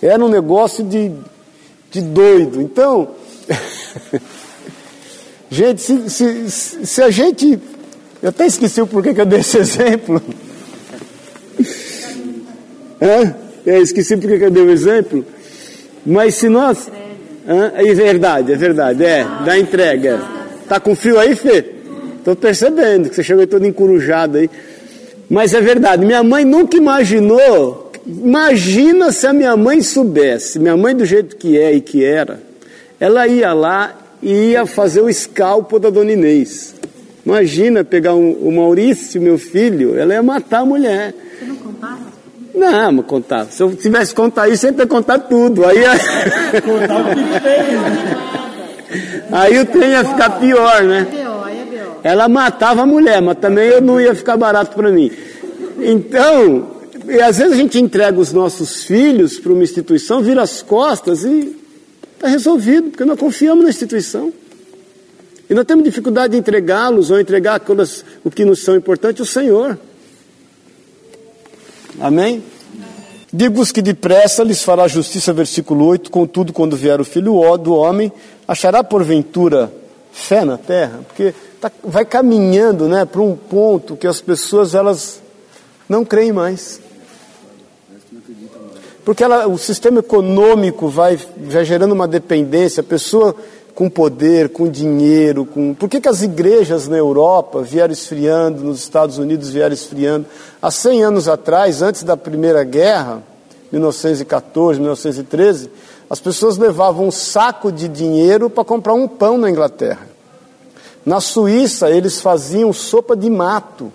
Era 0.01 0.25
um 0.25 0.29
negócio 0.29 0.85
de, 0.85 1.13
de 1.91 2.01
doido. 2.01 2.63
Então, 2.63 3.09
gente, 5.51 5.81
se, 5.81 6.09
se, 6.11 6.87
se 6.87 7.03
a 7.03 7.11
gente 7.11 7.61
eu 8.21 8.31
até 8.31 8.47
esqueci 8.47 8.81
o 8.81 8.87
porquê 8.87 9.15
que 9.15 9.21
eu 9.21 9.27
dei 9.27 9.41
esse 9.41 9.59
exemplo. 9.59 10.21
é? 13.01 13.35
Eu 13.65 13.83
esqueci 13.83 14.17
porque 14.17 14.39
que 14.39 14.45
eu 14.45 14.51
dei 14.51 14.63
o 14.63 14.71
exemplo. 14.71 15.25
Mas 16.05 16.35
se 16.35 16.49
nós. 16.49 16.91
É 17.47 17.95
verdade, 17.95 18.53
é 18.53 18.57
verdade. 18.57 19.05
É, 19.05 19.25
da 19.45 19.59
entrega. 19.59 20.21
Tá 20.69 20.79
com 20.79 20.95
frio 20.95 21.19
aí, 21.19 21.35
Fê? 21.35 21.78
Tô 22.29 22.37
percebendo 22.37 23.09
que 23.09 23.15
você 23.15 23.23
chegou 23.23 23.41
aí 23.41 23.47
todo 23.47 23.67
encurujado 23.67 24.37
aí. 24.37 24.51
Mas 25.31 25.55
é 25.55 25.63
verdade, 25.63 26.05
minha 26.05 26.23
mãe 26.23 26.45
nunca 26.45 26.77
imaginou. 26.77 27.91
Imagina 28.07 29.11
se 29.13 29.27
a 29.27 29.33
minha 29.33 29.57
mãe 29.57 29.81
soubesse, 29.81 30.59
minha 30.59 30.77
mãe 30.77 30.95
do 30.95 31.07
jeito 31.07 31.37
que 31.37 31.59
é 31.59 31.73
e 31.73 31.81
que 31.81 32.05
era, 32.05 32.39
ela 33.01 33.27
ia 33.27 33.55
lá 33.55 33.97
e 34.23 34.51
ia 34.51 34.67
fazer 34.67 35.01
o 35.01 35.09
escalpo 35.09 35.79
da 35.79 35.89
dona 35.89 36.13
Inês. 36.13 36.75
Imagina 37.25 37.83
pegar 37.83 38.15
um, 38.15 38.33
o 38.33 38.53
Maurício, 38.53 39.23
meu 39.23 39.39
filho, 39.39 39.99
ela 39.99 40.13
ia 40.13 40.23
matar 40.23 40.59
a 40.59 40.67
mulher. 40.67 41.15
Você 41.39 41.47
não 41.47 41.57
contava? 41.57 42.01
Não, 42.55 42.93
mas 42.93 43.07
contar. 43.07 43.47
Se 43.47 43.63
eu 43.63 43.75
tivesse 43.75 44.15
contar 44.15 44.51
isso, 44.51 44.67
eu 44.67 44.75
ia 44.75 44.87
contar 44.87 45.19
tudo. 45.21 45.65
Aí, 45.65 45.79
contar 46.61 47.01
o 47.01 47.15
que 47.15 47.41
fez. 47.41 47.69
aí 49.33 49.59
o 49.61 49.65
trem 49.65 49.91
ia 49.93 50.05
ficar 50.05 50.31
pior, 50.39 50.83
né? 50.83 51.01
É 51.01 51.05
pior, 51.05 51.49
é 51.49 51.65
pior. 51.71 51.88
Ela 52.03 52.29
matava 52.29 52.83
a 52.83 52.87
mulher, 52.87 53.21
mas 53.21 53.39
também 53.39 53.69
eu 53.69 53.81
não 53.81 54.01
ia 54.01 54.15
ficar 54.15 54.37
barato 54.37 54.77
para 54.77 54.91
mim. 54.91 55.11
Então, 55.81 56.79
e 57.09 57.21
às 57.21 57.39
vezes 57.39 57.55
a 57.55 57.57
gente 57.57 57.79
entrega 57.79 58.19
os 58.19 58.33
nossos 58.33 58.85
filhos 58.85 59.39
para 59.39 59.53
uma 59.53 59.63
instituição, 59.63 60.23
vira 60.23 60.43
as 60.43 60.63
costas 60.63 61.25
e 61.25 61.57
está 62.15 62.29
resolvido, 62.29 62.91
porque 62.91 63.05
nós 63.05 63.19
confiamos 63.19 63.65
na 63.65 63.71
instituição. 63.71 64.33
E 65.49 65.55
nós 65.55 65.65
temos 65.65 65.85
dificuldade 65.85 66.33
de 66.33 66.39
entregá-los 66.39 67.11
ou 67.11 67.19
entregar 67.19 67.55
aquelas, 67.55 68.05
o 68.23 68.31
que 68.31 68.45
nos 68.45 68.63
são 68.63 68.77
importantes, 68.77 69.23
o 69.23 69.27
Senhor. 69.27 69.79
Amém? 71.99 72.43
Digo-vos 73.33 73.73
que 73.73 73.81
depressa 73.81 74.43
lhes 74.43 74.63
fará 74.63 74.87
justiça, 74.87 75.33
versículo 75.33 75.87
8, 75.87 76.11
contudo, 76.11 76.53
quando 76.53 76.77
vier 76.77 77.01
o 77.01 77.05
filho 77.05 77.57
do 77.59 77.73
homem, 77.75 78.13
achará 78.47 78.85
porventura 78.85 79.73
fé 80.19 80.45
na 80.45 80.59
terra? 80.59 81.01
Porque 81.07 81.35
tá, 81.61 81.71
vai 81.83 82.05
caminhando 82.05 82.89
né, 82.89 83.05
para 83.05 83.21
um 83.21 83.37
ponto 83.37 83.97
que 83.97 84.07
as 84.07 84.21
pessoas 84.21 84.75
elas 84.75 85.23
não 85.89 86.05
creem 86.05 86.33
mais. 86.33 86.81
Porque 89.05 89.25
ela, 89.25 89.47
o 89.49 89.57
sistema 89.57 90.01
econômico 90.01 90.89
vai, 90.89 91.19
vai 91.37 91.65
gerando 91.65 91.93
uma 91.93 92.07
dependência, 92.07 92.83
a 92.83 92.85
pessoa 92.85 93.35
com 93.75 93.89
poder, 93.89 94.51
com 94.51 94.69
dinheiro, 94.69 95.47
com. 95.47 95.73
Por 95.73 95.89
que, 95.89 96.01
que 96.01 96.09
as 96.09 96.21
igrejas 96.21 96.89
na 96.89 96.97
Europa 96.99 97.63
vieram 97.63 97.93
esfriando, 97.93 98.65
nos 98.65 98.81
Estados 98.81 99.17
Unidos 99.17 99.51
vieram 99.51 99.73
esfriando? 99.73 100.27
Há 100.61 100.71
100 100.71 101.05
anos 101.05 101.29
atrás, 101.29 101.81
antes 101.81 102.03
da 102.03 102.17
Primeira 102.17 102.65
Guerra, 102.65 103.23
1914, 103.73 104.81
1913, 104.81 105.71
as 106.11 106.21
pessoas 106.21 106.57
levavam 106.57 107.09
um 107.09 107.11
saco 107.11 107.71
de 107.71 107.89
dinheiro 107.89 108.49
para 108.49 108.65
comprar 108.65 108.95
um 108.95 109.07
pão 109.07 109.37
na 109.37 109.51
Inglaterra. 109.51 110.07
Na 111.05 111.21
Suíça, 111.21 111.91
eles 111.91 112.21
faziam 112.21 112.73
sopa 112.73 113.17
de 113.17 113.29
mato. 113.29 113.93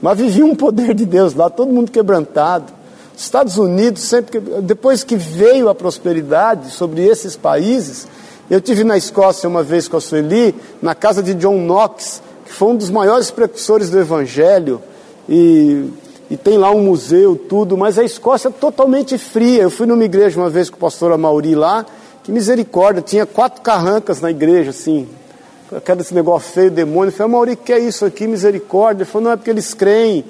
Mas 0.00 0.18
viviam 0.18 0.50
um 0.50 0.54
poder 0.54 0.94
de 0.94 1.06
Deus 1.06 1.34
lá, 1.34 1.48
todo 1.48 1.72
mundo 1.72 1.90
quebrantado. 1.90 2.72
Estados 3.16 3.56
Unidos, 3.56 4.02
sempre 4.02 4.32
que, 4.32 4.60
depois 4.60 5.02
que 5.02 5.16
veio 5.16 5.70
a 5.70 5.74
prosperidade 5.74 6.70
sobre 6.70 7.02
esses 7.02 7.34
países, 7.34 8.06
eu 8.50 8.60
tive 8.60 8.84
na 8.84 8.96
Escócia 8.96 9.48
uma 9.48 9.62
vez 9.62 9.88
com 9.88 9.96
a 9.96 10.00
Sueli, 10.00 10.54
na 10.82 10.94
casa 10.94 11.22
de 11.22 11.32
John 11.34 11.58
Knox, 11.58 12.22
que 12.44 12.52
foi 12.52 12.68
um 12.68 12.76
dos 12.76 12.90
maiores 12.90 13.30
precursores 13.30 13.88
do 13.88 13.98
Evangelho, 13.98 14.82
e, 15.28 15.90
e 16.30 16.36
tem 16.36 16.58
lá 16.58 16.70
um 16.70 16.82
museu, 16.82 17.36
tudo, 17.36 17.76
mas 17.76 17.98
a 17.98 18.04
Escócia 18.04 18.48
é 18.48 18.50
totalmente 18.50 19.16
fria. 19.16 19.62
Eu 19.62 19.70
fui 19.70 19.86
numa 19.86 20.04
igreja 20.04 20.40
uma 20.40 20.50
vez 20.50 20.68
com 20.68 20.76
o 20.76 20.80
pastor 20.80 21.12
Amauri 21.12 21.54
lá, 21.54 21.86
que 22.24 22.32
misericórdia, 22.32 23.02
tinha 23.02 23.24
quatro 23.26 23.62
carrancas 23.62 24.20
na 24.20 24.30
igreja, 24.30 24.70
assim, 24.70 25.08
aquele 25.74 26.02
negócio 26.12 26.52
feio, 26.52 26.70
demônio. 26.70 27.08
Eu 27.08 27.12
falei, 27.12 27.32
Amauri, 27.32 27.52
o 27.52 27.56
que 27.56 27.72
é 27.72 27.78
isso 27.78 28.04
aqui, 28.04 28.26
misericórdia? 28.26 29.02
Ele 29.02 29.10
falou, 29.10 29.26
não, 29.26 29.32
é 29.32 29.36
porque 29.36 29.50
eles 29.50 29.72
creem 29.74 30.24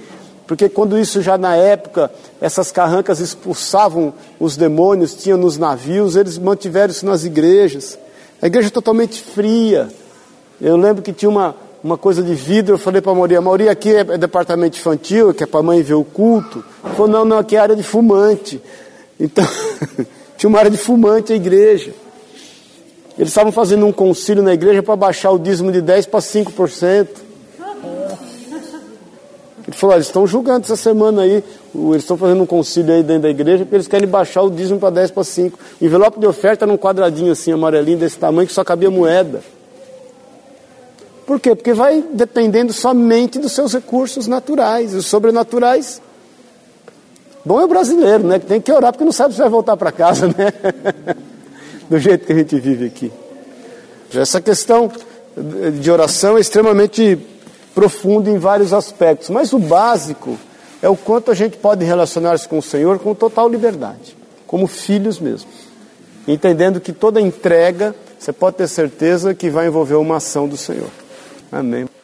porque 0.47 0.69
quando 0.69 0.97
isso 0.97 1.21
já 1.21 1.37
na 1.37 1.57
época, 1.57 2.11
essas 2.41 2.71
carrancas 2.71 3.19
expulsavam 3.19 4.15
os 4.39 4.57
demônios, 4.57 5.15
tinha 5.15 5.37
nos 5.37 5.59
navios, 5.59 6.15
eles 6.15 6.39
mantiveram 6.39 6.93
isso 6.93 7.05
nas 7.05 7.25
igrejas. 7.25 7.99
A 8.41 8.47
igreja 8.47 8.69
é 8.69 8.71
totalmente 8.71 9.21
fria. 9.21 9.89
Eu 10.61 10.77
lembro 10.77 11.03
que 11.03 11.13
tinha 11.13 11.29
uma, 11.29 11.57
uma 11.87 11.97
coisa 11.97 12.21
de 12.21 12.35
vidro, 12.35 12.75
eu 12.75 12.79
falei 12.79 13.01
para 13.01 13.13
a 13.13 13.15
Mauri, 13.15 13.37
a 13.37 13.41
Mauri 13.41 13.69
aqui 13.69 13.95
é, 13.95 14.01
é 14.01 14.19
departamento 14.19 14.77
infantil, 14.77 15.33
que 15.33 15.45
é 15.45 15.47
para 15.47 15.63
mãe 15.63 15.83
ver 15.83 15.95
o 15.95 16.03
culto. 16.03 16.65
Ele 16.85 16.95
falou, 16.95 17.09
não, 17.09 17.25
não, 17.25 17.39
aqui 17.39 17.55
é 17.55 17.61
área 17.61 17.77
de 17.77 17.83
fumante. 17.85 18.61
Então, 19.21 19.47
tinha 20.37 20.49
uma 20.49 20.59
área 20.59 20.71
de 20.71 20.77
fumante 20.77 21.33
a 21.33 21.37
igreja. 21.37 21.95
Eles 23.17 23.29
estavam 23.29 23.53
fazendo 23.53 23.87
um 23.87 23.93
concílio 23.93 24.43
na 24.43 24.53
igreja 24.53 24.83
para 24.83 24.97
baixar 24.97 25.31
o 25.31 25.39
dízimo 25.39 25.71
de 25.71 25.81
10% 25.81 26.09
para 26.09 26.19
5%. 26.19 27.07
Ele 29.69 29.77
falou: 29.77 29.95
eles 29.95 30.07
estão 30.07 30.27
julgando 30.27 30.65
essa 30.65 30.77
semana 30.77 31.23
aí, 31.23 31.43
eles 31.73 32.03
estão 32.03 32.17
fazendo 32.17 32.43
um 32.43 32.47
concílio 32.47 32.95
aí 32.95 33.03
dentro 33.05 33.23
da 33.23 33.31
igreja, 33.31 33.65
porque 33.65 33.77
eles 33.77 33.89
querem 33.89 34.09
baixar 34.09 34.43
o 34.43 34.51
dízimo 34.51 34.81
para 34.81 34.91
10 34.91 35.13
para 35.13 35.23
5. 35.23 35.59
Envelope 35.81 36.19
de 36.19 36.27
oferta 36.27 36.67
num 36.67 36.77
quadradinho 36.77 37.31
assim, 37.31 37.53
amarelinho, 37.53 37.99
desse 37.99 38.19
tamanho, 38.19 38.49
que 38.49 38.53
só 38.53 38.65
cabia 38.65 38.91
moeda. 38.91 39.41
Por 41.27 41.41
quê? 41.41 41.57
Porque 41.57 41.75
vai 41.75 42.05
dependendo 42.13 42.73
somente 42.73 43.39
dos 43.39 43.53
seus 43.53 43.73
recursos 43.73 44.29
naturais, 44.29 44.95
os 44.95 45.07
sobrenaturais. 45.07 46.01
Bom 47.45 47.61
é 47.61 47.65
o 47.65 47.69
brasileiro, 47.69 48.25
né? 48.25 48.39
Que 48.39 48.47
tem 48.47 48.61
que 48.61 48.71
orar 48.73 48.93
porque 48.93 49.05
não 49.05 49.13
sabe 49.13 49.35
se 49.35 49.41
vai 49.41 49.49
voltar 49.49 49.77
para 49.77 49.91
casa, 49.91 50.29
né? 50.29 50.53
Do 51.91 51.99
jeito 51.99 52.27
que 52.27 52.33
a 52.33 52.37
gente 52.37 52.59
vive 52.61 52.87
aqui. 52.87 53.13
Essa 54.15 54.41
questão 54.41 54.91
de 55.81 55.91
oração 55.91 56.39
é 56.39 56.41
extremamente 56.41 57.19
profundo 57.75 58.31
em 58.31 58.39
vários 58.39 58.73
aspectos, 58.73 59.29
mas 59.29 59.53
o 59.53 59.59
básico 59.59 60.39
é 60.81 60.89
o 60.89 60.97
quanto 60.97 61.31
a 61.31 61.35
gente 61.35 61.57
pode 61.57 61.85
relacionar-se 61.85 62.49
com 62.49 62.59
o 62.59 62.63
Senhor 62.63 62.99
com 62.99 63.15
total 63.15 63.49
liberdade, 63.49 64.17
como 64.47 64.67
filhos 64.67 65.19
mesmo. 65.19 65.51
Entendendo 66.27 66.81
que 66.81 66.93
toda 66.93 67.21
entrega, 67.21 67.95
você 68.19 68.33
pode 68.33 68.57
ter 68.57 68.69
certeza 68.69 69.35
que 69.35 69.51
vai 69.51 69.67
envolver 69.67 69.97
uma 69.97 70.17
ação 70.17 70.49
do 70.49 70.57
Senhor. 70.57 70.91
Amém. 71.53 71.96